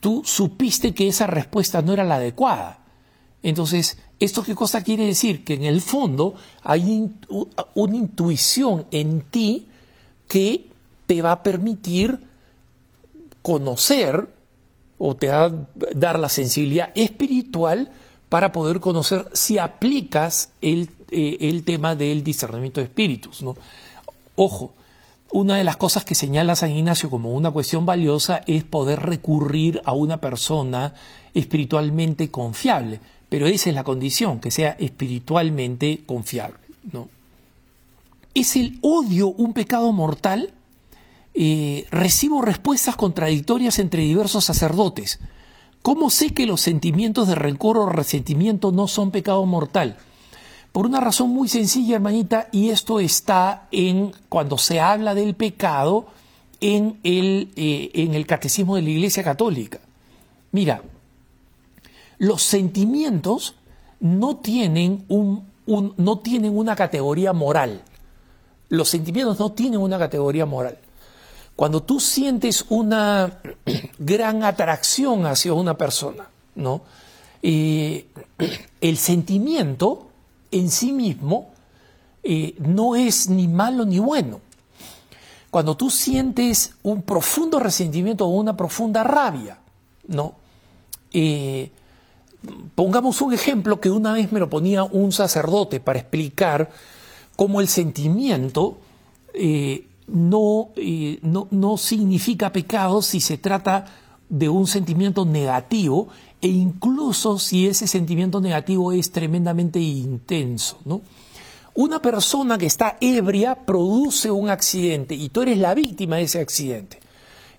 Tú 0.00 0.22
supiste 0.24 0.94
que 0.94 1.08
esa 1.08 1.26
respuesta 1.26 1.82
no 1.82 1.92
era 1.92 2.04
la 2.04 2.16
adecuada. 2.16 2.78
Entonces, 3.42 3.98
¿esto 4.18 4.42
qué 4.42 4.54
cosa 4.54 4.82
quiere 4.82 5.04
decir? 5.04 5.44
Que 5.44 5.54
en 5.54 5.64
el 5.64 5.80
fondo 5.82 6.34
hay 6.62 7.10
una 7.74 7.96
intuición 7.96 8.86
en 8.90 9.20
ti 9.20 9.68
que 10.26 10.70
te 11.06 11.20
va 11.20 11.32
a 11.32 11.42
permitir 11.42 12.27
conocer 13.48 14.28
o 14.98 15.16
te 15.16 15.28
va 15.28 15.44
a 15.46 15.52
dar 15.94 16.18
la 16.18 16.28
sensibilidad 16.28 16.90
espiritual 16.94 17.90
para 18.28 18.52
poder 18.52 18.78
conocer 18.78 19.26
si 19.32 19.56
aplicas 19.56 20.50
el, 20.60 20.90
eh, 21.10 21.38
el 21.40 21.64
tema 21.64 21.96
del 21.96 22.22
discernimiento 22.22 22.82
de 22.82 22.88
espíritus. 22.88 23.40
¿no? 23.40 23.56
Ojo, 24.36 24.74
una 25.32 25.56
de 25.56 25.64
las 25.64 25.78
cosas 25.78 26.04
que 26.04 26.14
señala 26.14 26.56
San 26.56 26.72
Ignacio 26.72 27.08
como 27.08 27.32
una 27.32 27.50
cuestión 27.50 27.86
valiosa 27.86 28.42
es 28.46 28.64
poder 28.64 29.00
recurrir 29.00 29.80
a 29.86 29.94
una 29.94 30.18
persona 30.18 30.92
espiritualmente 31.32 32.30
confiable, 32.30 33.00
pero 33.30 33.46
esa 33.46 33.70
es 33.70 33.74
la 33.74 33.84
condición, 33.84 34.40
que 34.40 34.50
sea 34.50 34.76
espiritualmente 34.78 36.02
confiable. 36.04 36.58
¿no? 36.92 37.08
¿Es 38.34 38.56
el 38.56 38.78
odio 38.82 39.28
un 39.28 39.54
pecado 39.54 39.90
mortal? 39.92 40.52
Eh, 41.40 41.86
recibo 41.92 42.42
respuestas 42.42 42.96
contradictorias 42.96 43.78
entre 43.78 44.02
diversos 44.02 44.44
sacerdotes. 44.44 45.20
¿Cómo 45.82 46.10
sé 46.10 46.30
que 46.30 46.46
los 46.46 46.60
sentimientos 46.60 47.28
de 47.28 47.36
rencor 47.36 47.78
o 47.78 47.88
resentimiento 47.88 48.72
no 48.72 48.88
son 48.88 49.12
pecado 49.12 49.46
mortal? 49.46 49.98
Por 50.72 50.84
una 50.84 50.98
razón 50.98 51.30
muy 51.30 51.48
sencilla, 51.48 51.94
hermanita, 51.94 52.48
y 52.50 52.70
esto 52.70 52.98
está 52.98 53.68
en 53.70 54.10
cuando 54.28 54.58
se 54.58 54.80
habla 54.80 55.14
del 55.14 55.36
pecado 55.36 56.06
en 56.60 56.98
el, 57.04 57.52
eh, 57.54 57.92
en 57.94 58.14
el 58.14 58.26
catecismo 58.26 58.74
de 58.74 58.82
la 58.82 58.90
Iglesia 58.90 59.22
Católica. 59.22 59.78
Mira, 60.50 60.82
los 62.18 62.42
sentimientos 62.42 63.54
no 64.00 64.38
tienen, 64.38 65.04
un, 65.06 65.44
no 65.68 66.18
tienen 66.18 66.58
una 66.58 66.74
categoría 66.74 67.32
moral. 67.32 67.82
Los 68.70 68.88
sentimientos 68.88 69.38
no 69.38 69.52
tienen 69.52 69.78
una 69.78 70.00
categoría 70.00 70.44
moral. 70.44 70.78
Cuando 71.58 71.82
tú 71.82 71.98
sientes 71.98 72.66
una 72.68 73.40
gran 73.98 74.44
atracción 74.44 75.26
hacia 75.26 75.54
una 75.54 75.76
persona, 75.76 76.28
¿no? 76.54 76.82
Eh, 77.42 78.06
el 78.80 78.96
sentimiento 78.96 80.06
en 80.52 80.70
sí 80.70 80.92
mismo 80.92 81.50
eh, 82.22 82.54
no 82.60 82.94
es 82.94 83.28
ni 83.28 83.48
malo 83.48 83.84
ni 83.84 83.98
bueno. 83.98 84.40
Cuando 85.50 85.76
tú 85.76 85.90
sientes 85.90 86.76
un 86.84 87.02
profundo 87.02 87.58
resentimiento 87.58 88.24
o 88.24 88.28
una 88.28 88.56
profunda 88.56 89.02
rabia, 89.02 89.58
¿no? 90.06 90.36
Eh, 91.12 91.72
pongamos 92.76 93.20
un 93.20 93.34
ejemplo 93.34 93.80
que 93.80 93.90
una 93.90 94.12
vez 94.12 94.30
me 94.30 94.38
lo 94.38 94.48
ponía 94.48 94.84
un 94.84 95.10
sacerdote 95.10 95.80
para 95.80 95.98
explicar 95.98 96.70
cómo 97.34 97.60
el 97.60 97.66
sentimiento 97.66 98.78
no, 100.08 100.70
eh, 100.76 101.18
no, 101.22 101.48
no 101.50 101.76
significa 101.76 102.52
pecado 102.52 103.02
si 103.02 103.20
se 103.20 103.38
trata 103.38 103.86
de 104.28 104.48
un 104.48 104.66
sentimiento 104.66 105.24
negativo 105.24 106.08
e 106.40 106.48
incluso 106.48 107.38
si 107.38 107.66
ese 107.66 107.86
sentimiento 107.86 108.40
negativo 108.40 108.92
es 108.92 109.10
tremendamente 109.10 109.80
intenso. 109.80 110.78
¿no? 110.84 111.00
Una 111.74 112.00
persona 112.00 112.58
que 112.58 112.66
está 112.66 112.96
ebria 113.00 113.54
produce 113.54 114.30
un 114.30 114.50
accidente 114.50 115.14
y 115.14 115.28
tú 115.28 115.42
eres 115.42 115.58
la 115.58 115.74
víctima 115.74 116.16
de 116.16 116.22
ese 116.22 116.40
accidente. 116.40 117.00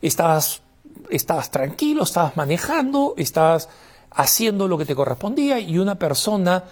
Estabas, 0.02 0.62
estabas 1.10 1.52
tranquilo, 1.52 2.04
estabas 2.04 2.38
manejando, 2.38 3.16
estabas 3.18 3.70
haciendo 4.12 4.68
lo 4.68 4.78
que 4.78 4.86
te 4.86 4.96
correspondía 4.96 5.60
y 5.60 5.78
una 5.78 5.96
persona 5.96 6.64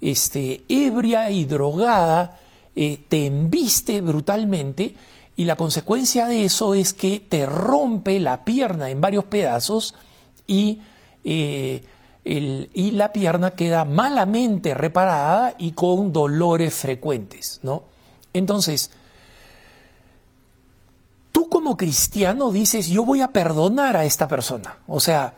este, 0.00 0.64
ebria 0.68 1.30
y 1.30 1.44
drogada 1.44 2.40
eh, 2.76 3.00
te 3.08 3.26
embiste 3.26 4.00
brutalmente 4.00 4.94
y 5.36 5.44
la 5.44 5.56
consecuencia 5.56 6.26
de 6.26 6.44
eso 6.44 6.74
es 6.74 6.92
que 6.92 7.20
te 7.20 7.46
rompe 7.46 8.20
la 8.20 8.44
pierna 8.44 8.90
en 8.90 9.00
varios 9.00 9.24
pedazos 9.24 9.94
y, 10.46 10.80
eh, 11.24 11.82
y 12.24 12.90
la 12.92 13.12
pierna 13.12 13.50
queda 13.52 13.84
malamente 13.84 14.74
reparada 14.74 15.54
y 15.58 15.72
con 15.72 16.12
dolores 16.12 16.74
frecuentes. 16.74 17.60
¿no? 17.62 17.84
Entonces, 18.32 18.90
como 21.54 21.76
cristiano 21.76 22.50
dices, 22.50 22.88
yo 22.88 23.04
voy 23.04 23.20
a 23.20 23.28
perdonar 23.28 23.96
a 23.96 24.04
esta 24.04 24.26
persona. 24.26 24.78
O 24.88 24.98
sea, 24.98 25.34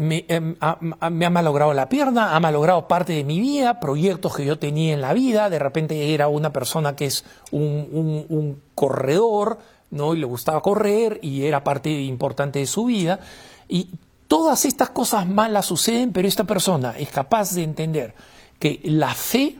me, 0.00 0.24
em, 0.28 0.56
ha, 0.60 0.78
malogrado 1.10 1.74
la 1.74 1.90
pierna, 1.90 2.34
ha 2.34 2.40
malogrado 2.40 2.88
parte 2.88 3.12
de 3.12 3.22
mi 3.22 3.38
vida, 3.38 3.80
proyectos 3.80 4.34
que 4.34 4.46
yo 4.46 4.58
tenía 4.58 4.94
en 4.94 5.02
la 5.02 5.12
vida, 5.12 5.50
de 5.50 5.58
repente 5.58 6.14
era 6.14 6.28
una 6.28 6.54
persona 6.54 6.96
que 6.96 7.04
es 7.04 7.22
un, 7.50 8.62
corredor, 8.74 9.58
¿no? 9.90 10.14
Y 10.14 10.18
le 10.18 10.24
gustaba 10.24 10.62
correr 10.62 11.18
y 11.20 11.44
era 11.44 11.62
parte 11.62 11.90
importante 11.90 12.60
de 12.60 12.66
su 12.66 12.86
vida. 12.86 13.20
Y 13.68 13.90
todas 14.26 14.64
estas 14.64 14.88
cosas 14.88 15.26
malas 15.26 15.66
suceden, 15.66 16.12
pero 16.12 16.26
esta 16.26 16.44
persona 16.44 16.94
es 16.96 17.10
capaz 17.10 17.54
de 17.54 17.62
entender 17.62 18.14
que 18.58 18.80
la 18.84 19.12
fe 19.12 19.58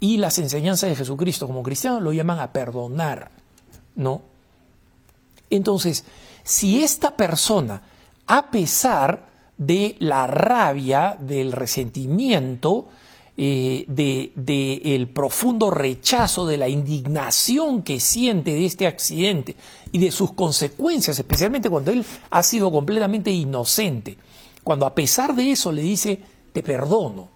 y 0.00 0.18
las 0.18 0.36
enseñanzas 0.36 0.90
de 0.90 0.96
Jesucristo 0.96 1.46
como 1.46 1.62
cristiano 1.62 1.98
lo 1.98 2.12
llaman 2.12 2.40
a 2.40 2.52
perdonar, 2.52 3.30
¿no? 3.94 4.20
Entonces, 5.48 6.04
si 6.44 6.82
esta 6.82 7.16
persona, 7.16 7.80
a 8.26 8.50
pesar 8.50 9.31
de 9.66 9.96
la 9.98 10.26
rabia, 10.26 11.16
del 11.20 11.52
resentimiento, 11.52 12.88
eh, 13.36 13.84
de, 13.88 14.82
el 14.84 15.08
profundo 15.08 15.70
rechazo, 15.70 16.46
de 16.46 16.58
la 16.58 16.68
indignación 16.68 17.82
que 17.82 17.98
siente 18.00 18.52
de 18.52 18.66
este 18.66 18.86
accidente 18.86 19.56
y 19.90 19.98
de 19.98 20.10
sus 20.10 20.32
consecuencias, 20.32 21.18
especialmente 21.18 21.70
cuando 21.70 21.92
él 21.92 22.04
ha 22.30 22.42
sido 22.42 22.70
completamente 22.70 23.30
inocente, 23.30 24.18
cuando 24.62 24.86
a 24.86 24.94
pesar 24.94 25.34
de 25.34 25.50
eso 25.50 25.72
le 25.72 25.82
dice, 25.82 26.20
te 26.52 26.62
perdono, 26.62 27.28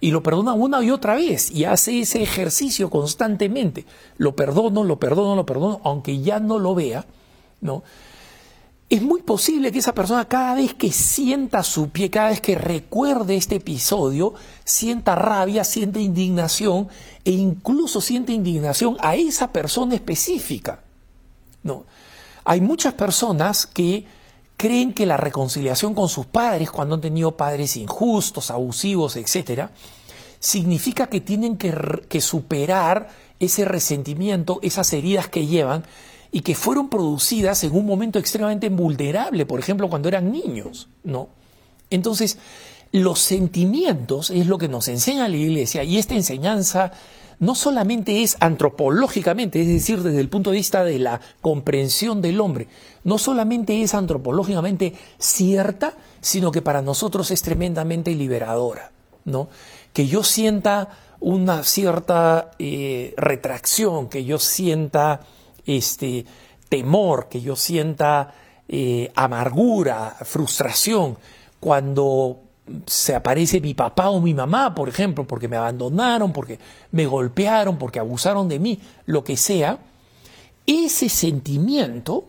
y 0.00 0.10
lo 0.10 0.22
perdona 0.22 0.52
una 0.54 0.82
y 0.82 0.90
otra 0.90 1.14
vez 1.14 1.50
y 1.52 1.64
hace 1.64 2.00
ese 2.00 2.22
ejercicio 2.22 2.90
constantemente, 2.90 3.84
lo 4.16 4.34
perdono, 4.34 4.82
lo 4.82 4.98
perdono, 4.98 5.36
lo 5.36 5.46
perdono, 5.46 5.80
aunque 5.84 6.20
ya 6.20 6.40
no 6.40 6.58
lo 6.58 6.74
vea, 6.74 7.06
¿no? 7.60 7.84
Es 8.92 9.00
muy 9.00 9.22
posible 9.22 9.72
que 9.72 9.78
esa 9.78 9.94
persona 9.94 10.26
cada 10.26 10.54
vez 10.54 10.74
que 10.74 10.92
sienta 10.92 11.62
su 11.62 11.88
pie, 11.88 12.10
cada 12.10 12.28
vez 12.28 12.42
que 12.42 12.56
recuerde 12.56 13.36
este 13.36 13.54
episodio, 13.54 14.34
sienta 14.64 15.14
rabia, 15.14 15.64
siente 15.64 15.98
indignación 15.98 16.88
e 17.24 17.30
incluso 17.30 18.02
siente 18.02 18.34
indignación 18.34 18.98
a 19.00 19.16
esa 19.16 19.50
persona 19.50 19.94
específica. 19.94 20.82
No. 21.62 21.86
Hay 22.44 22.60
muchas 22.60 22.92
personas 22.92 23.64
que 23.64 24.04
creen 24.58 24.92
que 24.92 25.06
la 25.06 25.16
reconciliación 25.16 25.94
con 25.94 26.10
sus 26.10 26.26
padres, 26.26 26.70
cuando 26.70 26.96
han 26.96 27.00
tenido 27.00 27.34
padres 27.34 27.78
injustos, 27.78 28.50
abusivos, 28.50 29.16
etc., 29.16 29.70
significa 30.38 31.06
que 31.06 31.22
tienen 31.22 31.56
que 31.56 32.20
superar 32.20 33.08
ese 33.40 33.64
resentimiento, 33.64 34.58
esas 34.60 34.92
heridas 34.92 35.28
que 35.28 35.46
llevan 35.46 35.82
y 36.32 36.40
que 36.40 36.54
fueron 36.54 36.88
producidas 36.88 37.62
en 37.62 37.76
un 37.76 37.86
momento 37.86 38.18
extremadamente 38.18 38.70
vulnerable, 38.70 39.44
por 39.44 39.60
ejemplo, 39.60 39.88
cuando 39.88 40.08
eran 40.08 40.32
niños, 40.32 40.88
¿no? 41.04 41.28
Entonces, 41.90 42.38
los 42.90 43.18
sentimientos 43.20 44.30
es 44.30 44.46
lo 44.46 44.56
que 44.56 44.68
nos 44.68 44.88
enseña 44.88 45.28
la 45.28 45.36
iglesia 45.36 45.84
y 45.84 45.98
esta 45.98 46.14
enseñanza 46.14 46.92
no 47.38 47.54
solamente 47.54 48.22
es 48.22 48.36
antropológicamente, 48.40 49.60
es 49.60 49.66
decir, 49.66 50.02
desde 50.02 50.20
el 50.20 50.28
punto 50.28 50.50
de 50.50 50.56
vista 50.56 50.84
de 50.84 50.98
la 50.98 51.20
comprensión 51.40 52.22
del 52.22 52.40
hombre, 52.40 52.68
no 53.04 53.18
solamente 53.18 53.82
es 53.82 53.94
antropológicamente 53.94 54.94
cierta, 55.18 55.94
sino 56.20 56.52
que 56.52 56.62
para 56.62 56.82
nosotros 56.82 57.30
es 57.30 57.42
tremendamente 57.42 58.14
liberadora, 58.14 58.92
¿no? 59.24 59.48
Que 59.92 60.06
yo 60.06 60.22
sienta 60.22 60.90
una 61.20 61.62
cierta 61.64 62.52
eh, 62.58 63.12
retracción, 63.16 64.08
que 64.08 64.24
yo 64.24 64.38
sienta 64.38 65.20
este 65.66 66.24
temor, 66.68 67.28
que 67.28 67.40
yo 67.40 67.56
sienta 67.56 68.34
eh, 68.68 69.10
amargura, 69.14 70.16
frustración, 70.22 71.18
cuando 71.60 72.40
se 72.86 73.14
aparece 73.14 73.60
mi 73.60 73.74
papá 73.74 74.08
o 74.10 74.20
mi 74.20 74.34
mamá, 74.34 74.74
por 74.74 74.88
ejemplo, 74.88 75.26
porque 75.26 75.48
me 75.48 75.56
abandonaron, 75.56 76.32
porque 76.32 76.58
me 76.92 77.06
golpearon, 77.06 77.78
porque 77.78 77.98
abusaron 77.98 78.48
de 78.48 78.58
mí, 78.58 78.78
lo 79.06 79.24
que 79.24 79.36
sea, 79.36 79.78
ese 80.66 81.08
sentimiento 81.08 82.24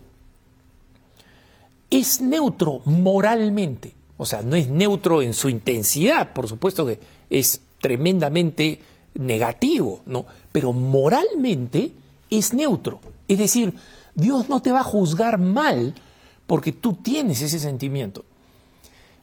es 1.89 2.21
neutro 2.21 2.81
moralmente. 2.85 3.93
O 4.17 4.25
sea, 4.25 4.41
no 4.41 4.55
es 4.55 4.69
neutro 4.69 5.21
en 5.21 5.33
su 5.33 5.49
intensidad, 5.49 6.33
por 6.33 6.47
supuesto 6.47 6.85
que 6.85 6.99
es 7.29 7.61
tremendamente 7.79 8.79
negativo, 9.15 10.01
¿no? 10.05 10.25
Pero 10.51 10.73
moralmente 10.73 11.91
es 12.29 12.53
neutro. 12.53 12.99
Es 13.27 13.37
decir, 13.37 13.73
Dios 14.15 14.49
no 14.49 14.61
te 14.61 14.71
va 14.71 14.81
a 14.81 14.83
juzgar 14.83 15.37
mal 15.37 15.93
porque 16.47 16.71
tú 16.71 16.93
tienes 16.93 17.41
ese 17.41 17.59
sentimiento. 17.59 18.25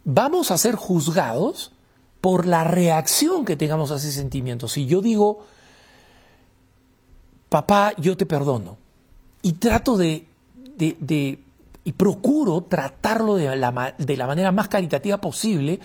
Vamos 0.05 0.51
a 0.51 0.59
ser 0.59 0.75
juzgados 0.75 1.73
por 2.21 2.47
la 2.47 2.65
reacción 2.65 3.45
que 3.45 3.57
tengamos 3.57 3.91
a 3.91 3.97
ese 3.97 4.13
sentimiento. 4.13 4.69
Si 4.69 4.87
yo 4.87 5.01
digo, 5.01 5.45
papá, 7.49 7.93
yo 7.99 8.17
te 8.17 8.27
perdono, 8.27 8.79
y 9.43 9.53
trato 9.53 9.97
de, 9.97 10.27
y 10.79 11.93
procuro 11.93 12.63
tratarlo 12.63 13.37
de 13.37 13.57
la, 13.57 13.95
de 13.97 14.17
la 14.17 14.27
manera 14.27 14.53
más 14.53 14.69
caritativa 14.69 15.19
posible, 15.21 15.81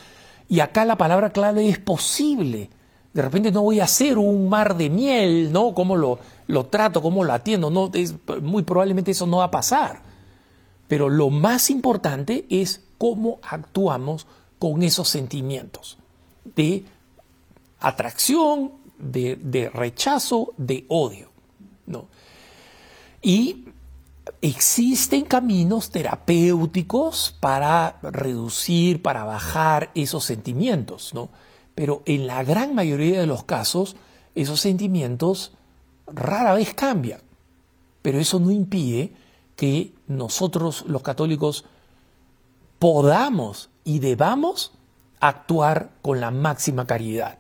y 0.47 0.59
acá 0.59 0.85
la 0.85 0.97
palabra 0.97 1.31
clave 1.31 1.69
es 1.69 1.79
posible. 1.79 2.69
De 3.15 3.21
repente 3.21 3.49
no 3.49 3.61
voy 3.61 3.79
a 3.79 3.85
hacer 3.85 4.17
un 4.17 4.49
mar 4.49 4.75
de 4.75 4.89
miel, 4.89 5.49
¿no? 5.53 5.73
¿Cómo 5.73 5.95
lo, 5.95 6.19
trato, 6.65 7.01
cómo 7.01 7.23
lo 7.23 7.31
atiendo? 7.31 7.69
No, 7.69 7.89
es, 7.93 8.13
muy 8.41 8.63
probablemente 8.63 9.11
eso 9.11 9.25
no 9.25 9.37
va 9.37 9.45
a 9.45 9.51
pasar. 9.51 10.01
Pero 10.89 11.07
lo 11.07 11.29
más 11.29 11.69
importante 11.69 12.45
es 12.49 12.83
cómo 12.97 13.39
actuamos 13.41 14.27
con 14.59 14.83
esos 14.83 15.07
sentimientos 15.07 15.97
de 16.57 16.83
atracción, 17.79 18.73
de, 18.99 19.71
rechazo, 19.73 20.53
de 20.57 20.83
odio. 20.89 21.29
¿no? 21.85 22.07
Y 23.21 23.63
existen 24.41 25.23
caminos 25.23 25.89
terapéuticos 25.89 27.33
para 27.39 27.97
reducir, 28.01 29.01
para 29.01 29.23
bajar 29.23 29.91
esos 29.95 30.25
sentimientos, 30.25 31.13
¿no? 31.13 31.29
Pero 31.75 32.01
en 32.05 32.25
la 32.25 32.43
gran 32.43 32.73
mayoría 32.73 33.19
de 33.19 33.27
los 33.27 33.43
casos 33.43 33.97
esos 34.33 34.61
sentimientos 34.61 35.51
rara 36.07 36.53
vez 36.53 36.73
cambian. 36.73 37.21
Pero 38.01 38.19
eso 38.19 38.39
no 38.39 38.51
impide 38.51 39.11
que 39.55 39.93
nosotros 40.07 40.85
los 40.87 41.01
católicos 41.01 41.65
podamos 42.79 43.69
y 43.83 43.99
debamos 43.99 44.71
actuar 45.19 45.91
con 46.01 46.19
la 46.21 46.31
máxima 46.31 46.85
caridad. 46.85 47.37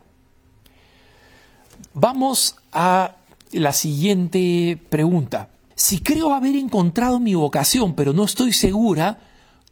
Vamos 1.93 2.55
a 2.71 3.15
la 3.51 3.73
siguiente 3.73 4.81
pregunta. 4.89 5.49
Si 5.75 5.99
creo 5.99 6.33
haber 6.33 6.55
encontrado 6.55 7.19
mi 7.19 7.35
vocación, 7.35 7.95
pero 7.95 8.13
no 8.13 8.23
estoy 8.23 8.53
segura, 8.53 9.19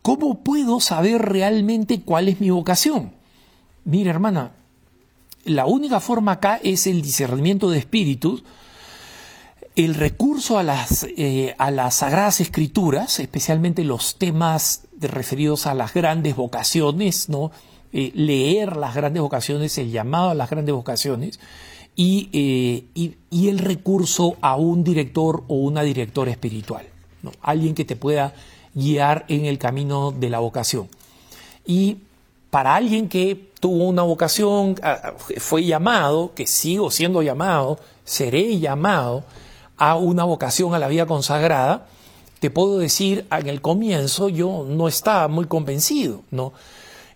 ¿cómo 0.01 0.43
puedo 0.43 0.79
saber 0.79 1.21
realmente 1.21 2.01
cuál 2.01 2.27
es 2.27 2.39
mi 2.41 2.49
vocación? 2.49 3.13
Mira, 3.85 4.11
hermana, 4.11 4.51
la 5.45 5.65
única 5.65 5.99
forma 5.99 6.33
acá 6.33 6.59
es 6.63 6.87
el 6.87 7.01
discernimiento 7.01 7.69
de 7.69 7.79
espíritus, 7.79 8.43
el 9.75 9.95
recurso 9.95 10.57
a 10.57 10.63
las, 10.63 11.05
eh, 11.17 11.55
a 11.57 11.71
las 11.71 11.95
sagradas 11.95 12.39
escrituras, 12.39 13.19
especialmente 13.19 13.83
los 13.83 14.17
temas 14.17 14.83
referidos 14.99 15.65
a 15.65 15.73
las 15.73 15.93
grandes 15.93 16.35
vocaciones, 16.35 17.27
¿no? 17.27 17.51
Eh, 17.91 18.11
leer 18.15 18.77
las 18.77 18.95
grandes 18.95 19.21
vocaciones, 19.21 19.77
el 19.77 19.91
llamado 19.91 20.29
a 20.29 20.35
las 20.35 20.49
grandes 20.49 20.73
vocaciones, 20.73 21.39
y, 21.95 22.29
eh, 22.33 22.85
y, 22.95 23.15
y, 23.29 23.49
el 23.49 23.59
recurso 23.59 24.37
a 24.41 24.55
un 24.55 24.83
director 24.83 25.43
o 25.47 25.55
una 25.55 25.83
directora 25.83 26.31
espiritual, 26.31 26.87
¿no? 27.21 27.31
alguien 27.43 27.75
que 27.75 27.85
te 27.85 27.95
pueda 27.95 28.33
guiar 28.73 29.25
en 29.27 29.45
el 29.45 29.59
camino 29.59 30.11
de 30.11 30.31
la 30.31 30.39
vocación. 30.39 30.87
Y 31.67 31.97
para 32.49 32.75
alguien 32.75 33.09
que 33.09 33.52
tuvo 33.63 33.85
una 33.85 34.01
vocación, 34.01 34.75
fue 35.37 35.63
llamado, 35.63 36.33
que 36.35 36.45
sigo 36.47 36.91
siendo 36.91 37.21
llamado, 37.21 37.79
seré 38.03 38.59
llamado 38.59 39.23
a 39.77 39.95
una 39.95 40.25
vocación 40.25 40.73
a 40.73 40.79
la 40.79 40.89
vida 40.89 41.05
consagrada, 41.05 41.87
te 42.41 42.49
puedo 42.49 42.77
decir, 42.77 43.25
en 43.31 43.47
el 43.47 43.61
comienzo 43.61 44.27
yo 44.27 44.65
no 44.67 44.89
estaba 44.89 45.29
muy 45.29 45.45
convencido, 45.45 46.23
¿no? 46.29 46.51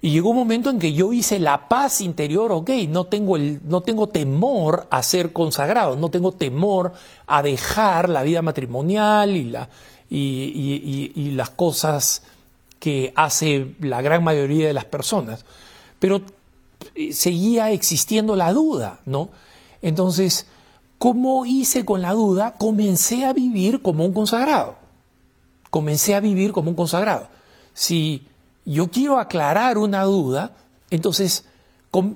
Y 0.01 0.11
llegó 0.11 0.29
un 0.29 0.37
momento 0.37 0.69
en 0.69 0.79
que 0.79 0.93
yo 0.93 1.11
hice 1.11 1.37
la 1.37 1.67
paz 1.67 1.99
interior, 1.99 2.53
ok, 2.53 2.69
no 2.87 3.03
tengo, 3.07 3.35
el, 3.35 3.59
no 3.65 3.81
tengo 3.81 4.07
temor 4.07 4.87
a 4.89 5.03
ser 5.03 5.33
consagrado, 5.33 5.97
no 5.97 6.07
tengo 6.07 6.31
temor 6.31 6.93
a 7.25 7.43
dejar 7.43 8.07
la 8.07 8.23
vida 8.23 8.41
matrimonial 8.41 9.35
y, 9.35 9.43
la, 9.49 9.67
y 10.09 11.31
las 11.31 11.49
cosas 11.49 12.23
que 12.79 13.11
hace 13.17 13.75
la 13.81 14.01
gran 14.01 14.23
mayoría 14.23 14.67
de 14.67 14.73
las 14.73 14.85
personas, 14.85 15.43
pero 15.99 16.21
seguía 17.11 17.71
existiendo 17.71 18.35
la 18.35 18.53
duda, 18.53 18.99
¿no? 19.05 19.29
Entonces, 19.81 20.47
¿cómo 20.97 21.45
hice 21.45 21.85
con 21.85 22.01
la 22.01 22.13
duda? 22.13 22.55
Comencé 22.57 23.25
a 23.25 23.33
vivir 23.33 23.81
como 23.81 24.05
un 24.05 24.13
consagrado. 24.13 24.75
comencé 25.69 26.15
a 26.15 26.19
vivir 26.19 26.53
como 26.53 26.69
un 26.69 26.75
consagrado. 26.75 27.27
Si 27.73 28.25
yo 28.65 28.89
quiero 28.89 29.19
aclarar 29.19 29.77
una 29.77 30.03
duda, 30.03 30.55
entonces 30.89 31.45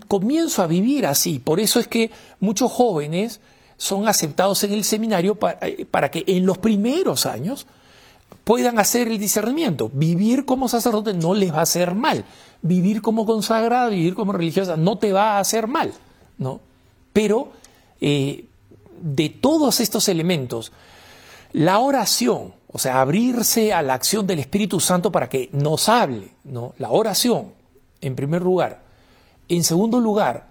comienzo 0.07 0.61
a 0.61 0.67
vivir 0.67 1.05
así. 1.05 1.39
Por 1.39 1.59
eso 1.59 1.79
es 1.79 1.87
que 1.87 2.11
muchos 2.39 2.71
jóvenes 2.71 3.39
son 3.77 4.07
aceptados 4.07 4.63
en 4.63 4.73
el 4.73 4.83
seminario 4.83 5.37
eh, 5.61 5.85
para, 5.89 6.11
que 6.11 6.23
en 6.27 6.45
los 6.45 6.57
primeros 6.57 7.25
años 7.25 7.65
puedan 8.43 8.79
hacer 8.79 9.07
el 9.07 9.17
discernimiento. 9.17 9.89
Vivir 9.93 10.45
como 10.45 10.67
sacerdote 10.67 11.13
no 11.13 11.33
les 11.33 11.53
va 11.53 11.59
a 11.59 11.63
hacer 11.63 11.95
mal. 11.95 12.25
Vivir 12.61 13.01
como 13.01 13.25
consagrado, 13.25 13.91
vivir 13.91 14.15
como 14.15 14.31
religiosa 14.31 14.77
no 14.77 14.97
te 14.97 15.13
va 15.13 15.37
a 15.37 15.39
hacer 15.39 15.67
mal, 15.67 15.93
¿no? 16.37 16.59
Pero 17.13 17.51
eh, 17.99 18.45
de 19.01 19.29
todos 19.29 19.79
estos 19.79 20.07
elementos, 20.09 20.71
la 21.53 21.79
oración, 21.79 22.53
o 22.71 22.79
sea, 22.79 23.01
abrirse 23.01 23.73
a 23.73 23.81
la 23.81 23.95
acción 23.95 24.27
del 24.27 24.39
Espíritu 24.39 24.79
Santo 24.79 25.11
para 25.11 25.27
que 25.27 25.49
nos 25.51 25.89
hable, 25.89 26.29
¿no? 26.43 26.73
La 26.77 26.91
oración, 26.91 27.53
en 27.99 28.15
primer 28.15 28.41
lugar. 28.41 28.81
En 29.49 29.63
segundo 29.63 29.99
lugar, 29.99 30.47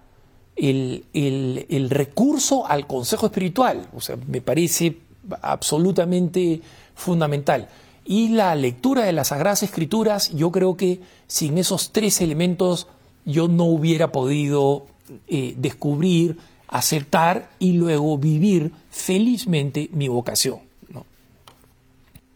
el, 0.56 1.06
el, 1.14 1.90
recurso 1.90 2.66
al 2.66 2.86
consejo 2.86 3.26
espiritual, 3.26 3.88
o 3.94 4.00
sea, 4.00 4.16
me 4.26 4.42
parece 4.42 4.98
absolutamente 5.40 6.60
fundamental. 7.00 7.68
Y 8.04 8.28
la 8.28 8.54
lectura 8.54 9.04
de 9.04 9.12
las 9.12 9.28
Sagradas 9.28 9.62
Escrituras, 9.62 10.30
yo 10.30 10.50
creo 10.50 10.76
que 10.76 11.00
sin 11.26 11.58
esos 11.58 11.90
tres 11.92 12.20
elementos 12.20 12.86
yo 13.24 13.48
no 13.48 13.64
hubiera 13.64 14.12
podido 14.12 14.86
eh, 15.28 15.54
descubrir, 15.56 16.38
aceptar 16.68 17.50
y 17.58 17.72
luego 17.72 18.16
vivir 18.18 18.72
felizmente 18.90 19.90
mi 19.92 20.08
vocación. 20.08 20.60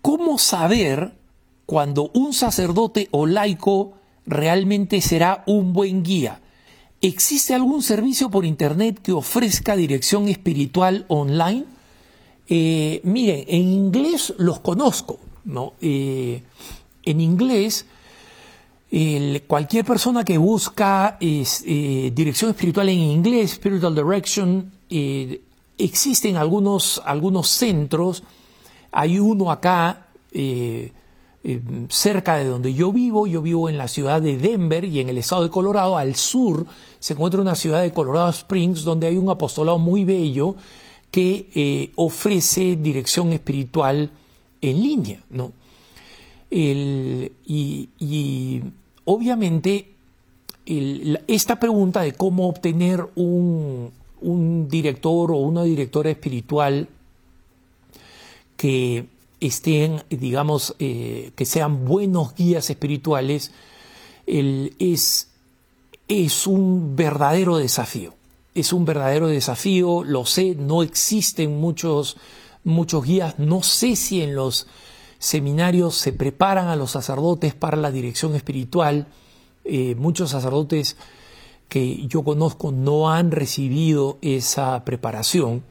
¿Cómo 0.03 0.39
saber 0.39 1.13
cuando 1.65 2.11
un 2.13 2.35
sacerdote 2.35 3.09
o 3.11 3.27
laico 3.27 3.95
realmente 4.27 5.01
será 5.01 5.45
un 5.47 5.73
buen 5.73 6.03
guía? 6.03 6.41
¿Existe 7.01 7.55
algún 7.55 7.83
servicio 7.83 8.31
por 8.31 8.45
Internet 8.45 9.01
que 9.03 9.13
ofrezca 9.13 9.77
dirección 9.77 10.29
espiritual 10.29 11.07
online? 11.09 11.65
Eh, 12.49 13.01
miren, 13.05 13.45
en 13.49 13.63
inglés 13.63 14.35
los 14.39 14.61
conozco, 14.61 15.19
¿no? 15.45 15.75
Eh, 15.81 16.43
en 17.05 17.21
inglés, 17.21 17.87
cualquier 19.47 19.85
persona 19.85 20.25
que 20.25 20.39
busca 20.39 21.19
eh, 21.21 22.13
dirección 22.15 22.51
espiritual 22.51 22.89
en 22.89 22.99
inglés, 22.99 23.53
Spiritual 23.53 23.95
Direction, 23.95 24.71
existen 25.77 26.37
algunos, 26.37 27.03
algunos 27.05 27.49
centros, 27.49 28.23
hay 28.93 29.19
uno 29.19 29.51
acá, 29.51 30.07
cerca 31.89 32.37
de 32.37 32.45
donde 32.45 32.73
yo 32.73 32.93
vivo, 32.93 33.27
yo 33.27 33.43
vivo 33.43 33.69
en 33.69 33.77
la 33.77 33.89
ciudad 33.89 34.23
de 34.23 34.39
Denver 34.39 34.85
y 34.85 35.01
en 35.01 35.09
el 35.09 35.19
estado 35.19 35.43
de 35.43 35.51
Colorado, 35.51 35.99
al 35.99 36.15
sur 36.15 36.65
se 37.01 37.15
encuentra 37.15 37.41
una 37.41 37.57
ciudad 37.57 37.83
de 37.83 37.93
Colorado 37.93 38.31
Springs 38.31 38.85
donde 38.85 39.09
hay 39.09 39.17
un 39.17 39.29
apostolado 39.29 39.79
muy 39.79 40.05
bello 40.05 40.57
que 41.15 41.47
eh, 41.55 41.93
ofrece 41.95 42.75
dirección 42.75 43.33
espiritual 43.33 44.11
en 44.61 44.83
línea, 44.83 45.23
¿no? 45.31 45.53
y, 46.51 48.61
obviamente 49.05 49.93
esta 51.29 51.61
pregunta 51.61 52.01
de 52.01 52.15
cómo 52.15 52.49
obtener 52.49 53.07
un, 53.15 53.93
un 54.23 54.69
director 54.69 55.31
o 55.31 55.37
una 55.37 55.63
directora 55.63 56.11
espiritual 56.11 56.89
que 58.57 59.07
estén, 59.39 60.03
digamos, 60.11 60.75
eh, 60.81 61.31
que 61.37 61.45
sean 61.45 61.85
buenos 61.85 62.35
guías 62.35 62.71
espirituales, 62.71 63.53
es, 64.27 65.29
es 66.09 66.47
un 66.49 66.97
verdadero 66.97 67.59
desafío. 67.59 68.15
Es 68.55 68.73
un 68.73 68.85
verdadero 68.85 69.27
desafío, 69.27 70.05
lo 70.05 70.25
sé, 70.27 70.55
no 70.55 70.83
existen 70.83 71.61
muchos, 71.61 72.17
muchos 72.63 73.05
guías, 73.05 73.39
no 73.39 73.63
sé 73.63 73.97
si 73.97 74.23
en 74.23 74.35
los 74.35 74.67
seminarios 75.19 75.97
se 75.97 76.13
preparan 76.13 76.69
a 76.69 76.77
los 76.77 76.93
sacerdotes 76.93 77.55
para 77.55 77.77
la 77.77 77.91
dirección 77.91 78.35
espiritual. 78.35 79.07
Eh, 79.65 79.95
muchos 79.97 80.31
sacerdotes 80.31 80.97
que 81.69 82.07
yo 82.07 82.23
conozco 82.23 82.73
no 82.73 83.11
han 83.11 83.31
recibido 83.31 84.19
esa 84.23 84.85
preparación. 84.85 85.65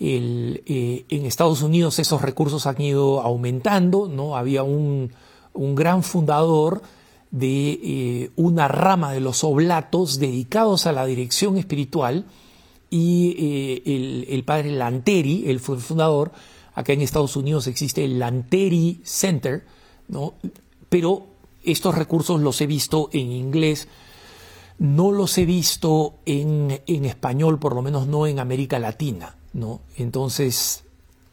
Eh, 0.00 1.04
en 1.08 1.26
Estados 1.26 1.62
Unidos 1.62 1.98
esos 1.98 2.22
recursos 2.22 2.66
han 2.66 2.80
ido 2.80 3.20
aumentando, 3.20 4.08
¿no? 4.08 4.36
Había 4.36 4.62
un, 4.62 5.10
gran 5.54 6.04
fundador 6.04 6.82
de 7.30 7.80
eh, 7.82 8.30
una 8.36 8.68
rama 8.68 9.12
de 9.12 9.20
los 9.20 9.44
oblatos 9.44 10.18
dedicados 10.18 10.86
a 10.86 10.92
la 10.92 11.04
dirección 11.06 11.58
espiritual 11.58 12.24
y 12.90 13.36
eh, 13.86 14.26
el, 14.28 14.44
padre 14.44 14.72
Lanteri, 14.72 15.48
el 15.50 15.60
fundador, 15.60 16.32
acá 16.74 16.94
en 16.94 17.02
Estados 17.02 17.36
Unidos 17.36 17.66
existe 17.66 18.04
el 18.04 18.18
Lanteri 18.18 19.00
Center, 19.04 19.66
¿no? 20.08 20.34
pero 20.88 21.26
estos 21.62 21.94
recursos 21.94 22.40
los 22.40 22.60
he 22.62 22.66
visto 22.66 23.10
en 23.12 23.30
inglés, 23.30 23.88
no 24.78 25.12
los 25.12 25.36
he 25.36 25.44
visto 25.44 26.14
en, 26.24 26.80
en 26.86 27.04
español, 27.04 27.58
por 27.58 27.74
lo 27.74 27.82
menos 27.82 28.06
no 28.06 28.26
en 28.26 28.38
América 28.38 28.78
Latina. 28.78 29.36
¿no? 29.52 29.80
Entonces, 29.96 30.84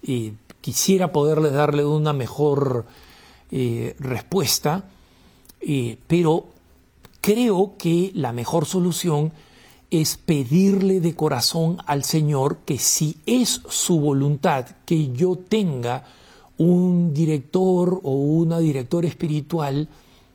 eh, 0.04 0.34
quisiera 0.60 1.14
poderle 1.14 1.52
darle 1.52 1.86
una 1.86 2.12
mejor 2.12 2.86
respuesta, 4.00 4.84
eh, 5.66 5.98
pero 6.08 6.46
creo 7.22 7.74
que 7.78 8.12
la 8.14 8.32
mejor 8.32 8.66
solución 8.66 9.34
es 9.92 10.18
pedirle 10.18 11.00
de 11.00 11.16
corazón 11.16 11.78
al 11.86 12.04
Señor 12.04 12.60
que 12.66 12.78
si 12.78 13.18
es 13.26 13.62
su 13.70 14.00
voluntad 14.00 14.66
que 14.86 15.12
yo 15.12 15.36
tenga 15.36 16.06
un 16.58 17.14
director 17.14 18.00
o 18.04 18.12
una 18.12 18.60
directora 18.60 19.08
espiritual, 19.08 19.90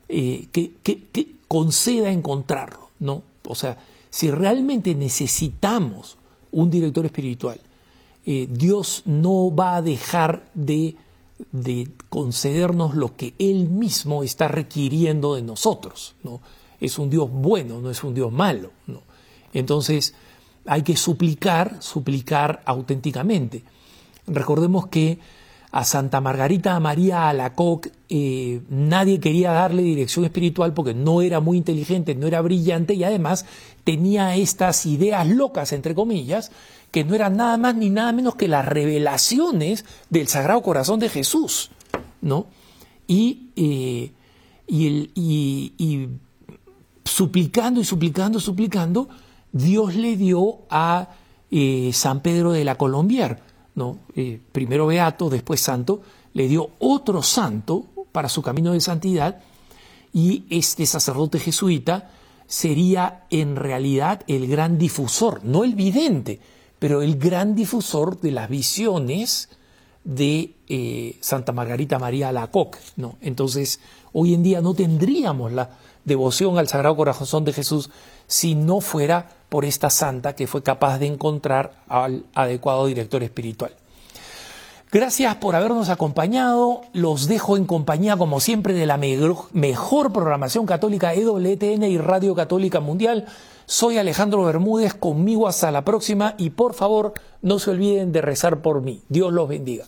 que, 0.07 0.71
que, 0.83 1.35
conceda 1.47 2.11
encontrarlo, 2.11 2.89
¿no? 2.99 3.23
O 3.47 3.55
sea, 3.55 3.77
si 4.09 4.29
realmente 4.29 4.93
necesitamos 4.93 6.17
un 6.51 6.69
director 6.69 7.05
espiritual, 7.05 7.59
eh, 8.25 8.47
Dios 8.51 9.03
no 9.05 9.53
va 9.55 9.77
a 9.77 9.81
dejar 9.81 10.45
de, 10.53 10.95
concedernos 12.09 12.95
lo 12.95 13.15
que 13.15 13.33
Él 13.39 13.69
mismo 13.69 14.23
está 14.23 14.47
requiriendo 14.47 15.35
de 15.35 15.41
nosotros. 15.41 16.15
¿no? 16.23 16.41
Es 16.79 16.99
un 16.99 17.09
Dios 17.09 17.29
bueno, 17.31 17.79
no 17.81 17.89
es 17.89 18.03
un 18.03 18.13
Dios 18.13 18.31
malo. 18.31 18.71
¿no? 18.87 19.01
Entonces 19.53 20.13
hay 20.65 20.83
que 20.83 20.95
suplicar, 20.95 21.81
suplicar 21.81 22.61
auténticamente. 22.65 23.63
Recordemos 24.27 24.87
que 24.87 25.19
a 25.71 25.85
Santa 25.85 26.19
Margarita 26.19 26.77
María 26.79 27.29
Alacoc 27.29 27.87
eh, 28.09 28.61
nadie 28.69 29.21
quería 29.21 29.51
darle 29.51 29.83
dirección 29.83 30.25
espiritual 30.25 30.73
porque 30.73 30.93
no 30.93 31.21
era 31.21 31.39
muy 31.39 31.57
inteligente, 31.57 32.13
no 32.13 32.27
era 32.27 32.41
brillante 32.41 32.93
y 32.93 33.05
además 33.05 33.45
tenía 33.85 34.35
estas 34.35 34.85
ideas 34.85 35.27
locas, 35.27 35.71
entre 35.71 35.95
comillas, 35.95 36.51
que 36.91 37.05
no 37.05 37.15
eran 37.15 37.37
nada 37.37 37.57
más 37.57 37.75
ni 37.75 37.89
nada 37.89 38.11
menos 38.11 38.35
que 38.35 38.49
las 38.49 38.65
revelaciones 38.65 39.85
del 40.09 40.27
Sagrado 40.27 40.61
Corazón 40.61 40.99
de 40.99 41.07
Jesús, 41.07 41.71
¿no? 42.21 42.47
Y, 43.07 43.51
eh, 43.55 44.11
y, 44.67 46.09
suplicando 47.05 47.79
y 47.79 47.85
suplicando, 47.85 48.39
suplicando, 48.41 49.07
Dios 49.53 49.95
le 49.95 50.17
dio 50.17 50.59
a 50.69 51.09
eh, 51.49 51.91
San 51.93 52.21
Pedro 52.21 52.51
de 52.51 52.65
la 52.65 52.75
Colombier, 52.75 53.39
¿no? 53.75 53.99
Eh, 54.15 54.39
primero 54.51 54.87
beato, 54.87 55.29
después 55.29 55.61
santo, 55.61 56.01
le 56.33 56.47
dio 56.47 56.71
otro 56.79 57.21
santo 57.23 57.85
para 58.11 58.29
su 58.29 58.41
camino 58.41 58.73
de 58.73 58.81
santidad 58.81 59.41
y 60.13 60.43
este 60.49 60.85
sacerdote 60.85 61.39
jesuita 61.39 62.11
sería 62.47 63.25
en 63.29 63.55
realidad 63.55 64.23
el 64.27 64.47
gran 64.47 64.77
difusor, 64.77 65.43
no 65.43 65.63
el 65.63 65.75
vidente, 65.75 66.39
pero 66.79 67.01
el 67.01 67.17
gran 67.17 67.55
difusor 67.55 68.19
de 68.19 68.31
las 68.31 68.49
visiones 68.49 69.49
de 70.03 70.55
eh, 70.67 71.17
Santa 71.21 71.51
Margarita 71.51 71.99
María 71.99 72.29
Alacoque. 72.29 72.79
¿no? 72.97 73.17
Entonces, 73.21 73.79
hoy 74.11 74.33
en 74.33 74.43
día 74.43 74.61
no 74.61 74.73
tendríamos 74.73 75.51
la 75.53 75.77
devoción 76.03 76.57
al 76.57 76.67
Sagrado 76.67 76.95
Corazón 76.95 77.45
de 77.45 77.53
Jesús 77.53 77.89
si 78.31 78.55
no 78.55 78.79
fuera 78.79 79.27
por 79.49 79.65
esta 79.65 79.89
santa 79.89 80.35
que 80.35 80.47
fue 80.47 80.63
capaz 80.63 80.99
de 80.99 81.05
encontrar 81.05 81.83
al 81.89 82.23
adecuado 82.33 82.85
director 82.85 83.21
espiritual. 83.23 83.75
Gracias 84.89 85.35
por 85.35 85.53
habernos 85.53 85.89
acompañado. 85.89 86.81
Los 86.93 87.27
dejo 87.27 87.57
en 87.57 87.65
compañía, 87.65 88.15
como 88.15 88.39
siempre, 88.39 88.73
de 88.73 88.85
la 88.85 88.97
mejor 88.97 90.13
programación 90.13 90.65
católica 90.65 91.13
EWTN 91.13 91.83
y 91.83 91.97
Radio 91.97 92.33
Católica 92.33 92.79
Mundial. 92.79 93.25
Soy 93.65 93.97
Alejandro 93.97 94.45
Bermúdez, 94.45 94.93
conmigo 94.93 95.49
hasta 95.49 95.69
la 95.69 95.83
próxima 95.83 96.35
y 96.37 96.51
por 96.51 96.73
favor 96.73 97.13
no 97.41 97.59
se 97.59 97.71
olviden 97.71 98.13
de 98.13 98.21
rezar 98.21 98.61
por 98.61 98.81
mí. 98.81 99.01
Dios 99.09 99.33
los 99.33 99.49
bendiga. 99.49 99.85